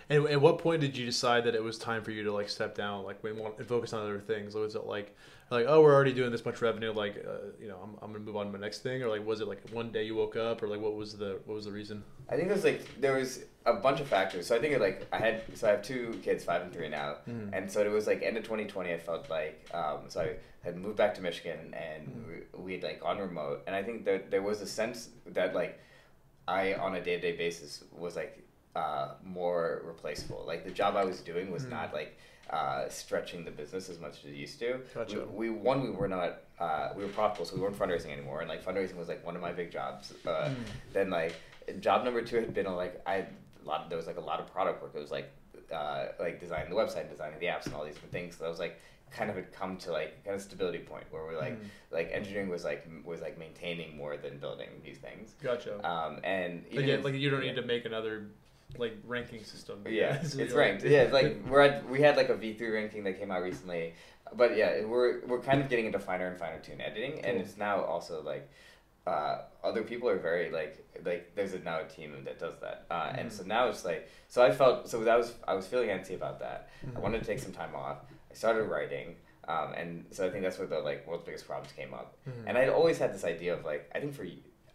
And 0.09 0.25
at 0.27 0.41
what 0.41 0.57
point 0.59 0.81
did 0.81 0.97
you 0.97 1.05
decide 1.05 1.45
that 1.45 1.55
it 1.55 1.63
was 1.63 1.77
time 1.77 2.03
for 2.03 2.11
you 2.11 2.23
to 2.23 2.31
like 2.33 2.49
step 2.49 2.75
down, 2.75 3.03
like 3.05 3.23
we 3.23 3.31
want 3.31 3.57
and 3.57 3.67
focus 3.67 3.93
on 3.93 4.01
other 4.01 4.19
things? 4.19 4.53
Was 4.53 4.75
it 4.75 4.85
like, 4.85 5.15
like 5.49 5.65
oh, 5.67 5.81
we're 5.81 5.93
already 5.93 6.11
doing 6.13 6.31
this 6.31 6.43
much 6.45 6.61
revenue, 6.61 6.91
like 6.91 7.23
uh, 7.25 7.47
you 7.59 7.67
know, 7.69 7.77
I'm, 7.81 7.91
I'm 8.01 8.11
gonna 8.11 8.23
move 8.23 8.35
on 8.35 8.47
to 8.47 8.51
my 8.51 8.59
next 8.59 8.79
thing, 8.79 9.01
or 9.01 9.07
like 9.09 9.25
was 9.25 9.39
it 9.39 9.47
like 9.47 9.61
one 9.71 9.91
day 9.91 10.03
you 10.03 10.15
woke 10.15 10.35
up, 10.35 10.61
or 10.61 10.67
like 10.67 10.81
what 10.81 10.95
was 10.95 11.17
the 11.17 11.39
what 11.45 11.55
was 11.55 11.65
the 11.65 11.71
reason? 11.71 12.03
I 12.29 12.35
think 12.35 12.49
there's 12.49 12.63
like 12.65 12.81
there 12.99 13.15
was 13.15 13.43
a 13.65 13.73
bunch 13.75 14.01
of 14.01 14.07
factors. 14.07 14.45
So 14.47 14.55
I 14.55 14.59
think 14.59 14.73
it, 14.73 14.81
like 14.81 15.07
I 15.13 15.17
had 15.17 15.41
so 15.53 15.67
I 15.67 15.71
have 15.71 15.81
two 15.81 16.19
kids, 16.21 16.43
five 16.43 16.61
and 16.63 16.73
three 16.73 16.89
now, 16.89 17.17
Mhm. 17.29 17.49
and 17.53 17.71
so 17.71 17.81
it 17.81 17.89
was 17.89 18.05
like 18.07 18.21
end 18.23 18.35
of 18.37 18.43
2020. 18.43 18.93
I 18.93 18.97
felt 18.99 19.29
like 19.29 19.69
um, 19.73 19.99
so 20.09 20.21
I 20.21 20.35
had 20.65 20.75
moved 20.77 20.97
back 20.97 21.13
to 21.15 21.21
Michigan 21.21 21.73
and 21.73 22.07
Mhm. 22.07 22.27
we, 22.57 22.63
we 22.63 22.73
had 22.73 22.83
like 22.83 23.01
on 23.05 23.19
remote, 23.19 23.63
and 23.67 23.75
I 23.75 23.83
think 23.83 24.03
that 24.05 24.31
there 24.31 24.41
was 24.41 24.61
a 24.61 24.67
sense 24.67 25.09
that 25.27 25.55
like 25.55 25.79
I 26.47 26.73
on 26.75 26.95
a 26.95 27.01
day 27.03 27.15
to 27.15 27.21
day 27.21 27.37
basis 27.37 27.83
was 27.91 28.15
like 28.15 28.39
uh, 28.75 29.13
more 29.23 29.81
replaceable. 29.85 30.43
Like 30.45 30.63
the 30.65 30.71
job 30.71 30.95
I 30.95 31.05
was 31.05 31.21
doing 31.21 31.51
was 31.51 31.63
Mhm. 31.65 31.69
not 31.71 31.93
like 31.93 32.17
uh, 32.49 32.89
stretching 32.89 33.45
the 33.45 33.51
business 33.51 33.89
as 33.89 33.99
much 33.99 34.19
as 34.19 34.25
it 34.25 34.33
used 34.35 34.59
to. 34.59 34.79
Gotcha. 34.93 35.25
We, 35.25 35.49
we 35.49 35.55
one 35.55 35.81
we 35.83 35.91
were 35.91 36.07
not 36.07 36.39
uh, 36.59 36.89
we 36.95 37.03
were 37.03 37.09
profitable, 37.09 37.45
so 37.45 37.55
we 37.55 37.61
weren't 37.61 37.77
fundraising 37.77 38.11
anymore, 38.11 38.41
and 38.41 38.49
like 38.49 38.63
fundraising 38.63 38.97
was 38.97 39.07
like 39.07 39.25
one 39.25 39.35
of 39.35 39.41
my 39.41 39.51
big 39.53 39.71
jobs. 39.71 40.13
Uh, 40.25 40.49
Mm. 40.49 40.55
Then 40.91 41.09
like 41.09 41.35
job 41.79 42.03
number 42.03 42.21
two 42.21 42.37
had 42.37 42.53
been 42.53 42.65
like 42.75 43.01
I 43.05 43.13
had 43.15 43.27
a 43.63 43.67
lot. 43.67 43.89
There 43.89 43.97
was 43.97 44.07
like 44.07 44.17
a 44.17 44.21
lot 44.31 44.39
of 44.41 44.51
product 44.51 44.81
work. 44.81 44.91
It 44.95 44.99
was 44.99 45.11
like 45.11 45.29
uh, 45.71 46.07
like 46.19 46.39
designing 46.39 46.69
the 46.69 46.75
website, 46.75 47.09
designing 47.09 47.39
the 47.39 47.45
apps, 47.47 47.65
and 47.67 47.73
all 47.75 47.85
these 47.85 47.93
different 47.93 48.11
things. 48.11 48.35
So 48.37 48.45
I 48.45 48.49
was 48.49 48.59
like 48.59 48.79
kind 49.15 49.29
of 49.29 49.35
had 49.35 49.51
come 49.53 49.77
to 49.77 49.91
like 49.91 50.23
kind 50.23 50.35
of 50.35 50.41
stability 50.41 50.79
point 50.79 51.05
where 51.11 51.23
we're 51.23 51.37
like 51.37 51.53
Mm. 51.61 51.65
like 51.91 52.09
engineering 52.11 52.49
was 52.49 52.63
like 52.63 52.87
was 53.05 53.21
like 53.21 53.37
maintaining 53.37 53.95
more 53.95 54.17
than 54.17 54.37
building 54.39 54.69
these 54.83 54.97
things. 54.97 55.35
Gotcha. 55.41 55.73
Um, 55.87 56.19
and 56.23 56.63
like, 56.73 56.85
yeah, 56.85 56.97
like 57.01 57.13
you 57.15 57.29
don't 57.29 57.43
yeah. 57.43 57.49
need 57.51 57.55
to 57.61 57.67
make 57.67 57.85
another 57.85 58.27
like 58.77 58.95
ranking 59.05 59.43
system. 59.43 59.83
Yeah, 59.87 60.15
it's 60.21 60.35
like- 60.35 60.53
ranked. 60.55 60.83
Yeah, 60.95 61.09
like 61.11 61.37
we're 61.47 61.61
at 61.61 61.87
we 61.89 62.01
had 62.01 62.17
like 62.17 62.29
a 62.29 62.35
V 62.35 62.53
three 62.53 62.69
ranking 62.71 63.03
that 63.03 63.19
came 63.19 63.29
out 63.31 63.43
recently, 63.43 63.93
but 64.35 64.57
yeah, 64.57 64.83
we're 64.85 65.21
we're 65.27 65.41
kind 65.41 65.61
of 65.61 65.69
getting 65.69 65.85
into 65.85 65.99
finer 65.99 66.27
and 66.27 66.37
finer 66.39 66.59
tune 66.59 66.81
editing, 66.81 67.23
and 67.23 67.37
it's 67.37 67.55
now 67.57 67.81
also 67.83 68.21
like 68.23 68.49
uh, 69.05 69.41
other 69.63 69.83
people 69.83 70.07
are 70.09 70.17
very 70.17 70.49
like 70.49 70.83
like 71.05 71.35
there's 71.35 71.53
a, 71.53 71.59
now 71.59 71.79
a 71.81 71.83
team 71.85 72.15
that 72.23 72.39
does 72.39 72.55
that, 72.61 72.85
uh, 72.89 73.13
and 73.17 73.29
Mhm. 73.29 73.33
so 73.37 73.43
now 73.43 73.67
it's 73.67 73.83
like 73.85 74.09
so 74.27 74.41
I 74.41 74.51
felt 74.51 74.89
so 74.89 75.03
that 75.03 75.17
was 75.17 75.33
I 75.47 75.53
was 75.53 75.67
feeling 75.67 75.89
antsy 75.89 76.15
about 76.15 76.39
that. 76.39 76.69
Mhm. 76.85 76.95
I 76.97 76.99
wanted 76.99 77.19
to 77.19 77.25
take 77.25 77.39
some 77.39 77.51
time 77.51 77.75
off. 77.75 77.97
I 78.33 78.35
started 78.35 78.63
writing. 78.63 79.15
Um, 79.47 79.73
and 79.75 80.05
so 80.11 80.25
I 80.25 80.29
think 80.29 80.43
that's 80.43 80.57
where 80.57 80.67
the 80.67 80.79
like 80.79 81.05
world's 81.07 81.23
biggest 81.25 81.45
problems 81.47 81.71
came 81.73 81.93
up. 81.93 82.15
Mhm. 82.27 82.43
And 82.47 82.57
I'd 82.57 82.69
always 82.69 82.97
had 82.97 83.13
this 83.13 83.23
idea 83.23 83.53
of 83.53 83.63
like 83.65 83.89
I 83.93 83.99
think 83.99 84.13
for 84.15 84.25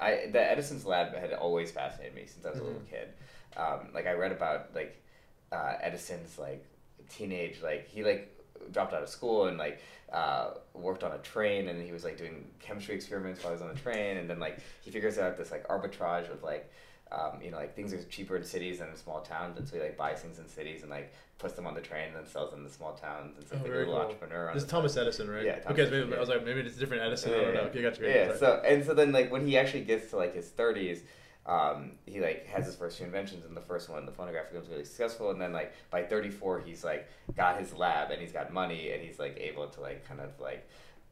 I 0.00 0.28
the 0.30 0.40
Edison's 0.40 0.84
lab 0.86 1.14
had 1.14 1.32
always 1.32 1.70
fascinated 1.70 2.14
me 2.14 2.26
since 2.26 2.44
I 2.46 2.50
was 2.50 2.60
a 2.60 2.64
little 2.64 2.80
Mhm. 2.80 2.90
kid. 2.90 3.08
Um, 3.56 3.90
like 3.94 4.06
I 4.06 4.12
read 4.12 4.32
about 4.32 4.74
like 4.74 5.02
uh, 5.50 5.74
Edison's 5.80 6.38
like 6.38 6.64
teenage 7.08 7.62
like 7.62 7.88
he 7.88 8.04
like 8.04 8.34
dropped 8.70 8.92
out 8.92 9.02
of 9.02 9.08
school 9.08 9.46
and 9.46 9.56
like 9.56 9.80
uh, 10.12 10.50
worked 10.74 11.02
on 11.02 11.12
a 11.12 11.18
train 11.18 11.68
and 11.68 11.82
he 11.82 11.90
was 11.92 12.04
like 12.04 12.16
doing 12.18 12.50
chemistry 12.60 12.94
experiments 12.94 13.42
while 13.42 13.50
he 13.52 13.54
was 13.54 13.62
on 13.62 13.68
the 13.74 13.80
train 13.80 14.18
and 14.18 14.28
then 14.28 14.38
like 14.38 14.58
he 14.82 14.90
figures 14.90 15.18
out 15.18 15.36
this 15.36 15.50
like 15.50 15.66
arbitrage 15.68 16.30
of 16.30 16.42
like 16.42 16.70
um, 17.12 17.40
you 17.42 17.50
know, 17.50 17.56
like 17.56 17.74
things 17.74 17.92
are 17.94 18.02
cheaper 18.04 18.36
in 18.36 18.44
cities 18.44 18.78
than 18.80 18.88
in 18.88 18.96
small 18.96 19.20
towns, 19.22 19.56
and 19.58 19.66
so 19.66 19.76
he 19.76 19.82
like 19.82 19.96
buys 19.96 20.20
things 20.20 20.38
in 20.38 20.48
cities 20.48 20.82
and 20.82 20.90
like 20.90 21.12
puts 21.38 21.54
them 21.54 21.66
on 21.66 21.74
the 21.74 21.80
train 21.80 22.08
and 22.08 22.16
then 22.16 22.26
sells 22.26 22.50
them 22.50 22.60
in 22.60 22.64
the 22.66 22.70
small 22.72 22.92
towns. 22.94 23.36
And 23.38 23.46
so 23.46 23.54
Oh, 23.56 23.58
like 23.62 23.66
a 23.66 23.74
little 23.76 23.94
cool. 23.94 24.02
entrepreneur. 24.02 24.50
This 24.52 24.64
is 24.64 24.68
Thomas 24.68 24.96
Edison, 24.96 25.30
right? 25.30 25.44
Yeah, 25.44 25.58
Thomas 25.60 25.78
okay, 25.80 25.90
maybe, 25.90 26.10
yeah. 26.10 26.16
I 26.16 26.20
was 26.20 26.28
like, 26.28 26.44
maybe 26.44 26.60
it's 26.60 26.76
a 26.76 26.80
different 26.80 27.02
Edison. 27.04 27.32
I 27.32 27.36
don't 27.36 27.54
know. 27.54 27.60
yeah. 27.62 27.66
Okay, 27.68 27.82
gotcha. 27.82 28.02
Yeah. 28.02 28.26
Sorry. 28.26 28.38
So 28.38 28.62
and 28.66 28.84
so 28.84 28.94
then 28.94 29.12
like 29.12 29.30
when 29.32 29.46
he 29.46 29.56
actually 29.56 29.84
gets 29.84 30.10
to 30.10 30.16
like 30.16 30.34
his 30.34 30.48
thirties, 30.48 31.02
um, 31.46 31.92
he 32.04 32.20
like 32.20 32.46
has 32.48 32.66
his 32.66 32.76
first 32.76 32.98
two 32.98 33.04
inventions, 33.04 33.46
and 33.46 33.56
the 33.56 33.60
first 33.62 33.88
one, 33.88 34.04
the 34.04 34.12
phonograph, 34.12 34.50
becomes 34.50 34.68
really 34.68 34.84
successful, 34.84 35.30
and 35.30 35.40
then 35.40 35.52
like 35.52 35.72
by 35.90 36.02
thirty 36.02 36.28
four, 36.28 36.60
he's 36.60 36.84
like 36.84 37.08
got 37.36 37.58
his 37.58 37.72
lab 37.72 38.10
and 38.10 38.20
he's 38.20 38.32
got 38.32 38.52
money, 38.52 38.90
and 38.92 39.02
he's 39.02 39.18
like 39.18 39.38
able 39.40 39.66
to 39.68 39.80
like 39.80 40.06
kind 40.06 40.20
of 40.20 40.38
like 40.40 40.68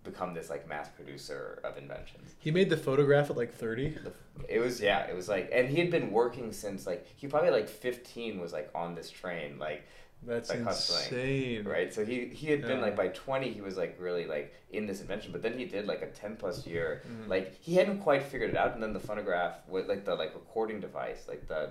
become 0.06 0.32
this 0.34 0.48
like 0.48 0.68
mass 0.68 0.88
producer 0.88 1.60
of 1.64 1.76
inventions. 1.76 2.34
he 2.38 2.50
made 2.50 2.70
the 2.70 2.76
phonograph 2.76 3.28
at 3.30 3.36
like 3.36 3.52
30. 3.52 3.96
It 4.48 4.60
was 4.60 4.80
yeah, 4.80 5.00
it 5.10 5.14
was 5.14 5.28
like, 5.28 5.50
and 5.52 5.68
he 5.68 5.78
had 5.80 5.90
been 5.90 6.10
working 6.10 6.52
since 6.52 6.86
like 6.86 7.06
he 7.16 7.26
probably 7.26 7.50
like 7.50 7.68
fifteen 7.68 8.40
was 8.40 8.52
like 8.52 8.70
on 8.74 8.94
this 8.94 9.10
train 9.10 9.58
like 9.58 9.82
That's 10.22 10.50
Like 10.50 10.62
hustling, 10.62 11.04
insane. 11.04 11.64
right. 11.68 11.92
So 11.92 12.04
he 12.04 12.16
he 12.40 12.46
had 12.50 12.62
been 12.62 12.80
like 12.80 12.96
by 12.96 13.08
twenty 13.08 13.48
he 13.52 13.60
was 13.68 13.76
like 13.76 13.96
really 14.00 14.26
like 14.26 14.54
in 14.70 14.86
this 14.86 15.00
invention, 15.00 15.30
but 15.32 15.42
then 15.42 15.58
he 15.58 15.64
did 15.66 15.86
like 15.86 16.02
a 16.02 16.10
ten 16.22 16.36
plus 16.36 16.66
year 16.66 17.02
Mhm. 17.06 17.28
like 17.28 17.46
he 17.66 17.74
hadn't 17.74 18.00
quite 18.00 18.22
figured 18.22 18.50
it 18.50 18.56
out, 18.56 18.72
and 18.74 18.82
then 18.82 18.92
the 18.92 19.04
phonograph 19.10 19.54
with 19.68 19.86
like 19.92 20.04
the 20.04 20.14
like 20.14 20.32
recording 20.34 20.80
device 20.80 21.20
like 21.28 21.46
the 21.48 21.62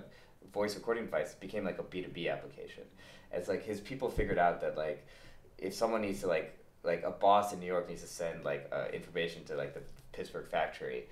voice 0.52 0.74
recording 0.80 1.04
device 1.04 1.34
became 1.34 1.64
like 1.64 1.78
a 1.78 1.82
B 1.92 2.02
two 2.02 2.08
B 2.18 2.28
application. 2.28 2.84
It's 3.32 3.48
like 3.48 3.62
his 3.64 3.80
people 3.80 4.08
figured 4.08 4.38
out 4.38 4.60
that 4.62 4.76
like 4.76 5.06
if 5.58 5.72
someone 5.74 6.02
needs 6.02 6.20
to 6.20 6.28
like 6.36 6.48
like 6.86 7.02
a 7.04 7.10
boss 7.10 7.52
in 7.52 7.60
New 7.60 7.66
York 7.66 7.88
needs 7.88 8.02
to 8.02 8.08
send 8.08 8.44
like 8.44 8.70
uh, 8.72 8.86
information 8.92 9.44
to 9.44 9.56
like 9.56 9.74
the 9.74 9.82
Pittsburgh 10.12 10.46
factory, 10.46 11.04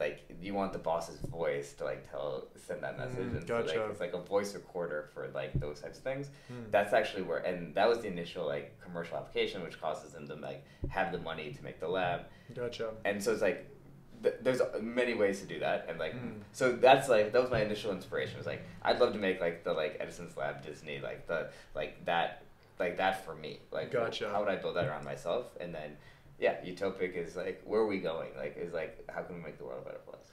like 0.00 0.20
you 0.40 0.54
want 0.54 0.72
the 0.72 0.78
boss's 0.78 1.18
voice 1.20 1.72
to 1.74 1.84
like 1.84 2.10
tell 2.10 2.46
send 2.66 2.82
that 2.82 2.96
message, 2.98 3.18
Mm, 3.18 3.36
and 3.38 3.40
so 3.48 3.62
gotcha. 3.62 3.80
like 3.80 3.90
it's 3.90 4.00
like 4.00 4.14
a 4.14 4.20
voice 4.22 4.54
recorder 4.54 5.08
for 5.12 5.28
like 5.34 5.52
those 5.60 5.80
types 5.80 5.98
of 5.98 6.04
things. 6.04 6.28
Hmm. 6.48 6.70
That's 6.70 6.92
actually 6.92 7.22
where, 7.24 7.38
and 7.38 7.74
that 7.74 7.88
was 7.88 7.98
the 7.98 8.08
initial 8.08 8.46
like 8.46 8.78
commercial 8.80 9.16
application, 9.16 9.62
which 9.62 9.80
causes 9.80 10.12
them 10.12 10.26
to 10.28 10.34
like 10.36 10.64
have 10.88 11.12
the 11.12 11.18
money 11.18 11.52
to 11.52 11.64
make 11.64 11.80
the 11.80 11.88
lab, 11.88 12.22
Gotcha. 12.54 12.90
and 13.04 13.22
so 13.22 13.32
it's 13.32 13.42
like. 13.42 13.66
th- 14.22 14.36
There's 14.42 14.62
many 14.80 15.12
ways 15.22 15.40
to 15.42 15.46
do 15.46 15.58
that, 15.60 15.86
and 15.88 15.98
like, 15.98 16.14
Mm. 16.14 16.40
so 16.52 16.72
that's 16.72 17.08
like 17.14 17.32
that 17.32 17.40
was 17.44 17.50
my 17.50 17.60
initial 17.62 17.90
inspiration. 17.92 18.38
Was 18.38 18.46
like, 18.46 18.62
I'd 18.82 18.98
love 19.02 19.12
to 19.12 19.18
make 19.18 19.40
like 19.46 19.62
the 19.64 19.74
like 19.82 19.98
Edison's 20.00 20.34
Lab 20.40 20.62
Disney, 20.64 21.00
like 21.00 21.26
the 21.26 21.50
like 21.74 21.92
that, 22.06 22.30
like 22.78 22.96
that 22.98 23.24
for 23.24 23.34
me. 23.34 23.60
Like, 23.70 23.92
Gotcha. 23.92 24.28
how 24.30 24.40
would 24.40 24.48
I 24.48 24.56
build 24.56 24.76
that 24.76 24.86
around 24.86 25.04
myself? 25.04 25.46
And 25.60 25.74
then, 25.74 25.96
yeah, 26.38 26.56
Utopic 26.64 27.16
is 27.16 27.36
like, 27.36 27.62
where 27.64 27.80
are 27.80 27.86
we 27.86 27.98
going? 27.98 28.30
Like, 28.36 28.56
is 28.58 28.72
like, 28.72 29.04
how 29.10 29.22
can 29.22 29.36
we 29.36 29.42
make 29.42 29.58
the 29.58 29.64
world 29.64 29.82
a 29.82 29.84
better 29.84 30.00
place? 30.06 30.30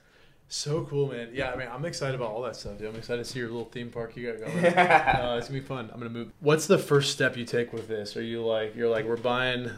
So 0.48 0.84
cool, 0.84 1.08
man. 1.10 1.30
Yeah, 1.32 1.50
I 1.52 1.56
mean, 1.56 1.68
I'm 1.72 1.84
excited 1.84 2.14
about 2.14 2.30
all 2.30 2.42
that 2.42 2.54
stuff, 2.54 2.78
dude. 2.78 2.88
I'm 2.88 2.96
excited 2.96 3.24
to 3.24 3.30
see 3.30 3.38
your 3.38 3.48
little 3.48 3.64
theme 3.64 3.90
park 3.90 4.14
you 4.14 4.30
got 4.30 4.40
going. 4.40 4.64
uh, 4.76 5.36
it's 5.38 5.48
gonna 5.48 5.60
be 5.60 5.66
fun. 5.66 5.90
I'm 5.92 5.98
gonna 5.98 6.10
move. 6.10 6.32
What's 6.40 6.66
the 6.66 6.78
first 6.78 7.12
step 7.12 7.36
you 7.36 7.44
take 7.46 7.72
with 7.72 7.88
this? 7.88 8.16
Are 8.16 8.22
you 8.22 8.44
like, 8.44 8.76
you're 8.76 8.90
like, 8.90 9.06
we're 9.06 9.16
buying 9.16 9.70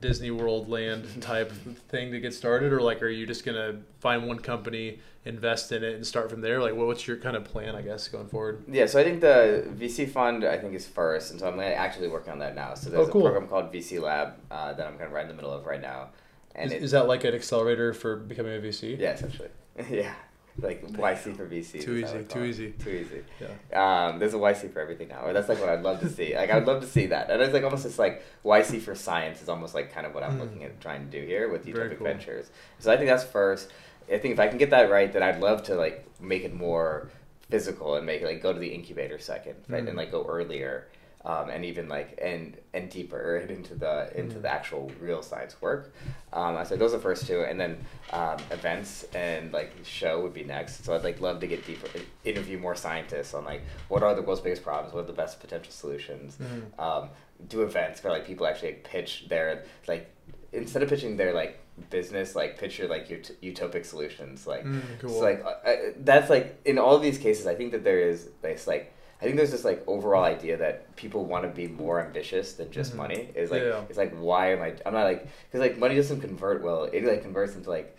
Disney 0.00 0.30
World 0.30 0.68
land 0.68 1.06
type 1.22 1.50
thing 1.88 2.12
to 2.12 2.20
get 2.20 2.34
started, 2.34 2.72
or 2.72 2.80
like, 2.80 3.02
are 3.02 3.08
you 3.08 3.26
just 3.26 3.44
gonna 3.44 3.80
find 4.00 4.26
one 4.26 4.38
company, 4.38 5.00
invest 5.24 5.72
in 5.72 5.82
it, 5.84 5.94
and 5.94 6.06
start 6.06 6.30
from 6.30 6.40
there? 6.40 6.60
Like, 6.62 6.74
what- 6.74 6.86
what's 6.86 7.06
your 7.06 7.16
kind 7.16 7.36
of 7.36 7.44
plan, 7.44 7.74
I 7.74 7.82
guess, 7.82 8.08
going 8.08 8.28
forward? 8.28 8.62
Yeah, 8.68 8.86
so 8.86 8.98
I 9.00 9.04
think 9.04 9.20
the 9.20 9.64
VC 9.70 10.06
fund 10.06 10.44
I 10.44 10.58
think 10.58 10.74
is 10.74 10.86
first, 10.86 11.30
and 11.30 11.40
so 11.40 11.48
I'm 11.48 11.58
actually 11.60 12.08
working 12.08 12.32
on 12.32 12.38
that 12.40 12.54
now. 12.54 12.74
So 12.74 12.90
there's 12.90 13.08
Oh, 13.08 13.10
cool. 13.10 13.26
a 13.26 13.30
program 13.30 13.48
called 13.48 13.72
VC 13.72 13.98
Lab 13.98 14.34
uh, 14.50 14.72
that 14.74 14.86
I'm 14.86 14.94
kind 14.94 15.06
of 15.06 15.12
right 15.12 15.22
in 15.22 15.28
the 15.28 15.34
middle 15.34 15.52
of 15.52 15.66
right 15.66 15.80
now, 15.80 16.10
and 16.54 16.70
Is, 16.70 16.76
it, 16.76 16.82
is 16.84 16.90
that 16.92 17.06
like 17.08 17.24
an 17.24 17.34
accelerator 17.34 17.92
for 17.92 18.16
becoming 18.16 18.56
a 18.56 18.60
VC? 18.60 18.96
yeah, 18.98 19.12
essentially, 19.14 19.48
yeah, 19.90 20.14
like 20.60 20.84
YC 20.86 21.36
for 21.36 21.46
VC. 21.46 21.80
Too 21.82 21.96
easy, 21.96 22.24
too 22.24 22.44
easy. 22.44 22.70
too 22.72 22.90
easy. 22.90 23.22
Yeah. 23.40 24.08
Um, 24.08 24.18
there's 24.18 24.34
a 24.34 24.38
YC 24.38 24.72
for 24.72 24.80
everything 24.80 25.08
now, 25.08 25.32
that's 25.32 25.48
like 25.48 25.60
what 25.60 25.68
I'd 25.68 25.82
love 25.82 26.00
to 26.00 26.08
see. 26.08 26.34
Like 26.36 26.50
I'd 26.50 26.66
love 26.66 26.80
to 26.82 26.86
see 26.88 27.06
that, 27.06 27.30
and 27.30 27.40
it's 27.40 27.52
like 27.54 27.62
almost 27.64 27.84
just 27.84 27.98
like 27.98 28.22
YC 28.44 28.80
for 28.80 28.94
science 28.94 29.40
is 29.42 29.48
almost 29.48 29.74
like 29.74 29.92
kind 29.92 30.06
of 30.06 30.14
what 30.14 30.22
I'm 30.24 30.36
Mm. 30.36 30.40
looking 30.40 30.64
at 30.64 30.80
trying 30.80 31.08
to 31.08 31.20
do 31.20 31.24
here 31.26 31.48
with 31.48 31.64
Very 31.64 31.90
Utopic 31.90 31.98
cool. 31.98 32.06
Ventures. 32.06 32.50
So 32.78 32.92
I 32.92 32.96
think 32.96 33.08
that's 33.08 33.24
first. 33.24 33.70
I 34.12 34.18
think 34.18 34.32
if 34.32 34.40
I 34.40 34.48
can 34.48 34.58
get 34.58 34.70
that 34.70 34.90
right, 34.90 35.12
then 35.12 35.22
I'd 35.22 35.40
love 35.40 35.62
to 35.64 35.74
like 35.74 36.06
make 36.20 36.42
it 36.44 36.54
more 36.54 37.08
physical 37.50 37.94
and 37.96 38.04
make 38.04 38.20
it 38.22 38.26
like 38.26 38.42
go 38.42 38.52
to 38.52 38.58
the 38.58 38.68
incubator 38.68 39.18
second, 39.18 39.54
right, 39.68 39.84
Mm. 39.84 39.88
and 39.88 39.96
like 39.96 40.10
go 40.10 40.24
earlier. 40.26 40.88
Um, 41.24 41.50
and 41.50 41.64
even 41.64 41.88
like 41.88 42.16
and 42.22 42.56
and 42.72 42.88
deeper 42.88 43.38
into 43.38 43.74
the 43.74 44.08
into 44.16 44.36
Mm. 44.36 44.42
the 44.42 44.48
actual 44.52 44.90
real 45.00 45.20
science 45.20 45.60
work. 45.60 45.92
Um, 46.32 46.56
I 46.56 46.62
said 46.62 46.78
those 46.78 46.94
are 46.94 46.98
the 46.98 47.02
first 47.02 47.26
two, 47.26 47.42
and 47.42 47.58
then 47.60 47.76
um, 48.12 48.38
events 48.52 49.04
and 49.14 49.52
like 49.52 49.72
show 49.84 50.20
would 50.22 50.32
be 50.32 50.44
next. 50.44 50.84
So 50.84 50.94
I'd 50.94 51.02
like 51.02 51.20
love 51.20 51.40
to 51.40 51.48
get 51.48 51.66
deeper, 51.66 51.88
interview 52.24 52.56
more 52.58 52.76
scientists 52.76 53.34
on 53.34 53.44
like 53.44 53.62
what 53.88 54.04
are 54.04 54.14
the 54.14 54.22
world's 54.22 54.40
biggest 54.42 54.62
problems, 54.62 54.94
what 54.94 55.04
are 55.04 55.06
the 55.08 55.12
best 55.12 55.40
potential 55.40 55.72
solutions. 55.72 56.38
Mhm. 56.40 56.80
Um, 56.82 57.08
do 57.48 57.62
events 57.62 58.02
where 58.04 58.12
like 58.12 58.24
people 58.24 58.46
actually 58.46 58.68
like, 58.74 58.84
pitch 58.84 59.26
their 59.28 59.64
like 59.88 60.08
instead 60.52 60.84
of 60.84 60.88
pitching 60.88 61.16
their 61.16 61.34
like 61.34 61.58
business, 61.90 62.36
like 62.36 62.58
pitch 62.58 62.78
your 62.78 62.88
like 62.88 63.10
ut- 63.10 63.32
utopic 63.42 63.84
solutions. 63.84 64.46
Like 64.46 64.64
Mm, 64.64 64.80
cool. 65.00 65.10
so 65.10 65.18
like 65.20 65.42
uh, 65.44 65.68
uh, 65.68 65.76
that's 65.98 66.30
like 66.30 66.60
in 66.64 66.78
all 66.78 66.98
these 67.00 67.18
cases, 67.18 67.48
I 67.48 67.56
think 67.56 67.72
that 67.72 67.82
there 67.82 67.98
is 67.98 68.28
this 68.40 68.68
like. 68.68 68.94
I 69.20 69.24
think 69.24 69.36
there's 69.36 69.50
this 69.50 69.64
like 69.64 69.82
overall 69.88 70.22
idea 70.24 70.56
that 70.58 70.94
people 70.96 71.24
want 71.24 71.42
to 71.44 71.50
be 71.50 71.66
more 71.66 72.00
ambitious 72.04 72.52
than 72.54 72.70
just 72.70 72.92
Mhm. 72.92 72.96
money. 72.96 73.30
Is 73.34 73.50
like 73.50 73.62
Yeah. 73.62 73.82
it's 73.88 73.98
like 73.98 74.12
why 74.16 74.52
am 74.52 74.62
I? 74.62 74.74
I'm 74.86 74.92
not 74.92 75.04
like 75.04 75.26
because 75.46 75.60
like 75.60 75.76
money 75.78 75.96
doesn't 75.96 76.20
convert 76.20 76.62
well. 76.62 76.84
It 76.84 77.04
like 77.04 77.22
converts 77.22 77.54
into 77.56 77.68
like 77.70 77.96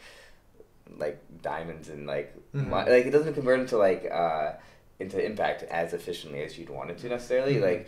like 0.97 1.19
diamonds 1.41 1.89
and 1.89 2.07
like 2.07 2.33
Mhm. 2.53 2.67
mo- 2.67 2.77
like 2.87 3.05
it 3.05 3.11
doesn't 3.11 3.33
convert 3.33 3.59
into 3.59 3.77
like 3.77 4.09
uh 4.11 4.53
into 4.99 5.23
impact 5.23 5.63
as 5.63 5.93
efficiently 5.93 6.43
as 6.43 6.57
you'd 6.57 6.69
want 6.69 6.89
it 6.91 6.97
to 6.97 7.07
necessarily. 7.07 7.55
Mhm. 7.55 7.61
Like 7.61 7.87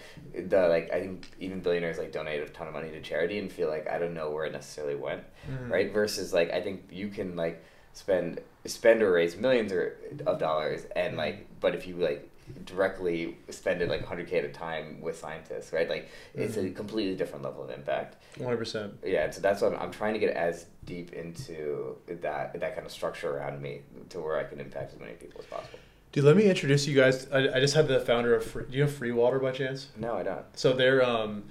the 0.50 0.68
like 0.68 0.92
I 0.94 1.00
think 1.02 1.30
even 1.40 1.60
billionaires 1.62 1.98
like 1.98 2.12
donate 2.12 2.42
a 2.42 2.46
ton 2.50 2.68
of 2.68 2.74
money 2.74 2.90
to 2.92 3.02
charity 3.02 3.38
and 3.40 3.52
feel 3.52 3.70
like 3.70 3.90
I 3.90 3.98
don't 3.98 4.14
know 4.14 4.30
where 4.32 4.46
it 4.46 4.52
necessarily 4.54 4.96
went 4.96 5.24
Mhm. 5.50 5.70
right? 5.72 5.92
Versus 5.92 6.34
like 6.34 6.52
I 6.52 6.62
think 6.62 6.84
you 6.92 7.08
can 7.10 7.36
like 7.36 7.62
spend 7.94 8.40
spend 8.66 9.02
or 9.02 9.12
raise 9.12 9.36
millions 9.36 9.74
or, 9.74 9.98
of 10.26 10.38
dollars 10.40 10.86
and 10.96 11.18
like 11.18 11.48
but 11.60 11.76
if 11.76 11.88
you 11.88 11.96
like 11.96 12.28
directly 12.66 13.38
spend 13.50 13.82
it 13.82 13.90
like 13.90 14.06
100k 14.06 14.34
at 14.40 14.46
a 14.46 14.50
time 14.50 15.02
with 15.02 15.18
scientists 15.18 15.72
right 15.74 15.90
like 15.90 16.10
it's 16.34 16.58
a 16.58 16.62
Mhm. 16.64 16.76
completely 16.76 17.16
different 17.16 17.44
level 17.44 17.64
of 17.64 17.70
impact 17.70 18.18
100%. 18.40 18.94
yeah 19.06 19.26
and 19.26 19.34
so 19.34 19.42
that's 19.42 19.62
what 19.62 19.74
I'm, 19.74 19.80
I'm 19.82 19.92
trying 19.92 20.14
to 20.14 20.20
get 20.20 20.36
as 20.36 20.66
deep 20.86 21.14
into 21.14 21.96
that 22.08 22.60
that 22.60 22.76
kind 22.76 22.86
of 22.86 22.92
structure 22.92 23.36
around 23.38 23.62
me 23.62 23.82
to 24.10 24.20
where 24.20 24.38
i 24.38 24.44
can 24.44 24.60
impact 24.60 24.94
as 24.94 25.00
many 25.00 25.14
people 25.14 25.40
as 25.42 25.48
possible 25.48 25.80
Dude, 26.14 26.26
let 26.26 26.36
me 26.36 26.44
introduce 26.50 26.86
you 26.88 26.94
guys. 26.94 27.30
I, 27.32 27.38
I 27.56 27.60
just 27.62 27.74
had 27.74 27.88
the 27.88 28.02
founder 28.02 28.36
of. 28.36 28.44
Free, 28.44 28.66
do 28.70 28.76
you 28.76 28.82
have 28.84 28.94
Free 28.94 29.14
Water 29.14 29.40
by 29.40 29.52
chance? 29.52 29.88
no 29.96 30.16
i 30.16 30.24
don't 30.24 30.44
So 30.58 30.74
they're 30.74 31.02
um, 31.02 31.46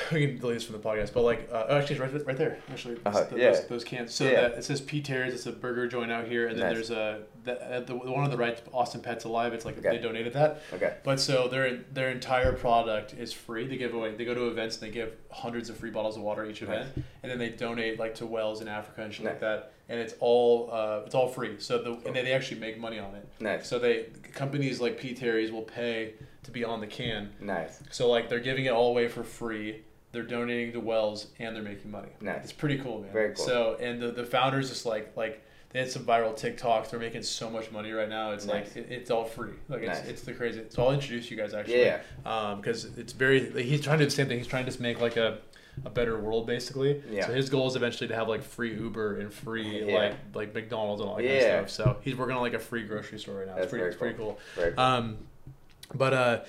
we 0.12 0.26
can 0.26 0.38
delete 0.38 0.56
this 0.56 0.64
from 0.64 0.74
the 0.80 0.82
podcast, 0.88 1.12
but 1.12 1.22
like 1.22 1.48
uh, 1.52 1.66
oh, 1.68 1.78
actually, 1.78 1.96
it's 1.96 2.14
right, 2.14 2.26
right 2.26 2.36
there. 2.36 2.58
Actually, 2.70 2.96
Uh-huh, 3.04 3.24
the- 3.30 3.38
yeah. 3.38 3.50
those, 3.52 3.66
those 3.66 3.84
cans. 3.84 4.12
So 4.14 4.24
Yeah. 4.24 4.42
that 4.48 4.52
it 4.58 4.64
says 4.64 4.80
P. 4.80 5.00
Terry's. 5.02 5.34
It's 5.34 5.46
a 5.46 5.52
burger 5.52 5.86
joint 5.86 6.10
out 6.12 6.26
here, 6.26 6.46
and 6.48 6.58
then 6.58 6.66
Nice. 6.66 6.88
there's 6.88 6.90
a 6.90 7.22
the, 7.44 7.60
uh, 7.60 7.80
the, 7.80 7.96
one 7.96 8.22
on 8.22 8.30
the 8.30 8.36
right, 8.36 8.60
Austin 8.72 9.00
Pets 9.00 9.24
Alive. 9.24 9.52
It's 9.52 9.64
like 9.64 9.76
Okay. 9.78 9.96
they 9.96 9.98
donated 9.98 10.32
that. 10.34 10.60
okay 10.72 10.94
But 11.02 11.18
so 11.18 11.48
their 11.48 11.78
their 11.92 12.10
entire 12.10 12.52
product 12.52 13.14
is 13.14 13.32
free. 13.32 13.66
They 13.66 13.76
give 13.76 13.94
away. 13.94 14.14
They 14.14 14.24
go 14.24 14.34
to 14.34 14.46
events 14.48 14.76
and 14.80 14.88
they 14.88 14.94
give 14.94 15.12
hundreds 15.30 15.68
of 15.68 15.76
free 15.76 15.90
bottles 15.90 16.16
of 16.16 16.22
water 16.22 16.44
each 16.46 16.62
event, 16.62 16.88
and 17.22 17.30
then 17.30 17.38
they 17.38 17.48
donate 17.50 17.98
like 17.98 18.14
to 18.16 18.26
wells 18.26 18.60
in 18.60 18.68
Africa 18.68 19.02
and 19.02 19.12
shit 19.12 19.26
like 19.26 19.40
that. 19.40 19.72
And 19.88 19.98
it's 20.00 20.14
all 20.20 20.70
uh, 20.72 21.02
it's 21.04 21.14
all 21.14 21.28
free. 21.28 21.56
So 21.58 21.82
the 21.82 21.92
and 22.06 22.14
they, 22.16 22.22
they 22.22 22.32
actually 22.32 22.60
make 22.60 22.78
money 22.78 22.98
on 22.98 23.14
it. 23.16 23.26
nice 23.40 23.66
So 23.66 23.78
they 23.78 24.06
companies 24.32 24.80
like 24.80 24.98
P 24.98 25.12
Terry's 25.12 25.50
will 25.52 25.62
pay 25.62 26.14
to 26.44 26.50
be 26.50 26.64
on 26.64 26.80
the 26.80 26.86
can. 26.86 27.30
nice 27.40 27.80
So 27.90 28.08
like 28.10 28.28
they're 28.28 28.40
giving 28.40 28.64
it 28.66 28.70
all 28.72 28.88
away 28.88 29.08
for 29.08 29.22
free. 29.22 29.82
They're 30.12 30.22
donating 30.22 30.72
to 30.72 30.80
wells 30.80 31.28
and 31.38 31.56
they're 31.56 31.62
making 31.62 31.90
money. 31.90 32.10
Nice. 32.20 32.44
It's 32.44 32.52
pretty 32.52 32.78
cool, 32.78 33.00
man. 33.00 33.12
Very 33.12 33.34
cool. 33.34 33.46
So 33.46 33.76
and 33.80 34.00
the, 34.00 34.10
the 34.10 34.24
founders 34.24 34.68
just 34.68 34.84
like 34.84 35.16
like 35.16 35.42
they 35.70 35.78
had 35.78 35.90
some 35.90 36.04
viral 36.04 36.38
TikToks. 36.38 36.90
They're 36.90 37.00
making 37.00 37.22
so 37.22 37.48
much 37.48 37.70
money 37.70 37.92
right 37.92 38.08
now. 38.08 38.32
It's 38.32 38.44
Nice. 38.44 38.76
like 38.76 38.84
it, 38.84 38.92
it's 38.92 39.10
all 39.10 39.24
free. 39.24 39.52
Like 39.70 39.80
it's, 39.82 40.00
Nice. 40.00 40.08
it's 40.08 40.22
the 40.22 40.34
crazy. 40.34 40.64
So 40.68 40.84
I'll 40.84 40.92
introduce 40.92 41.30
you 41.30 41.36
guys 41.38 41.54
actually. 41.54 41.80
Yeah. 41.82 42.00
Um, 42.26 42.60
because 42.60 42.84
it's 42.98 43.14
very 43.14 43.48
like, 43.50 43.64
he's 43.64 43.80
trying 43.80 43.98
to 43.98 44.04
do 44.04 44.10
the 44.10 44.14
same 44.14 44.28
thing. 44.28 44.36
He's 44.38 44.46
trying 44.46 44.64
to 44.64 44.70
just 44.70 44.80
make 44.80 45.00
like 45.00 45.16
a 45.16 45.38
a 45.86 45.88
better 45.90 46.18
world 46.20 46.46
basically. 46.46 47.02
Yeah. 47.10 47.26
So 47.26 47.32
his 47.32 47.48
goal 47.48 47.66
is 47.68 47.76
eventually 47.76 48.06
to 48.08 48.14
have 48.14 48.28
like 48.28 48.42
free 48.42 48.74
Uber 48.74 49.20
and 49.20 49.32
free 49.32 49.86
Yeah. 49.88 49.96
like 49.98 50.14
like 50.34 50.54
McDonald's 50.54 51.00
and 51.00 51.08
all 51.08 51.16
that 51.16 51.24
Yeah. 51.24 51.52
kind 51.52 51.60
of 51.64 51.70
stuff. 51.70 51.86
So 51.96 52.00
he's 52.02 52.16
working 52.16 52.36
on 52.36 52.42
like 52.42 52.52
a 52.52 52.58
free 52.58 52.82
grocery 52.82 53.18
store 53.18 53.36
right 53.36 53.46
now. 53.46 53.54
That's 53.54 53.64
it's 53.64 53.70
pretty 53.70 53.80
very 53.84 53.92
it's 53.92 53.98
pretty 53.98 54.18
cool. 54.18 54.38
very 54.54 54.72
cool. 54.74 54.84
Um, 54.84 55.16
but 55.94 56.12
uh, 56.12 56.40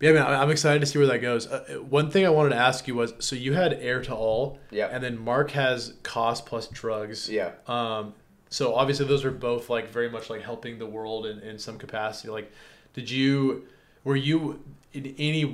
yeah, 0.00 0.12
man, 0.12 0.26
I'm 0.26 0.50
excited 0.50 0.80
to 0.80 0.86
see 0.86 0.98
where 0.98 1.06
that 1.08 1.18
goes. 1.22 1.46
Uh, 1.46 1.78
one 1.88 2.10
thing 2.10 2.26
I 2.26 2.28
wanted 2.30 2.50
to 2.50 2.56
ask 2.56 2.86
you 2.86 2.94
was, 2.94 3.14
so 3.18 3.34
you 3.36 3.54
had 3.54 3.72
Air 3.74 4.02
to 4.02 4.14
All, 4.14 4.58
Yeah. 4.70 4.88
and 4.92 5.02
then 5.02 5.18
Mark 5.18 5.52
has 5.52 5.94
Cost 6.02 6.44
Plus 6.46 6.68
Drugs. 6.68 7.30
yeah 7.30 7.52
Um, 7.66 8.12
so 8.50 8.74
obviously 8.74 9.06
those 9.06 9.24
are 9.24 9.30
both 9.30 9.68
like 9.70 9.88
very 9.90 10.08
much 10.10 10.28
like 10.30 10.42
helping 10.42 10.78
the 10.78 10.86
world 10.86 11.26
in, 11.26 11.38
in 11.40 11.58
some 11.58 11.78
capacity. 11.78 12.28
Like, 12.28 12.52
did 12.94 13.08
you, 13.10 13.64
were 14.04 14.16
you 14.16 14.62
in 14.92 15.14
any 15.18 15.44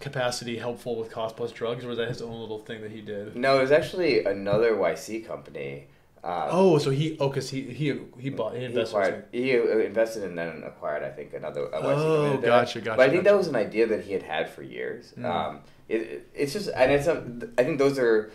capacity 0.00 0.56
helpful 0.58 0.96
with 0.96 1.10
Cost 1.10 1.36
Plus 1.36 1.52
Drugs, 1.52 1.84
or 1.84 1.88
was 1.88 1.98
that 1.98 2.08
his 2.08 2.22
own 2.22 2.40
little 2.40 2.58
thing 2.58 2.80
that 2.82 2.90
he 2.90 3.00
did? 3.00 3.36
No, 3.36 3.58
it 3.58 3.62
was 3.62 3.72
actually 3.72 4.24
another 4.24 4.72
YC 4.74 5.26
company 5.26 5.86
Um, 6.22 6.48
Oh, 6.50 6.78
so 6.78 6.90
he 6.90 7.16
oh, 7.18 7.30
cause 7.30 7.48
he 7.48 7.62
he 7.62 7.98
he 8.18 8.28
bought 8.30 8.52
he 8.52 8.58
he 8.60 8.64
invested. 8.66 8.96
acquired. 8.96 9.24
He 9.32 9.52
invested 9.52 10.22
and 10.24 10.36
then 10.36 10.62
acquired, 10.66 11.02
I 11.02 11.08
think, 11.10 11.32
another. 11.32 11.62
a 11.66 11.70
Oh, 11.72 12.36
gotcha, 12.36 12.80
gotcha, 12.80 12.96
But 12.96 13.04
I 13.08 13.10
think 13.10 13.24
gotcha. 13.24 13.32
that 13.32 13.38
was 13.38 13.46
an 13.48 13.56
idea 13.56 13.86
that 13.86 14.04
he 14.04 14.12
had 14.12 14.22
had 14.22 14.50
for 14.50 14.62
years. 14.62 15.14
Mm. 15.18 15.24
Um, 15.24 15.60
it, 15.88 16.00
it- 16.02 16.26
it's 16.34 16.52
just, 16.52 16.68
and 16.76 16.92
it's. 16.92 17.06
A, 17.06 17.24
I 17.56 17.64
think 17.64 17.78
those 17.78 17.98
are. 17.98 18.30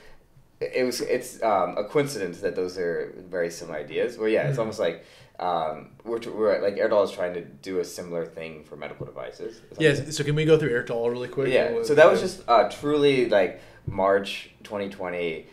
It 0.59 0.83
was. 0.83 0.99
It's 1.01 1.41
um, 1.43 1.77
a 1.77 1.83
coincidence 1.83 2.39
that 2.41 2.55
those 2.55 2.77
are 2.79 3.13
very 3.29 3.51
similar 3.51 3.77
ideas. 3.77 4.17
Well, 4.17 4.29
yeah, 4.29 4.47
it's 4.47 4.57
Mm. 4.57 4.61
almost 4.61 4.79
like 4.79 5.05
um, 5.37 5.89
we're, 6.03 6.19
we're 6.31 6.61
like 6.63 6.77
Air 6.77 6.87
to 6.89 6.95
All 6.95 7.03
is 7.03 7.11
trying 7.11 7.33
to 7.35 7.41
do 7.41 7.79
a 7.79 7.83
similar 7.85 8.25
thing 8.25 8.63
for 8.63 8.77
medical 8.77 9.05
devices. 9.05 9.61
Yes. 9.77 10.15
So 10.17 10.23
can 10.23 10.33
we 10.33 10.45
go 10.45 10.57
through 10.57 10.71
Air 10.71 10.83
to 10.85 10.93
All 10.93 11.11
really 11.11 11.27
quick? 11.27 11.53
Yeah. 11.53 11.71
We'll- 11.71 11.83
So 11.85 11.93
that 11.93 12.09
was 12.09 12.19
just 12.21 12.41
uh, 12.47 12.67
truly 12.69 13.29
like 13.29 13.61
March 13.85 14.49
2020, 14.63 15.45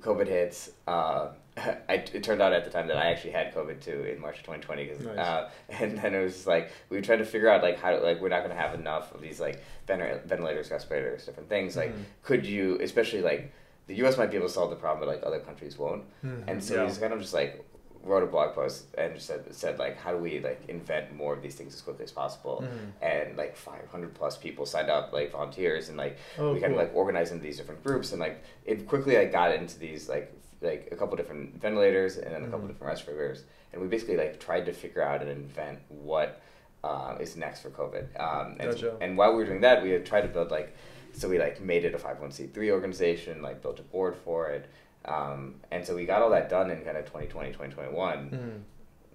COVID 0.00 0.28
hits. 0.28 0.70
Uh, 0.86 1.28
I, 1.88 1.94
it 2.12 2.24
turned 2.24 2.42
out 2.42 2.52
at 2.52 2.64
the 2.64 2.70
time 2.70 2.88
that 2.88 2.96
I 2.96 3.06
actually 3.10 3.30
had 3.30 3.54
COVID 3.54 3.80
too 3.80 4.02
in 4.04 4.20
March 4.20 4.38
2020, 4.38 4.86
'cause, 4.86 5.00
Nice. 5.00 5.18
uh, 5.18 5.50
and 5.68 5.96
then 5.98 6.14
it 6.14 6.22
was 6.22 6.34
just 6.34 6.46
like 6.46 6.70
we 6.90 7.00
tried 7.00 7.18
to 7.18 7.24
figure 7.24 7.48
out 7.48 7.62
like 7.62 7.78
how 7.78 7.90
to, 7.90 7.98
like 8.00 8.20
we're 8.20 8.28
not 8.28 8.42
gonna 8.42 8.54
have 8.56 8.74
enough 8.74 9.14
of 9.14 9.20
these 9.20 9.40
like 9.40 9.62
venti- 9.86 10.18
ventilators, 10.26 10.70
respirators, 10.70 11.24
different 11.26 11.48
things. 11.48 11.76
Like, 11.76 11.90
Mhm. 11.94 12.02
could 12.22 12.44
you, 12.46 12.78
especially 12.80 13.22
like 13.22 13.52
the 13.86 13.94
U.S. 13.96 14.16
might 14.18 14.30
be 14.30 14.36
able 14.36 14.48
to 14.48 14.52
solve 14.52 14.70
the 14.70 14.76
problem, 14.76 15.06
but 15.06 15.14
like 15.14 15.24
other 15.26 15.40
countries 15.40 15.78
won't. 15.78 16.04
Mhm. 16.24 16.44
And 16.48 16.64
so 16.64 16.74
Yeah. 16.74 16.82
we 16.82 16.88
just 16.88 17.00
kind 17.00 17.12
of 17.12 17.20
just 17.20 17.34
like 17.34 17.64
wrote 18.02 18.22
a 18.22 18.26
blog 18.26 18.54
post 18.54 18.86
and 18.98 19.14
just 19.14 19.26
said, 19.26 19.44
said 19.54 19.78
like 19.78 19.96
how 19.96 20.10
do 20.12 20.18
we 20.18 20.38
like 20.40 20.60
invent 20.68 21.14
more 21.14 21.32
of 21.32 21.40
these 21.40 21.54
things 21.54 21.72
as 21.74 21.80
quickly 21.80 22.04
as 22.04 22.12
possible 22.12 22.62
Mhm. 22.62 22.92
and 23.00 23.36
like 23.38 23.56
500 23.56 24.12
plus 24.12 24.36
people 24.36 24.66
signed 24.66 24.90
up 24.90 25.10
like 25.14 25.32
volunteers 25.32 25.88
and 25.88 25.96
like 25.96 26.18
Oh, 26.38 26.52
we 26.52 26.60
kind 26.60 26.72
of 26.74 26.78
like 26.78 26.94
organized 26.94 27.32
into 27.32 27.42
these 27.44 27.56
different 27.56 27.82
groups 27.82 28.10
and 28.12 28.20
like 28.20 28.42
it 28.66 28.86
quickly 28.86 29.16
like 29.16 29.32
got 29.32 29.54
into 29.54 29.78
these 29.78 30.06
like 30.10 30.30
like 30.64 30.88
a 30.92 30.96
couple 30.96 31.16
different 31.16 31.60
ventilators 31.60 32.16
and 32.16 32.34
then 32.34 32.42
a 32.42 32.46
couple 32.46 32.60
Mhm. 32.66 32.68
different 32.72 32.90
respirators 32.92 33.44
and 33.72 33.80
we 33.82 33.88
basically 33.88 34.16
like 34.16 34.40
tried 34.40 34.64
to 34.66 34.72
figure 34.72 35.02
out 35.02 35.20
and 35.22 35.30
invent 35.30 35.78
what 35.88 36.40
uh, 36.82 37.16
is 37.20 37.36
next 37.36 37.60
for 37.62 37.70
covid 37.70 38.04
um, 38.20 38.56
and, 38.60 38.70
Gotcha. 38.72 38.96
and 39.00 39.16
while 39.16 39.30
we 39.32 39.38
were 39.38 39.46
doing 39.46 39.60
that 39.62 39.82
we 39.82 39.90
had 39.90 40.04
tried 40.04 40.22
to 40.22 40.28
build 40.28 40.50
like 40.50 40.76
so 41.12 41.28
we 41.28 41.38
like 41.38 41.60
made 41.60 41.84
it 41.84 41.94
a 41.94 41.98
501c3 41.98 42.70
organization 42.70 43.40
like 43.42 43.62
built 43.62 43.78
a 43.78 43.82
board 43.82 44.14
for 44.16 44.48
it 44.50 44.66
um, 45.06 45.54
and 45.70 45.84
so 45.86 45.94
we 45.94 46.04
got 46.06 46.20
all 46.22 46.30
that 46.30 46.48
done 46.48 46.70
in 46.70 46.82
kind 46.82 46.96
of 46.96 47.04
2020 47.06 47.52
2021 47.52 48.30
Mhm. 48.30 48.60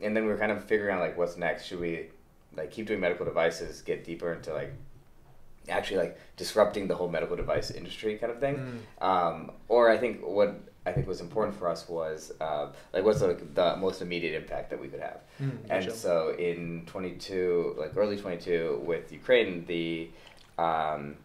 and 0.06 0.16
then 0.16 0.24
we 0.26 0.30
were 0.32 0.38
kind 0.38 0.52
of 0.52 0.64
figuring 0.64 0.95
out 0.95 1.02
like 1.02 1.18
what's 1.18 1.36
next. 1.38 1.66
Should 1.66 1.80
we 1.80 2.08
like 2.56 2.72
keep 2.72 2.88
doing 2.88 3.00
medical 3.00 3.26
devices, 3.26 3.82
get 3.82 4.04
deeper 4.06 4.34
into 4.34 4.54
like 4.54 4.72
actually 5.68 5.97
like 5.97 6.18
disrupting 6.38 6.88
the 6.88 6.95
whole 6.95 7.10
medical 7.10 7.36
device 7.36 7.70
industry 7.70 8.18
kind 8.18 8.32
of 8.32 8.39
thing, 8.39 8.56
Mm. 9.02 9.06
um, 9.06 9.52
or 9.68 9.89
I 9.89 9.97
think 9.97 10.26
what 10.26 10.56
I 10.89 10.91
think 10.93 11.07
was 11.07 11.21
important 11.21 11.53
for 11.59 11.67
us 11.73 11.87
was 11.87 12.31
uh, 12.41 12.65
like 12.93 13.03
what's 13.05 13.19
the, 13.19 13.37
the 13.53 13.75
most 13.77 14.01
immediate 14.01 14.35
impact 14.41 14.69
that 14.71 14.79
we 14.81 14.87
could 14.87 14.99
have. 15.09 15.19
Mm, 15.41 15.51
And 15.69 15.85
gotcha. 15.85 15.91
so 15.91 16.35
in 16.37 16.83
22, 16.87 17.75
like 17.77 17.95
early 17.95 18.17
22 18.17 18.83
with 18.85 19.11
Ukraine, 19.11 19.65
the 19.65 20.09
um, 20.57 21.15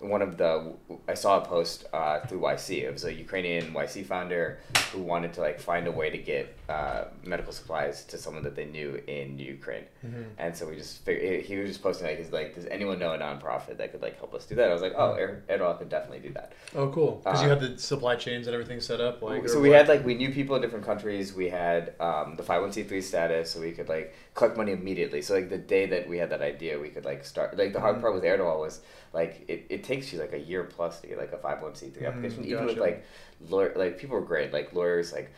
one 0.00 0.22
of 0.22 0.36
the 0.38 0.72
I 1.08 1.14
saw 1.14 1.42
a 1.42 1.44
post 1.44 1.84
uh, 1.92 2.20
through 2.20 2.40
YC. 2.40 2.82
It 2.84 2.92
was 2.92 3.04
a 3.04 3.12
Ukrainian 3.12 3.72
YC 3.74 4.06
founder 4.06 4.58
who 4.92 5.00
wanted 5.00 5.32
to 5.34 5.40
like 5.42 5.60
find 5.60 5.86
a 5.86 5.92
way 5.92 6.08
to 6.10 6.16
get 6.18 6.56
uh, 6.70 7.04
medical 7.22 7.52
supplies 7.52 8.04
to 8.06 8.16
someone 8.16 8.42
that 8.44 8.56
they 8.56 8.64
knew 8.64 9.00
in 9.06 9.38
Ukraine. 9.38 9.84
Mhm. 10.06 10.24
And 10.38 10.56
so 10.56 10.66
we 10.68 10.76
just 10.76 11.04
figured 11.04 11.42
he 11.44 11.56
was 11.56 11.68
just 11.70 11.82
posting 11.82 12.06
like 12.06 12.18
he's 12.18 12.32
like, 12.32 12.54
does 12.54 12.66
anyone 12.66 12.98
know 12.98 13.12
a 13.12 13.18
nonprofit 13.18 13.76
that 13.76 13.92
could 13.92 14.00
like 14.02 14.16
help 14.18 14.32
us 14.34 14.46
do 14.46 14.54
that? 14.54 14.70
I 14.70 14.72
was 14.72 14.82
like, 14.82 14.94
oh, 14.96 15.12
Ed- 15.14 15.42
Edward 15.48 15.74
could 15.78 15.90
definitely 15.90 16.20
do 16.28 16.32
that. 16.34 16.52
Oh, 16.74 16.88
cool. 16.88 17.20
Because 17.22 17.42
you 17.42 17.48
Uh, 17.48 17.58
had 17.58 17.60
the 17.60 17.78
supply 17.78 18.16
chains 18.16 18.46
and 18.46 18.54
everything 18.54 18.80
set 18.80 19.00
up. 19.02 19.20
Like, 19.20 19.48
so 19.48 19.60
we 19.60 19.68
what? 19.68 19.78
had 19.78 19.88
like 19.88 20.04
we 20.04 20.14
knew 20.14 20.30
people 20.32 20.56
in 20.56 20.62
different 20.62 20.86
countries. 20.86 21.34
We 21.34 21.48
had 21.50 21.94
um, 22.00 22.36
the 22.36 22.42
five 22.42 22.62
one 22.62 22.72
c 22.72 22.82
three 22.84 23.02
status, 23.02 23.50
so 23.50 23.60
we 23.60 23.72
could 23.72 23.88
like 23.90 24.14
collect 24.34 24.56
money 24.56 24.72
immediately. 24.72 25.22
So 25.22 25.34
like 25.34 25.50
the 25.50 25.58
day 25.58 25.86
that 25.86 26.08
we 26.08 26.18
had 26.18 26.30
that 26.30 26.40
idea, 26.42 26.78
we 26.78 26.88
could 26.88 27.04
like 27.04 27.24
start. 27.24 27.56
Like 27.58 27.72
the 27.72 27.80
hard 27.80 27.96
Mhm. 27.96 28.00
part 28.00 28.14
with 28.14 28.24
Air 28.24 28.36
to 28.36 28.44
All 28.44 28.60
was 28.60 28.80
like 29.12 29.44
it, 29.48 29.66
it 29.68 29.84
takes 29.84 30.12
you 30.12 30.18
like 30.20 30.32
a 30.32 30.38
year 30.38 30.64
plus 30.64 31.00
to 31.00 31.06
get 31.08 31.18
like 31.18 31.32
a 31.32 31.38
five 31.38 31.62
one 31.62 31.74
c 31.74 31.88
three 31.90 32.02
Mhm, 32.04 32.08
application. 32.08 32.44
Even 32.44 32.66
with 32.66 32.78
like 32.78 33.04
lawyer, 33.48 33.72
like 33.76 33.98
people 33.98 34.16
were 34.16 34.24
great. 34.24 34.52
Like 34.52 34.72
lawyers 34.72 35.12
like 35.12 35.32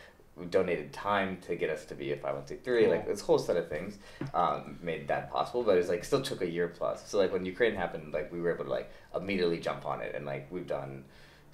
donated 0.50 0.92
time 0.92 1.36
to 1.46 1.54
get 1.56 1.68
us 1.68 1.84
to 1.86 1.94
be 1.94 2.12
a 2.12 2.16
five 2.16 2.34
one 2.34 2.46
c 2.46 2.56
three. 2.56 2.86
Like 2.86 3.06
this 3.06 3.20
whole 3.20 3.38
set 3.38 3.56
of 3.56 3.68
things 3.68 3.98
um, 4.34 4.78
made 4.82 5.08
that 5.08 5.30
possible. 5.30 5.62
But 5.62 5.78
it's 5.78 5.88
like 5.88 6.04
still 6.04 6.22
took 6.22 6.42
a 6.42 6.48
year 6.48 6.68
plus. 6.68 7.06
So 7.08 7.18
like 7.18 7.32
when 7.32 7.44
Ukraine 7.46 7.74
happened, 7.74 8.12
like 8.12 8.30
we 8.32 8.40
were 8.40 8.52
able 8.54 8.64
to 8.64 8.70
like 8.70 8.90
immediately 9.14 9.58
jump 9.58 9.86
on 9.86 10.00
it, 10.00 10.14
and 10.14 10.26
like 10.26 10.46
we've 10.50 10.66
done. 10.66 11.04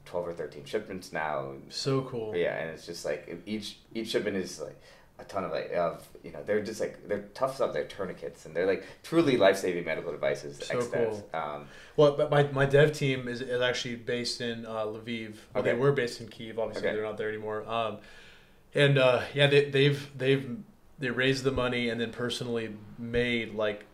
12 0.04 0.28
or 0.28 0.32
13 0.32 0.64
shipments 0.64 1.12
now 1.12 1.52
So 1.68 2.00
cool. 2.00 2.34
yeah, 2.34 2.56
and 2.56 2.70
it's 2.70 2.86
just 2.86 3.04
like 3.04 3.42
each 3.44 3.76
each 3.94 4.08
shipment 4.08 4.38
is 4.38 4.58
like 4.58 4.80
a 5.20 5.24
ton 5.24 5.44
of 5.44 5.50
like 5.50 5.72
of 5.72 6.06
you 6.22 6.30
know 6.30 6.38
they're 6.46 6.62
just 6.62 6.80
like 6.80 7.08
they're 7.08 7.24
tough 7.34 7.56
stuff. 7.56 7.72
They're 7.72 7.84
tourniquets 7.84 8.46
and 8.46 8.54
they're 8.54 8.66
like 8.66 8.84
truly 9.02 9.36
life 9.36 9.56
saving 9.56 9.84
medical 9.84 10.12
devices. 10.12 10.58
So 10.62 10.78
extents. 10.78 11.22
cool. 11.32 11.40
Um, 11.40 11.66
Well, 11.96 12.12
but 12.16 12.30
my, 12.30 12.44
my 12.52 12.66
dev 12.66 12.92
team 12.92 13.26
is, 13.26 13.40
is 13.40 13.60
actually 13.60 13.96
based 13.96 14.40
in 14.40 14.64
uh, 14.64 14.84
Lviv. 14.86 15.34
Well, 15.54 15.64
they 15.64 15.74
were 15.74 15.90
based 15.92 16.20
in 16.20 16.28
Kiev. 16.28 16.58
Obviously, 16.58 16.86
Okay. 16.86 16.94
they're 16.96 17.04
not 17.04 17.16
there 17.18 17.28
anymore. 17.28 17.68
Um, 17.68 17.98
and 18.74 18.96
uh, 18.98 19.22
yeah, 19.34 19.48
they, 19.48 19.68
they've 19.70 20.08
they've 20.16 20.56
they 21.00 21.10
raised 21.10 21.42
the 21.44 21.52
money 21.52 21.88
and 21.88 22.00
then 22.00 22.12
personally 22.12 22.70
made 22.98 23.54
like 23.54 23.86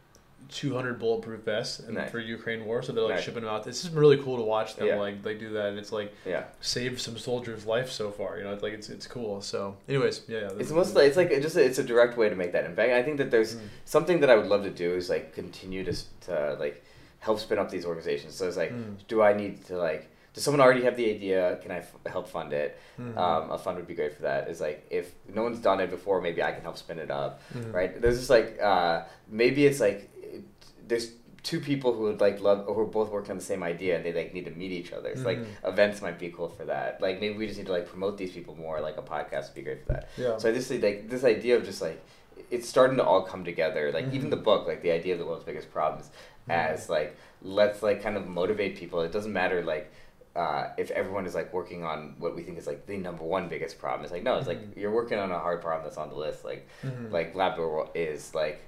200 0.49 0.99
bulletproof 0.99 1.41
vests 1.43 1.81
and 1.81 1.95
Nice. 1.95 2.11
for 2.11 2.19
Ukraine 2.19 2.65
war. 2.65 2.83
So 2.83 2.93
they're 2.93 3.05
like 3.05 3.15
Nice. 3.17 3.25
shipping 3.25 3.43
them 3.45 3.53
out. 3.53 3.67
It's 3.67 3.83
just 3.83 3.95
really 3.95 4.19
cool 4.19 4.37
to 4.37 4.43
watch 4.43 4.77
them 4.77 4.87
Yeah. 4.87 4.97
like 4.97 5.23
they 5.23 5.35
do 5.35 5.51
that, 5.55 5.67
and 5.71 5.79
it's 5.79 5.93
like 5.93 6.13
yeah, 6.27 6.45
saved 6.61 7.01
some 7.01 7.17
soldiers' 7.19 7.67
life 7.67 7.91
so 7.91 8.11
far. 8.11 8.39
You 8.39 8.45
know, 8.45 8.53
it's 8.53 8.63
like 8.63 8.73
it's 8.73 8.89
it's 8.91 9.07
cool. 9.07 9.41
So, 9.41 9.77
anyways, 9.89 10.23
yeah, 10.29 10.41
yeah. 10.41 10.49
it's 10.59 10.71
mostly 10.71 11.03
like 11.03 11.09
it's 11.09 11.17
like 11.17 11.43
just 11.43 11.57
it's 11.57 11.79
a 11.79 11.85
direct 11.85 12.17
way 12.17 12.29
to 12.29 12.37
make 12.37 12.53
that 12.53 12.65
impact. 12.65 12.91
I 12.93 13.03
think 13.03 13.19
that 13.19 13.31
there's 13.31 13.57
Mm. 13.57 13.61
something 13.85 14.21
that 14.21 14.31
I 14.31 14.37
would 14.37 14.47
love 14.47 14.63
to 14.65 14.71
do 14.71 14.95
is 14.95 15.09
like 15.09 15.35
continue 15.35 15.85
to 15.85 15.95
to 16.27 16.57
like 16.59 16.83
help 17.21 17.39
spin 17.41 17.59
up 17.59 17.71
these 17.71 17.87
organizations. 17.87 18.35
So 18.35 18.47
it's 18.49 18.57
like, 18.57 18.73
Mm. 18.73 18.97
do 19.09 19.23
I 19.23 19.33
need 19.33 19.65
to 19.67 19.77
like? 19.79 20.09
Does 20.35 20.43
someone 20.43 20.61
already 20.61 20.83
have 20.83 20.97
the 20.97 21.09
idea? 21.15 21.61
Can 21.63 21.71
I 21.71 21.79
f- 21.79 21.95
help 22.07 22.27
fund 22.29 22.53
it? 22.53 22.77
Mhm. 23.01 23.17
Um, 23.17 23.53
a 23.53 23.57
fund 23.57 23.77
would 23.77 23.87
be 23.87 23.95
great 23.95 24.13
for 24.17 24.23
that. 24.23 24.49
Is 24.49 24.61
like 24.61 24.85
if 24.91 25.15
no 25.33 25.45
one's 25.45 25.61
done 25.61 25.79
it 25.81 25.91
before, 25.91 26.21
maybe 26.21 26.43
I 26.43 26.51
can 26.51 26.63
help 26.63 26.77
spin 26.77 26.99
it 26.99 27.09
up. 27.11 27.41
Mhm. 27.55 27.73
right? 27.73 28.01
There's 28.03 28.19
just 28.19 28.31
like 28.31 28.59
uh, 28.61 29.05
maybe 29.29 29.65
it's 29.65 29.79
like 29.79 30.11
there's 30.89 31.13
two 31.43 31.61
people 31.61 31.93
who 31.93 32.05
would 32.05 32.21
like 32.21 32.41
love 32.41 32.67
or 32.67 32.75
who 32.75 32.81
are 32.81 32.87
both 32.87 33.11
working 33.11 33.33
on 33.33 33.37
the 33.39 33.45
same 33.45 33.63
idea 33.63 33.97
and 33.97 34.05
they 34.05 34.13
like 34.15 34.33
need 34.33 34.47
to 34.47 34.51
meet 34.53 34.73
each 34.73 34.93
other. 34.93 35.15
So 35.15 35.23
like 35.25 35.39
Mhm. 35.39 35.69
events 35.73 36.01
might 36.01 36.19
be 36.19 36.31
cool 36.31 36.49
for 36.49 36.65
that. 36.65 37.01
Like 37.03 37.21
maybe 37.21 37.37
we 37.37 37.47
just 37.47 37.59
need 37.59 37.67
to 37.67 37.73
like 37.73 37.87
promote 37.87 38.17
these 38.17 38.33
people 38.33 38.55
more. 38.55 38.81
Like 38.81 38.97
a 38.97 39.03
podcast 39.03 39.49
would 39.49 39.55
be 39.55 39.63
great 39.63 39.85
for 39.85 39.93
that. 39.93 40.09
Yeah. 40.17 40.39
So 40.39 40.49
I 40.49 40.53
just 40.53 40.71
like 40.71 41.09
this 41.11 41.23
idea 41.23 41.57
of 41.57 41.65
just 41.65 41.83
like 41.83 42.01
it's 42.51 42.67
starting 42.69 42.97
to 42.97 43.05
all 43.05 43.23
come 43.23 43.45
together. 43.45 43.93
Like 43.93 44.07
even 44.13 44.29
Mhm. 44.29 44.31
the 44.31 44.37
book, 44.49 44.67
like 44.67 44.81
the 44.81 44.91
idea 44.91 45.13
of 45.13 45.19
the 45.19 45.27
world's 45.27 45.45
biggest 45.45 45.71
problems, 45.71 46.11
Mhm. 46.49 46.55
as 46.55 46.89
like 46.89 47.15
let's 47.43 47.83
like 47.83 48.03
kind 48.03 48.17
of 48.17 48.27
motivate 48.27 48.77
people. 48.77 49.03
It 49.03 49.13
doesn't 49.13 49.33
matter 49.33 49.63
like. 49.63 49.91
Uh, 50.37 50.71
if 50.77 50.91
everyone 50.91 51.27
is 51.27 51.35
like 51.37 51.53
working 51.53 51.85
on 51.85 52.17
what 52.19 52.35
we 52.35 52.43
think 52.43 52.59
is 52.59 52.67
like 52.67 52.87
the 52.87 52.97
number 52.97 53.23
one 53.23 53.49
biggest 53.49 53.79
problem, 53.79 54.03
it's 54.03 54.13
like 54.13 54.25
no, 54.25 54.37
it's 54.37 54.49
like 54.49 54.59
Mhm. 54.61 54.77
you're 54.77 54.91
working 54.91 55.17
on 55.17 55.31
a 55.31 55.39
hard 55.39 55.61
problem 55.61 55.85
that's 55.85 55.97
on 55.97 56.09
the 56.09 56.17
list. 56.17 56.45
Like 56.45 56.67
Mhm. 56.83 57.13
like 57.13 57.35
Labdoor 57.37 57.89
is 57.95 58.35
like 58.35 58.59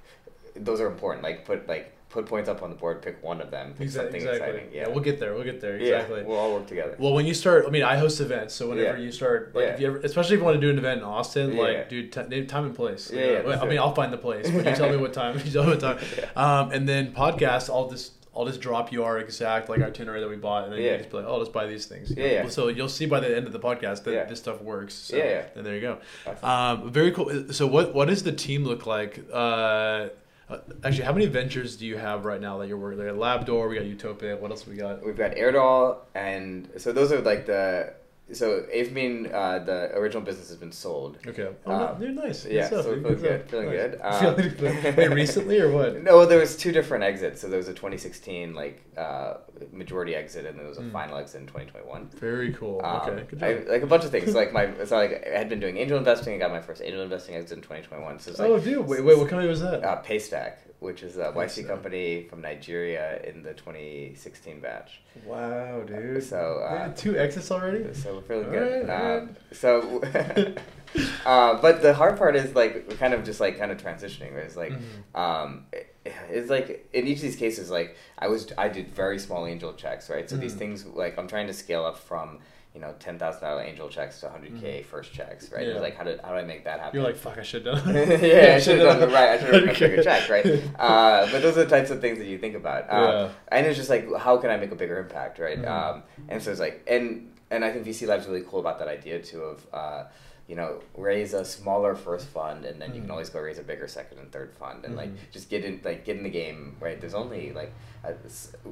those 0.63 0.79
are 0.81 0.87
important. 0.87 1.23
Like 1.23 1.45
put 1.45 1.67
like 1.67 1.93
put 2.09 2.25
points 2.25 2.47
up 2.47 2.63
on 2.63 2.69
the 2.69 2.75
board, 2.75 3.01
pick 3.01 3.21
one 3.21 3.41
of 3.41 3.51
them, 3.51 3.73
pick 3.77 3.89
Exa- 3.89 3.91
something 3.91 4.15
exactly. 4.15 4.47
exciting. 4.47 4.69
Yeah. 4.71 4.81
Yeah, 4.83 4.87
we'll 4.87 5.03
get 5.03 5.19
there. 5.19 5.33
We'll 5.33 5.43
get 5.43 5.59
there. 5.59 5.77
Yeah, 5.77 5.95
Exactly. 5.95 6.23
we'll 6.23 6.37
all 6.37 6.53
work 6.53 6.65
together. 6.67 6.95
Well, 6.97 7.13
when 7.13 7.25
you 7.25 7.33
start, 7.33 7.65
I 7.67 7.69
mean, 7.69 7.83
I 7.83 7.97
host 7.97 8.21
events, 8.21 8.53
so 8.55 8.69
whenever 8.69 8.97
Yeah. 8.97 9.03
you 9.03 9.11
start, 9.11 9.53
like, 9.53 9.65
Yeah. 9.65 9.73
if 9.73 9.79
you 9.81 9.87
ever, 9.87 9.97
especially 9.97 10.35
if 10.35 10.39
you 10.39 10.45
want 10.45 10.55
to 10.55 10.61
do 10.61 10.69
an 10.69 10.77
event 10.77 10.99
in 10.99 11.03
Austin, 11.05 11.51
Yeah, 11.53 11.61
like, 11.61 11.89
dude, 11.89 12.13
t- 12.13 12.23
name 12.23 12.47
time 12.47 12.63
and 12.65 12.73
place. 12.75 13.11
Yeah, 13.13 13.25
yeah, 13.25 13.37
I 13.39 13.41
let's 13.43 13.63
mean. 13.65 13.77
I'll 13.77 13.93
find 13.93 14.13
the 14.13 14.17
place, 14.17 14.49
but 14.49 14.65
you 14.65 14.73
tell 14.75 14.89
me 14.89 14.95
what 14.95 15.11
time. 15.13 15.37
You 15.45 15.51
tell 15.51 15.63
me 15.65 15.71
what 15.71 15.81
time. 15.81 15.97
Um, 16.37 16.71
and 16.71 16.87
then 16.87 17.13
podcast, 17.13 17.69
I'll 17.69 17.89
just. 17.89 18.13
I'll 18.35 18.45
just 18.45 18.61
drop 18.61 18.91
you 18.91 19.03
our 19.03 19.17
exact 19.17 19.67
like 19.67 19.81
itinerary 19.81 20.19
that 20.21 20.29
we 20.29 20.35
bought, 20.35 20.65
and 20.65 20.71
then 20.73 20.79
you 20.79 20.85
Yeah. 20.85 20.91
can 20.91 20.99
just 20.99 21.09
be 21.09 21.17
like, 21.17 21.25
"Oh, 21.27 21.37
let's 21.39 21.49
buy 21.49 21.65
these 21.65 21.87
things." 21.87 22.13
Yeah, 22.15 22.25
yeah. 22.27 22.47
So 22.49 22.67
you'll 22.67 22.87
see 22.87 23.07
by 23.07 23.19
the 23.19 23.35
end 23.35 23.47
of 23.47 23.51
the 23.51 23.59
podcast 23.59 24.03
that 24.03 24.13
Yeah. 24.13 24.25
this 24.25 24.37
stuff 24.37 24.61
works. 24.61 24.93
So, 24.93 25.17
Yeah, 25.17 25.23
yeah. 25.25 25.43
And 25.55 25.65
there 25.65 25.73
you 25.73 25.81
go. 25.81 25.97
Um, 26.43 26.91
very 26.91 27.11
cool. 27.11 27.51
So 27.51 27.65
what 27.65 27.95
what 27.95 28.09
does 28.09 28.21
the 28.21 28.31
team 28.31 28.63
look 28.63 28.85
like? 28.85 29.21
Uh, 29.33 30.09
uh, 30.49 30.59
actually, 30.83 31.03
how 31.03 31.13
many 31.13 31.25
ventures 31.25 31.75
do 31.75 31.85
you 31.85 31.97
have 31.97 32.23
right 32.23 32.39
now 32.39 32.57
that 32.59 32.67
you're 32.67 32.77
working? 32.77 32.99
There, 32.99 33.11
Labdoor, 33.11 33.69
we 33.69 33.75
got 33.75 33.85
Utopic. 33.85 34.39
What 34.39 34.51
else 34.51 34.65
we 34.65 34.75
got? 34.75 35.05
We've 35.05 35.17
got 35.17 35.35
Air 35.35 35.51
to 35.51 35.59
All, 35.59 36.07
and 36.15 36.69
so 36.77 36.93
those 36.93 37.11
are 37.11 37.19
like 37.19 37.45
the 37.45 37.93
so 38.33 38.61
Avomeen, 38.75 39.33
uh, 39.33 39.59
the 39.59 39.95
original 39.97 40.21
business 40.21 40.49
has 40.49 40.57
been 40.57 40.71
sold. 40.71 41.17
Okay. 41.25 41.47
Oh, 41.65 41.71
Um, 41.71 41.79
no, 41.99 42.05
you're 42.05 42.13
nice. 42.13 42.43
Good 42.43 42.51
yeah, 42.53 42.67
stuff, 42.67 42.83
so 42.85 42.95
dude. 42.95 43.03
we're 43.03 43.15
feeling 43.15 43.19
stuff. 43.19 43.39
good, 43.39 43.49
feeling 43.49 43.67
Nice. 43.69 43.77
good. 43.77 43.99
Um, 44.03 44.35
Feeling 44.35 44.81
good. 44.81 44.97
Wait, 44.97 45.11
recently 45.11 45.59
or 45.59 45.71
what? 45.71 46.03
No, 46.07 46.25
there 46.25 46.39
was 46.39 46.57
two 46.57 46.71
different 46.71 47.03
exits. 47.03 47.39
So 47.41 47.47
there 47.47 47.57
was 47.57 47.67
a 47.69 47.73
2016 47.73 48.53
like 48.53 48.83
uh, 48.97 49.35
majority 49.71 50.13
exit, 50.15 50.45
and 50.45 50.55
then 50.57 50.63
there 50.63 50.67
was 50.69 50.77
a 50.77 50.81
Mm. 50.81 50.91
final 50.91 51.17
exit 51.17 51.41
in 51.41 51.47
2021. 51.47 52.09
Very 52.19 52.53
cool. 52.53 52.81
Um, 52.83 53.01
okay. 53.11 53.23
Good 53.29 53.43
I, 53.43 53.71
like 53.71 53.81
a 53.83 53.87
bunch 53.87 54.03
of 54.03 54.11
things. 54.11 54.35
like 54.41 54.51
my, 54.53 54.71
so 54.85 54.97
like 54.97 55.25
I 55.33 55.37
had 55.37 55.49
been 55.49 55.59
doing 55.59 55.77
angel 55.77 55.97
investing. 55.97 56.33
I 56.35 56.37
got 56.37 56.51
my 56.51 56.61
first 56.61 56.81
angel 56.81 57.01
investing 57.01 57.35
exit 57.35 57.57
in 57.57 57.61
2021. 57.63 58.19
So 58.19 58.31
it's 58.31 58.39
like 58.39 58.49
oh, 58.49 58.59
dude. 58.59 58.85
Wait, 58.87 59.03
wait. 59.03 59.17
What 59.17 59.29
company 59.29 59.47
was 59.49 59.61
that? 59.61 59.83
uh, 59.83 60.01
Paystack. 60.03 60.53
Which 60.79 61.01
is 61.03 61.17
a 61.17 61.31
YC 61.31 61.65
uh, 61.65 61.67
company 61.67 62.27
from 62.29 62.41
Nigeria 62.41 63.19
in 63.23 63.41
the 63.43 63.53
2016 63.53 64.59
batch. 64.59 65.01
Wow, 65.25 65.81
dude. 65.81 66.23
So, 66.23 66.59
uh, 66.67 66.93
two 66.95 67.17
exits 67.17 67.49
already. 67.51 67.93
So 67.93 68.15
we're 68.15 68.21
feeling 68.21 68.45
All 68.45 68.51
good. 68.51 68.87
right, 68.87 69.17
um, 69.17 69.35
so, 69.51 70.01
uh, 71.25 71.59
but 71.61 71.81
the 71.81 71.93
hard 71.93 72.17
part 72.17 72.35
is 72.35 72.53
like 72.55 72.85
we're 72.87 72.95
kind 72.97 73.13
of 73.13 73.23
just 73.23 73.39
like 73.39 73.57
kind 73.59 73.71
of 73.71 73.77
transitioning. 73.77 74.33
Right? 74.35 74.45
It's 74.45 74.55
like, 74.55 74.71
Mhm. 74.73 75.19
um, 75.19 75.65
it- 75.73 75.93
it's 76.29 76.49
like 76.49 76.87
in 76.93 77.05
each 77.05 77.17
of 77.17 77.23
these 77.23 77.35
cases, 77.35 77.69
like 77.69 77.97
I 78.17 78.27
was 78.29 78.47
I 78.57 78.69
did 78.69 78.87
very 78.89 79.19
small 79.19 79.45
angel 79.45 79.73
checks, 79.73 80.09
right? 80.09 80.29
So 80.29 80.37
these 80.37 80.55
Mhm. 80.55 80.59
things 80.59 80.85
like 80.85 81.17
I'm 81.19 81.27
trying 81.27 81.47
to 81.47 81.53
scale 81.53 81.83
up 81.83 81.97
from 81.97 82.39
you 82.73 82.79
know 82.79 82.93
ten 82.99 83.19
thousand 83.19 83.41
dollar 83.41 83.61
angel 83.63 83.89
checks 83.89 84.21
to 84.21 84.29
hundred 84.29 84.59
k 84.61 84.83
first 84.83 85.11
checks, 85.11 85.51
right? 85.51 85.61
Mm-hmm. 85.61 85.67
Yeah. 85.69 85.73
It's 85.75 85.81
like 85.81 85.97
how 85.97 86.03
do 86.05 86.17
how 86.23 86.29
do 86.29 86.35
I 86.37 86.43
make 86.43 86.63
that 86.63 86.79
happen? 86.79 86.97
You're 86.97 87.05
like, 87.07 87.17
fuck, 87.17 87.37
I 87.37 87.43
should 87.43 87.65
have 87.65 87.83
done. 87.83 87.93
yeah, 88.21 88.53
I 88.55 88.59
should 88.63 88.79
have 88.79 88.87
done 88.87 88.99
the 89.01 89.07
right. 89.09 89.31
I 89.31 89.37
should 89.37 89.53
have 89.53 89.65
done 89.65 89.75
a 89.75 89.79
bigger 89.79 90.01
check, 90.03 90.29
right? 90.29 90.45
Uh, 90.79 91.27
but 91.29 91.41
those 91.41 91.57
are 91.57 91.65
the 91.65 91.69
types 91.69 91.89
of 91.89 91.99
things 91.99 92.19
that 92.19 92.27
you 92.27 92.37
think 92.37 92.55
about. 92.55 92.83
Um, 92.89 93.03
Yeah. 93.03 93.29
And 93.49 93.65
it's 93.67 93.75
just 93.77 93.89
like, 93.89 94.07
how 94.15 94.37
can 94.37 94.49
I 94.49 94.55
make 94.57 94.71
a 94.71 94.75
bigger 94.75 94.97
impact, 94.99 95.39
right? 95.39 95.61
Mhm. 95.61 95.67
Um, 95.67 96.03
and 96.29 96.41
so 96.41 96.51
it's 96.51 96.59
like, 96.61 96.83
and 96.87 97.33
and 97.51 97.65
I 97.65 97.71
think 97.71 97.85
VC 97.85 98.05
Lab's 98.07 98.27
really 98.27 98.43
cool 98.47 98.59
about 98.61 98.79
that 98.79 98.87
idea 98.89 99.19
too 99.19 99.41
of, 99.41 99.65
uh, 99.73 100.03
you 100.47 100.55
know, 100.55 100.81
raise 100.95 101.33
a 101.33 101.43
smaller 101.43 101.93
first 101.93 102.27
fund, 102.27 102.63
and 102.63 102.81
then 102.81 102.93
you 102.93 103.01
can 103.01 103.09
Mhm. 103.09 103.11
always 103.11 103.29
go 103.29 103.41
raise 103.41 103.59
a 103.59 103.63
bigger 103.63 103.87
second 103.87 104.17
and 104.19 104.31
third 104.31 104.53
fund, 104.53 104.85
and 104.85 104.95
like 104.95 105.09
Mhm. 105.09 105.17
just 105.31 105.49
get 105.49 105.65
in, 105.65 105.81
like 105.83 106.05
get 106.05 106.15
in 106.17 106.23
the 106.23 106.29
game, 106.29 106.77
right? 106.79 106.99
There's 107.01 107.13
only 107.13 107.51
like 107.51 107.73
a, 108.05 108.13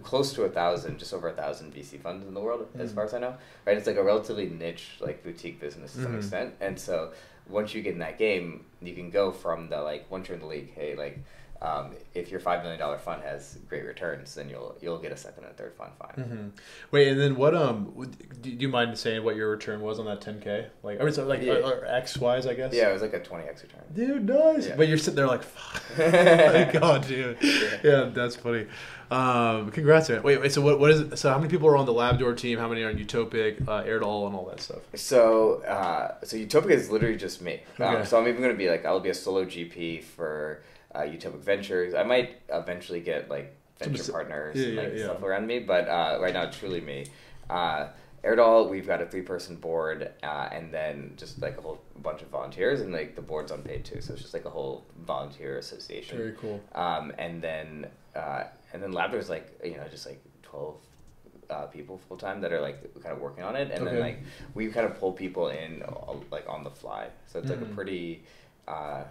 close 0.04 0.34
to 0.34 0.44
a 0.46 0.50
thousand, 0.50 1.00
just 1.00 1.14
over 1.14 1.28
a 1.28 1.34
thousand 1.34 1.74
VC 1.74 1.98
funds 1.98 2.26
in 2.26 2.34
the 2.34 2.40
world, 2.40 2.68
as 2.80 2.92
Mhm. 2.92 2.96
far 2.96 3.04
as 3.04 3.14
I 3.14 3.20
know, 3.20 3.36
right? 3.66 3.78
It's 3.78 3.88
like 3.88 3.98
a 3.98 4.04
relatively 4.04 4.48
niche, 4.48 4.98
like 5.02 5.22
boutique 5.24 5.60
business 5.60 5.92
to 5.94 6.02
some 6.04 6.14
Mhm. 6.14 6.18
extent, 6.20 6.54
and 6.62 6.80
so 6.80 7.12
once 7.50 7.74
you 7.76 7.82
get 7.82 7.94
in 7.94 8.00
that 8.00 8.18
game, 8.18 8.66
you 8.82 8.96
can 8.96 9.10
go 9.10 9.32
from 9.32 9.68
the 9.70 9.82
like 9.82 10.10
once 10.10 10.30
you're 10.30 10.36
in 10.36 10.42
the 10.42 10.48
league, 10.48 10.74
hey, 10.76 10.96
like 10.96 11.20
um, 11.66 11.92
if 12.14 12.30
your 12.32 12.40
five 12.40 12.62
million 12.62 12.80
dollar 12.80 12.98
fund 12.98 13.24
has 13.24 13.58
great 13.68 13.86
returns, 13.86 14.36
then 14.36 14.50
you'll 14.50 14.76
you'll 14.82 15.00
get 15.00 15.12
a 15.12 15.18
second 15.18 15.46
and 15.46 15.56
third 15.58 15.74
fund 15.76 15.92
fine. 16.00 16.24
hmm 16.26 16.48
Wait, 16.92 17.08
and 17.10 17.20
then 17.20 17.36
what? 17.36 17.56
Um, 17.56 18.08
do 18.42 18.50
you 18.50 18.68
mind 18.70 18.98
saying 18.98 19.24
what 19.24 19.36
your 19.36 19.50
return 19.50 19.82
was 19.82 20.00
on 20.00 20.06
that 20.06 20.22
10k? 20.22 20.68
Like, 20.84 21.00
I 21.02 21.04
mean, 21.04 21.14
so 21.14 21.26
like 21.26 21.42
Yeah. 21.42 21.54
or, 21.54 21.82
or 21.82 21.86
X 21.86 22.18
wise, 22.18 22.46
I 22.46 22.54
guess. 22.54 22.74
Yeah, 22.74 22.90
it 22.90 22.94
was 22.94 23.02
like 23.02 23.14
a 23.14 23.24
twenty 23.24 23.46
x 23.48 23.64
return. 23.64 23.82
Dude, 23.94 24.26
nice. 24.28 24.68
Yeah. 24.68 24.76
But 24.76 24.88
you're 24.88 24.98
sitting 24.98 25.16
there 25.16 25.28
like, 25.28 25.44
fuck. 25.44 25.82
my 25.98 26.70
God, 26.80 27.08
dude. 27.08 27.38
Yeah. 27.42 27.78
Yeah, 27.84 28.10
that's 28.14 28.36
funny. 28.36 28.68
Um, 29.12 29.70
congrats, 29.72 30.10
man. 30.10 30.24
Wait, 30.24 30.42
wait. 30.42 30.52
So 30.52 30.62
what? 30.62 30.80
What 30.80 30.90
is? 30.92 31.00
it? 31.02 31.18
So 31.18 31.30
how 31.32 31.38
many 31.38 31.50
people 31.50 31.68
are 31.68 31.78
on 31.78 31.86
the 31.86 31.94
Labdoor 31.94 32.36
team? 32.36 32.58
How 32.58 32.68
many 32.68 32.82
are 32.84 32.90
on 32.90 32.96
Utopic, 32.98 33.68
uh, 33.68 33.84
Air 33.86 34.00
to 34.00 34.06
All, 34.06 34.26
and 34.28 34.36
all 34.36 34.46
that 34.48 34.60
stuff? 34.60 34.80
So, 34.96 35.62
uh, 35.64 36.16
so 36.24 36.38
Utopic 36.38 36.72
is 36.72 36.90
literally 36.90 37.16
just 37.18 37.42
me. 37.42 37.62
Um, 37.80 37.96
Okay. 37.96 38.06
so 38.06 38.20
I'm 38.20 38.28
even 38.28 38.42
going 38.42 38.54
to 38.54 38.58
be 38.58 38.70
like, 38.70 38.84
I'll 38.86 39.00
be 39.00 39.10
a 39.10 39.14
solo 39.14 39.46
GP 39.46 40.04
for 40.04 40.62
uh, 40.96 41.02
Utopic 41.02 41.40
Ventures. 41.42 41.94
I 41.94 42.04
might 42.04 42.42
eventually 42.50 43.02
get 43.02 43.30
like 43.30 43.56
venture 43.80 44.02
s- 44.02 44.10
partners 44.10 44.56
yeah, 44.58 44.68
and 44.68 44.76
like 44.78 44.88
yeah, 44.94 44.98
yeah. 45.00 45.04
stuff 45.06 45.24
around 45.24 45.48
me, 45.48 45.60
but 45.60 45.88
uh, 45.88 46.18
right 46.22 46.34
now 46.34 46.44
it's 46.44 46.58
truly 46.58 46.82
me. 46.82 47.06
Uh, 47.50 47.88
Air 48.24 48.36
to 48.36 48.42
All, 48.44 48.68
we've 48.70 48.88
got 48.88 49.02
a 49.04 49.06
three-person 49.06 49.58
board, 49.58 50.10
uh, 50.24 50.50
and 50.52 50.74
then 50.74 51.14
just 51.16 51.40
like 51.44 51.60
a 51.60 51.62
whole 51.62 51.80
bunch 52.02 52.24
of 52.24 52.30
volunteers, 52.30 52.82
and 52.82 52.92
like 52.92 53.16
the 53.16 53.22
board's 53.22 53.52
unpaid 53.52 53.86
too, 53.86 54.02
so 54.02 54.14
it's 54.14 54.22
just 54.24 54.34
like 54.34 54.46
a 54.46 54.50
whole 54.50 54.84
volunteer 55.06 55.60
association. 55.60 56.18
Very 56.18 56.32
cool. 56.34 56.60
Um, 56.74 57.14
and 57.20 57.40
then 57.40 57.88
uh, 58.16 58.46
and 58.74 58.82
then 58.82 58.94
Labdoor 58.94 59.20
is 59.20 59.30
like 59.30 59.60
you 59.64 59.78
know 59.78 59.88
just 59.92 60.08
like 60.08 60.20
twelve 60.42 60.78
uh, 61.52 61.68
people 61.68 62.00
full 62.08 62.18
time 62.18 62.42
that 62.42 62.52
are 62.52 62.62
like 62.62 62.82
kind 63.04 63.14
of 63.14 63.22
working 63.22 63.44
on 63.44 63.56
it, 63.56 63.70
and 63.70 63.84
Okay. 63.84 63.92
then 63.92 64.00
like 64.00 64.20
we 64.56 64.70
kind 64.70 64.88
of 64.88 65.00
pull 65.00 65.12
people 65.12 65.50
in 65.50 65.84
uh, 65.84 66.14
like 66.32 66.50
on 66.50 66.64
the 66.64 66.72
fly. 66.72 67.10
So 67.28 67.38
it's 67.40 67.50
like 67.52 67.60
Mhm. 67.60 67.72
a 67.72 67.76
pretty. 67.76 68.24
Uh, 68.68 69.04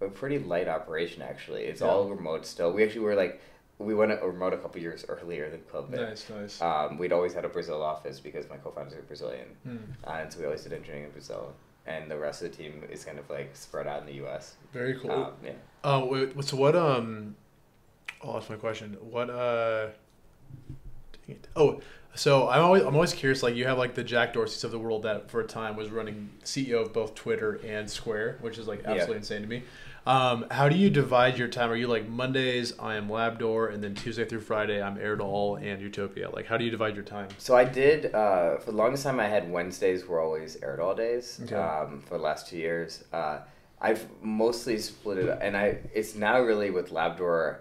a 0.00 0.08
pretty 0.08 0.38
light 0.38 0.68
operation 0.68 1.22
actually. 1.22 1.64
It's 1.64 1.80
Yeah. 1.80 1.88
all 1.88 2.08
remote 2.08 2.46
still. 2.46 2.72
We 2.72 2.84
actually 2.84 3.00
were 3.00 3.14
like 3.14 3.40
we 3.78 3.94
went 3.94 4.10
remote 4.22 4.54
a 4.54 4.56
couple 4.56 4.80
years 4.80 5.04
earlier 5.06 5.50
than 5.50 5.60
Club 5.64 5.90
Vid. 5.90 6.00
Nice, 6.00 6.30
nice. 6.30 6.62
Um, 6.62 6.96
we'd 6.96 7.12
always 7.12 7.34
had 7.34 7.44
a 7.44 7.48
Brazil 7.50 7.82
office 7.82 8.20
because 8.20 8.48
my 8.48 8.56
co-founders 8.56 8.94
are 8.94 9.02
Brazilian, 9.02 9.48
Hmm. 9.64 9.76
uh, 10.06 10.12
and 10.12 10.32
so 10.32 10.38
we 10.38 10.46
always 10.46 10.62
did 10.62 10.72
engineering 10.72 11.04
in 11.04 11.10
Brazil. 11.10 11.52
And 11.86 12.10
the 12.10 12.16
rest 12.16 12.40
of 12.42 12.50
the 12.50 12.56
team 12.56 12.82
is 12.90 13.04
kind 13.04 13.18
of 13.18 13.28
like 13.28 13.54
spread 13.54 13.86
out 13.86 14.00
in 14.00 14.06
the 14.06 14.14
U.S. 14.14 14.54
Very 14.72 14.94
cool. 14.98 15.10
Um, 15.10 15.32
yeah. 15.44 15.52
Oh, 15.84 16.06
wait, 16.06 16.42
so 16.42 16.56
what? 16.56 16.74
Um, 16.74 17.36
oh, 18.22 18.32
that's 18.34 18.48
my 18.48 18.56
question. 18.56 18.96
What? 19.02 19.28
Uh, 19.28 19.88
dang 21.26 21.36
it. 21.36 21.46
Oh, 21.54 21.80
so 22.14 22.48
I'm 22.48 22.62
always 22.62 22.82
I'm 22.82 22.94
always 22.94 23.12
curious. 23.12 23.42
Like 23.42 23.54
you 23.56 23.66
have 23.66 23.76
like 23.76 23.94
the 23.94 24.02
Jack 24.04 24.32
Dorsey's 24.32 24.64
of 24.64 24.70
the 24.70 24.78
world 24.78 25.02
that 25.02 25.30
for 25.30 25.40
a 25.42 25.46
time 25.46 25.76
was 25.76 25.90
running 25.90 26.30
CEO 26.44 26.80
of 26.80 26.94
both 26.94 27.14
Twitter 27.14 27.60
and 27.62 27.90
Square, 27.90 28.38
which 28.40 28.56
is 28.58 28.66
like 28.66 28.82
Yeah. 28.84 28.92
absolutely 28.92 29.16
insane 29.18 29.42
to 29.42 29.48
me. 29.48 29.62
Um, 30.06 30.46
how 30.52 30.68
do 30.68 30.76
you 30.76 30.88
divide 30.88 31.36
your 31.36 31.48
time? 31.48 31.68
Are 31.68 31.74
you 31.74 31.88
like 31.88 32.08
Mondays 32.08 32.78
I 32.78 32.94
am 32.94 33.08
Labdoor, 33.08 33.72
and 33.74 33.82
then 33.82 33.96
Tuesday 33.96 34.24
through 34.24 34.40
Friday 34.42 34.80
I'm 34.80 34.98
Air 34.98 35.16
to 35.16 35.24
All 35.24 35.56
and 35.56 35.82
Utopic? 35.82 36.32
Like 36.32 36.46
how 36.46 36.56
do 36.56 36.64
you 36.64 36.70
divide 36.70 36.94
your 36.94 37.02
time? 37.04 37.26
So 37.38 37.56
I 37.56 37.64
did 37.64 38.14
uh, 38.14 38.58
for 38.58 38.70
the 38.70 38.76
longest 38.76 39.02
time. 39.02 39.18
I 39.18 39.26
had 39.26 39.50
Wednesdays 39.50 40.06
were 40.06 40.20
always 40.20 40.56
Air 40.62 40.76
to 40.76 40.82
All 40.82 40.94
days 40.94 41.40
Okay. 41.42 41.56
um, 41.56 42.02
for 42.06 42.18
the 42.18 42.22
last 42.22 42.46
two 42.48 42.56
years. 42.56 43.02
Uh, 43.12 43.40
I've 43.80 44.06
mostly 44.22 44.78
split 44.78 45.18
it, 45.18 45.38
and 45.42 45.56
I 45.56 45.78
it's 45.92 46.14
now 46.14 46.40
really 46.40 46.70
with 46.70 46.90
Labdoor, 46.92 47.58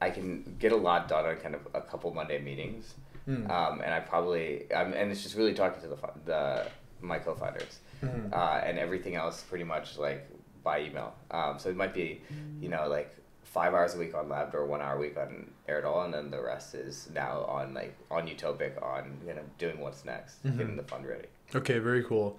I 0.00 0.10
can 0.10 0.56
get 0.58 0.72
a 0.72 0.76
lot 0.76 1.06
done 1.08 1.24
on 1.24 1.36
kind 1.36 1.54
of 1.54 1.60
a 1.74 1.80
couple 1.80 2.12
Monday 2.12 2.40
meetings, 2.40 2.94
Hmm. 3.24 3.48
um, 3.50 3.80
and 3.82 3.94
I 3.94 4.00
probably 4.00 4.70
um, 4.72 4.92
and 4.94 5.12
it's 5.12 5.22
just 5.22 5.36
really 5.36 5.54
talking 5.54 5.80
to 5.82 5.88
the 5.88 5.96
the 6.24 6.66
my 7.00 7.18
co-founders, 7.20 7.78
Mhm. 8.02 8.32
uh, 8.32 8.62
and 8.64 8.78
everything 8.78 9.14
else 9.14 9.42
pretty 9.42 9.64
much 9.64 9.96
like 9.96 10.26
by 10.64 10.80
email. 10.82 11.14
Um, 11.30 11.58
so 11.58 11.68
it 11.68 11.76
might 11.76 11.94
be, 11.94 12.20
you 12.60 12.68
know, 12.68 12.88
like 12.88 13.14
five 13.44 13.74
hours 13.74 13.94
a 13.94 13.98
week 13.98 14.14
on 14.14 14.28
Labdoor, 14.28 14.66
one 14.66 14.80
hour 14.80 14.96
a 14.96 14.98
week 14.98 15.16
on 15.16 15.48
Air 15.68 15.82
to 15.82 15.88
All, 15.88 16.02
and 16.04 16.12
then 16.12 16.30
the 16.30 16.42
rest 16.42 16.74
is 16.74 17.08
now 17.14 17.42
on 17.44 17.72
like 17.74 17.94
on 18.10 18.26
Utopic 18.26 18.82
on 18.82 19.16
you 19.26 19.34
know 19.34 19.42
doing 19.58 19.78
what's 19.78 20.04
next, 20.04 20.42
Mhm. 20.44 20.58
getting 20.58 20.76
the 20.76 20.82
fund 20.82 21.06
ready. 21.06 21.28
Okay, 21.54 21.78
very 21.78 22.02
cool. 22.02 22.38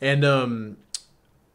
And 0.00 0.24
um, 0.24 0.76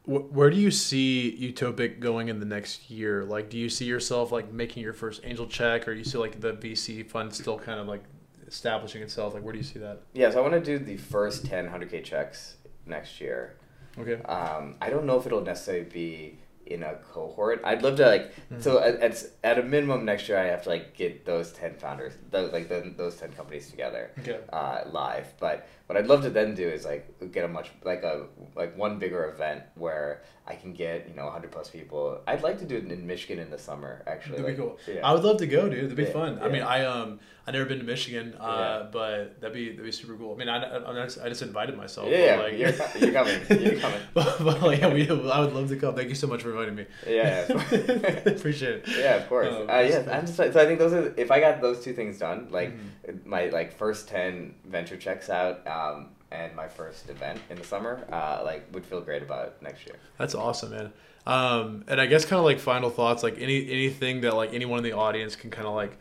wh- 0.04 0.32
where 0.34 0.48
do 0.50 0.56
you 0.56 0.70
see 0.70 1.36
Utopic 1.54 2.00
going 2.00 2.28
in 2.28 2.38
the 2.40 2.46
next 2.46 2.90
year? 2.90 3.24
Like, 3.24 3.50
do 3.50 3.58
you 3.58 3.68
see 3.68 3.84
yourself 3.84 4.32
like 4.32 4.50
making 4.52 4.82
your 4.82 4.94
first 4.94 5.20
angel 5.24 5.46
check, 5.46 5.86
or 5.86 5.92
you 5.92 6.04
see 6.04 6.16
like 6.18 6.40
the 6.40 6.54
VC 6.54 7.06
fund 7.06 7.34
still 7.34 7.58
kind 7.58 7.80
of 7.80 7.86
like 7.88 8.04
establishing 8.46 9.02
itself? 9.02 9.34
Like, 9.34 9.42
where 9.42 9.52
do 9.52 9.58
you 9.58 9.64
see 9.64 9.78
that? 9.80 10.00
Yeah, 10.14 10.30
so 10.30 10.38
I 10.38 10.48
want 10.48 10.54
to 10.54 10.78
do 10.78 10.82
the 10.82 10.96
first 10.96 11.44
10 11.46 11.68
100k 11.68 12.02
checks 12.04 12.56
next 12.86 13.20
year. 13.20 13.56
Okay. 13.98 14.22
Um, 14.22 14.76
I 14.80 14.90
don't 14.90 15.04
know 15.06 15.18
if 15.18 15.26
it'll 15.26 15.42
necessarily 15.42 15.84
be 15.84 16.38
in 16.64 16.82
a 16.82 16.94
cohort. 17.12 17.60
I'd 17.64 17.82
love 17.82 17.96
to 17.96 18.06
like 18.06 18.32
so 18.60 18.76
Mm-hmm. 18.76 19.02
at, 19.02 19.12
at 19.12 19.24
at 19.44 19.58
a 19.58 19.62
minimum 19.62 20.04
next 20.04 20.28
year 20.28 20.38
I 20.38 20.46
have 20.46 20.62
to 20.62 20.68
like 20.70 20.94
get 20.94 21.24
those 21.26 21.52
10 21.52 21.74
founders, 21.74 22.14
those 22.30 22.52
like 22.52 22.68
the, 22.68 22.92
those 22.96 23.16
10 23.16 23.32
companies 23.32 23.68
together. 23.70 24.10
Okay. 24.20 24.38
uh, 24.52 24.82
live. 24.90 25.26
But 25.40 25.66
what 25.86 25.96
I'd 25.98 26.06
love 26.06 26.22
to 26.22 26.30
then 26.30 26.54
do 26.54 26.66
is 26.68 26.84
like 26.84 27.32
get 27.32 27.44
a 27.44 27.48
much 27.48 27.70
like 27.84 28.02
a 28.02 28.26
like 28.56 28.76
one 28.76 28.98
bigger 28.98 29.24
event 29.30 29.62
where 29.74 30.22
I 30.46 30.54
can 30.54 30.72
get 30.72 31.08
you 31.08 31.14
know 31.14 31.28
hundred 31.30 31.50
plus 31.52 31.68
people. 31.70 32.20
I'd 32.26 32.42
like 32.42 32.58
to 32.60 32.64
do 32.64 32.76
it 32.76 32.90
in 32.90 33.06
Michigan 33.06 33.38
in 33.38 33.50
the 33.50 33.58
summer 33.58 34.02
actually. 34.06 34.38
That'd 34.38 34.56
be 34.56 34.62
cool. 34.62 34.78
Yeah. 34.88 35.06
I 35.06 35.12
would 35.12 35.24
love 35.24 35.38
to 35.38 35.46
go, 35.46 35.68
dude. 35.68 35.84
That'd 35.84 35.96
be 35.96 36.04
Yeah, 36.04 36.10
fun. 36.12 36.38
I 36.42 36.48
mean, 36.48 36.62
I 36.62 36.84
um, 36.84 37.20
I 37.46 37.50
never 37.50 37.64
been 37.64 37.78
to 37.78 37.84
Michigan, 37.84 38.34
uh, 38.40 38.46
Yeah. 38.82 38.88
but 38.92 39.40
that'd 39.40 39.54
be 39.54 39.70
that'd 39.70 39.84
be 39.84 39.92
super 39.92 40.16
cool. 40.16 40.34
I 40.34 40.38
mean, 40.38 40.48
I, 40.48 40.62
I, 40.62 40.90
I 41.02 41.04
just, 41.04 41.18
I 41.20 41.28
just 41.28 41.42
invited 41.42 41.76
myself. 41.76 42.08
Yeah, 42.08 42.18
yeah, 42.36 42.36
like, 42.40 42.52
you're 42.58 43.02
you're 43.02 43.12
coming, 43.12 43.40
you're 43.62 43.80
coming. 43.86 44.00
but, 44.14 44.38
but, 44.44 44.62
like, 44.62 44.80
yeah, 44.80 44.92
we, 44.94 45.08
I 45.10 45.40
would 45.40 45.52
love 45.52 45.68
to 45.70 45.76
come. 45.76 45.94
Thank 45.96 46.08
you 46.08 46.14
so 46.14 46.28
much 46.28 46.42
for 46.42 46.50
inviting 46.50 46.76
me. 46.76 46.86
yeah, 47.06 47.46
yeah. 47.48 47.54
Appreciate 48.26 48.74
it. 48.76 48.84
yeah, 48.96 49.16
of 49.16 49.28
course. 49.28 49.48
Oh, 49.50 49.62
uh, 49.68 49.80
yeah, 49.80 50.08
I'm 50.12 50.26
just 50.26 50.36
so 50.36 50.44
I 50.44 50.50
think 50.66 50.78
those 50.78 50.92
are 50.92 51.12
if 51.16 51.30
I 51.32 51.40
got 51.40 51.60
those 51.60 51.82
two 51.82 51.92
things 51.92 52.18
done, 52.18 52.48
like 52.50 52.72
Mhm. 52.72 53.24
my 53.26 53.46
like 53.48 53.76
first 53.76 54.08
ten 54.08 54.54
venture 54.64 54.96
checks 54.96 55.28
out, 55.28 55.64
um, 55.72 56.08
and 56.30 56.54
my 56.54 56.68
first 56.68 57.08
event 57.08 57.40
in 57.50 57.56
the 57.56 57.64
summer, 57.64 58.06
uh, 58.10 58.42
like 58.44 58.66
would 58.72 58.84
feel 58.84 59.00
great 59.00 59.22
about 59.22 59.60
next 59.62 59.86
year. 59.86 59.96
That's 60.18 60.34
awesome, 60.34 60.70
man. 60.70 60.92
Um, 61.26 61.84
and 61.88 62.00
I 62.00 62.06
guess 62.06 62.24
kind 62.24 62.38
of 62.38 62.44
like 62.44 62.58
final 62.58 62.90
thoughts, 62.90 63.22
like 63.22 63.38
any 63.38 63.70
anything 63.70 64.22
that 64.22 64.34
like 64.34 64.52
anyone 64.54 64.78
in 64.78 64.84
the 64.84 64.92
audience 64.92 65.36
can 65.36 65.50
kind 65.50 65.66
of 65.66 65.74
like, 65.74 65.96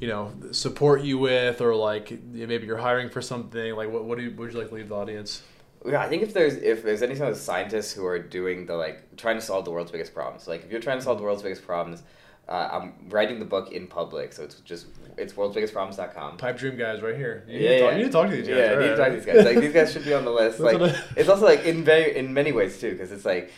you 0.00 0.08
know, 0.08 0.32
support 0.52 1.02
you 1.02 1.18
with, 1.18 1.60
or 1.60 1.74
like 1.74 2.22
maybe 2.22 2.66
you're 2.66 2.76
hiring 2.76 3.08
for 3.08 3.22
something. 3.22 3.74
Like, 3.74 3.90
what 3.90 4.04
what 4.04 4.18
do 4.18 4.24
you, 4.24 4.30
would 4.32 4.52
you 4.52 4.58
like 4.58 4.68
to 4.68 4.74
leave 4.74 4.88
the 4.88 4.96
audience? 4.96 5.42
Yeah, 5.84 6.00
I 6.00 6.08
think 6.08 6.22
if 6.22 6.32
there's 6.34 6.54
if 6.54 6.82
there's 6.82 7.02
any 7.02 7.14
sort 7.14 7.30
of 7.30 7.38
scientists 7.38 7.92
who 7.92 8.04
are 8.06 8.18
doing 8.18 8.66
the 8.66 8.76
like 8.76 9.16
trying 9.16 9.36
to 9.36 9.42
solve 9.42 9.64
the 9.64 9.70
world's 9.70 9.90
biggest 9.90 10.14
problems, 10.14 10.46
like 10.46 10.64
if 10.64 10.70
you're 10.70 10.80
trying 10.80 10.98
to 10.98 11.04
solve 11.04 11.18
the 11.18 11.24
world's 11.24 11.42
biggest 11.42 11.64
problems, 11.64 12.02
uh, 12.48 12.68
I'm 12.72 12.94
writing 13.08 13.38
the 13.38 13.44
book 13.44 13.72
in 13.72 13.86
public, 13.86 14.32
so 14.32 14.44
it's 14.44 14.60
just 14.60 14.86
it's 15.16 15.34
worldsbiggestproblems.com. 15.34 16.36
Pipe 16.38 16.56
dream 16.58 16.76
guys, 16.76 17.02
right 17.02 17.16
here. 17.16 17.44
You, 17.48 17.58
Yeah, 17.60 17.70
need, 17.70 17.78
to 17.78 17.80
talk, 17.80 17.90
yeah. 17.90 17.96
you 17.96 17.98
need 17.98 18.04
to 18.04 18.10
talk 18.12 18.28
to 18.30 18.36
these 18.36 18.48
guys. 18.48 18.56
Yeah, 18.56 18.72
I 18.72 18.78
need 18.80 18.88
to 18.88 18.96
talk 18.96 19.06
to 19.08 19.14
these 19.16 19.26
guys. 19.26 19.44
Like 19.44 19.60
these 19.60 19.72
guys 19.72 19.92
should 19.92 20.04
be 20.04 20.14
on 20.14 20.24
the 20.24 20.30
list. 20.30 20.58
Like 20.72 20.94
it's 21.16 21.28
also 21.28 21.44
like 21.44 21.64
in 21.64 21.84
very 21.84 22.16
in 22.16 22.32
many 22.32 22.52
ways 22.52 22.80
too, 22.80 22.92
because 22.92 23.12
it's 23.12 23.24
like 23.24 23.50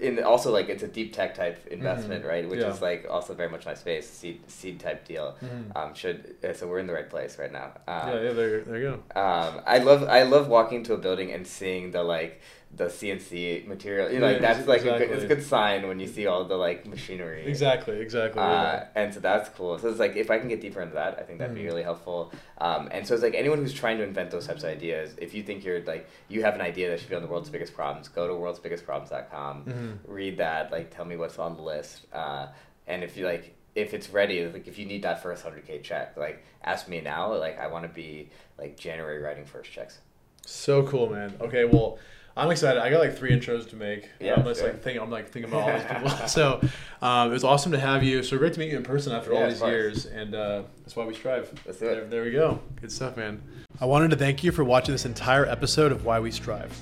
in 0.00 0.22
also 0.22 0.52
like 0.52 0.68
it's 0.68 0.82
a 0.82 0.88
deep 0.88 1.12
tech 1.12 1.34
type 1.34 1.66
investment, 1.68 2.24
Mhm. 2.24 2.28
right? 2.28 2.48
Which 2.48 2.60
Yeah. 2.60 2.70
is 2.72 2.80
like 2.82 3.06
also 3.10 3.34
very 3.34 3.48
much 3.48 3.66
my 3.66 3.74
space 3.74 4.08
seed 4.08 4.40
seed 4.50 4.80
type 4.80 5.06
deal. 5.06 5.36
Mhm. 5.44 5.76
Um, 5.76 5.94
should 5.94 6.34
uh, 6.44 6.52
so 6.52 6.66
we're 6.66 6.78
in 6.78 6.86
the 6.86 6.92
right 6.94 7.08
place 7.10 7.38
right 7.38 7.52
now. 7.52 7.72
Um, 7.88 8.08
yeah, 8.08 8.20
yeah, 8.22 8.32
there, 8.32 8.60
there 8.62 8.78
you 8.78 9.02
go. 9.14 9.20
um, 9.20 9.60
I 9.66 9.78
love 9.78 10.04
I 10.08 10.22
love 10.22 10.48
walking 10.48 10.82
to 10.84 10.94
a 10.94 10.98
building 10.98 11.32
and 11.32 11.46
seeing 11.46 11.90
the 11.90 12.02
like 12.02 12.40
the 12.74 12.86
CNC 12.86 13.66
material. 13.66 14.10
You 14.10 14.18
know, 14.18 14.26
like 14.26 14.40
Yeah, 14.42 14.52
that's 14.54 14.66
like 14.68 14.82
a 14.82 14.84
good, 14.98 15.02
it's 15.10 15.24
a 15.24 15.26
good 15.26 15.42
sign 15.42 15.86
when 15.88 15.98
you 16.00 16.06
see 16.06 16.26
all 16.26 16.44
the 16.44 16.56
like 16.56 16.86
machinery. 16.86 17.46
Exactly, 17.46 17.98
exactly. 18.00 18.42
Uh, 18.42 18.84
and 18.94 19.14
so 19.14 19.20
that's 19.20 19.48
cool. 19.50 19.78
So 19.78 19.88
it's 19.88 19.98
like 20.00 20.16
if 20.16 20.30
I 20.30 20.38
can 20.38 20.48
get 20.48 20.60
deeper 20.60 20.82
into 20.82 20.94
that, 20.94 21.18
I 21.18 21.22
think 21.22 21.38
that'd 21.38 21.54
be 21.54 21.62
Mhm. 21.62 21.66
really 21.66 21.82
helpful. 21.84 22.32
Um, 22.58 22.88
and 22.92 23.06
so 23.06 23.14
it's 23.14 23.22
like 23.22 23.34
anyone 23.34 23.58
who's 23.58 23.72
trying 23.72 23.96
to 23.98 24.04
invent 24.04 24.30
those 24.30 24.46
types 24.46 24.62
of 24.64 24.70
ideas. 24.70 25.14
If 25.18 25.32
you 25.32 25.42
think 25.42 25.64
you're 25.64 25.80
like 25.84 26.06
you 26.28 26.42
have 26.42 26.54
an 26.54 26.60
idea 26.60 26.90
that 26.90 27.00
should 27.00 27.08
be 27.08 27.16
on 27.16 27.22
the 27.22 27.28
world's 27.28 27.48
biggest 27.48 27.72
problems, 27.74 28.08
go 28.08 28.26
to 28.26 28.34
worldsbiggestproblems.com, 28.34 29.64
Mhm. 29.64 29.98
read 30.06 30.38
that. 30.38 30.70
Like 30.72 30.94
tell 30.94 31.04
me 31.04 31.16
what's 31.16 31.38
on 31.38 31.56
the 31.56 31.62
list. 31.62 32.06
Uh, 32.12 32.48
and 32.86 33.02
if 33.02 33.16
you 33.16 33.26
like, 33.26 33.54
if 33.74 33.94
it's 33.94 34.10
ready, 34.10 34.44
like 34.46 34.66
if 34.68 34.78
you 34.78 34.86
need 34.86 35.02
that 35.02 35.22
first 35.22 35.42
hundred 35.42 35.66
k 35.66 35.78
check, 35.80 36.16
like 36.16 36.42
ask 36.64 36.88
me 36.88 37.00
now. 37.00 37.32
Like 37.34 37.58
I 37.58 37.68
want 37.68 37.84
to 37.84 37.88
be 37.90 38.28
like 38.58 38.76
January 38.76 39.20
writing 39.22 39.44
first 39.44 39.70
checks. 39.72 39.98
So 40.44 40.82
cool, 40.86 41.08
man. 41.10 41.34
Okay, 41.40 41.64
well, 41.64 41.98
I'm 42.38 42.50
excited. 42.50 42.82
I 42.82 42.90
got 42.90 42.98
like 43.00 43.16
three 43.16 43.30
intros 43.30 43.68
to 43.70 43.76
make. 43.76 44.10
Yeah, 44.20 44.34
I'm 44.34 44.44
just 44.44 44.62
like 44.62 44.82
thinking. 44.82 45.02
I'm 45.02 45.10
like 45.10 45.30
thinking 45.30 45.50
about 45.50 45.70
all 45.70 45.78
these 45.78 45.86
people. 45.88 46.10
so 46.28 46.60
um, 47.00 47.30
it 47.30 47.32
was 47.32 47.44
awesome 47.44 47.72
to 47.72 47.78
have 47.80 48.02
you. 48.02 48.22
So 48.22 48.36
great 48.36 48.52
to 48.52 48.58
meet 48.60 48.70
you 48.70 48.76
in 48.76 48.82
person 48.82 49.12
after 49.14 49.32
Yeah, 49.32 49.40
all 49.44 49.48
these 49.48 49.62
years, 49.62 50.04
and 50.06 50.34
uh, 50.34 50.62
that's 50.82 50.94
why 50.94 51.06
we 51.06 51.14
strive. 51.14 51.50
Let's 51.64 51.78
do 51.78 51.86
There, 51.86 52.00
it. 52.02 52.10
there 52.10 52.22
we 52.24 52.32
go. 52.32 52.60
Good 52.80 52.92
stuff, 52.92 53.16
man. 53.16 53.42
I 53.80 53.86
wanted 53.86 54.10
to 54.10 54.16
thank 54.16 54.44
you 54.44 54.52
for 54.52 54.64
watching 54.64 54.92
this 54.92 55.06
entire 55.06 55.46
episode 55.46 55.92
of 55.92 56.04
Why 56.04 56.20
We 56.20 56.30
Strive. 56.30 56.78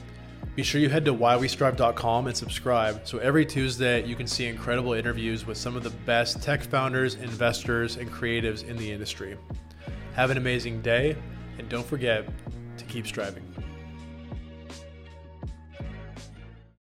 Be 0.57 0.63
sure 0.63 0.81
you 0.81 0.89
head 0.89 1.05
to 1.07 1.15
whywestrive.com 1.15 2.27
and 2.29 2.37
subscribe 2.37 3.01
so 3.05 3.19
every 3.19 3.45
Tuesday 3.45 4.05
you 4.07 4.15
can 4.15 4.27
see 4.29 4.47
incredible 4.47 4.93
interviews 4.93 5.45
with 5.47 5.57
some 5.57 5.75
of 5.77 5.83
the 5.83 5.91
best 5.91 6.43
tech 6.43 6.63
founders, 6.63 7.17
investors, 7.17 7.97
and 7.97 8.11
creatives 8.11 8.67
in 8.69 8.77
the 8.77 8.91
industry. 8.91 9.37
Have 10.15 10.31
an 10.31 10.37
amazing 10.37 10.81
day, 10.83 11.17
and 11.59 11.69
don't 11.69 11.87
forget 11.87 12.29
to 12.77 12.85
keep 12.87 13.07
striving. 13.07 13.43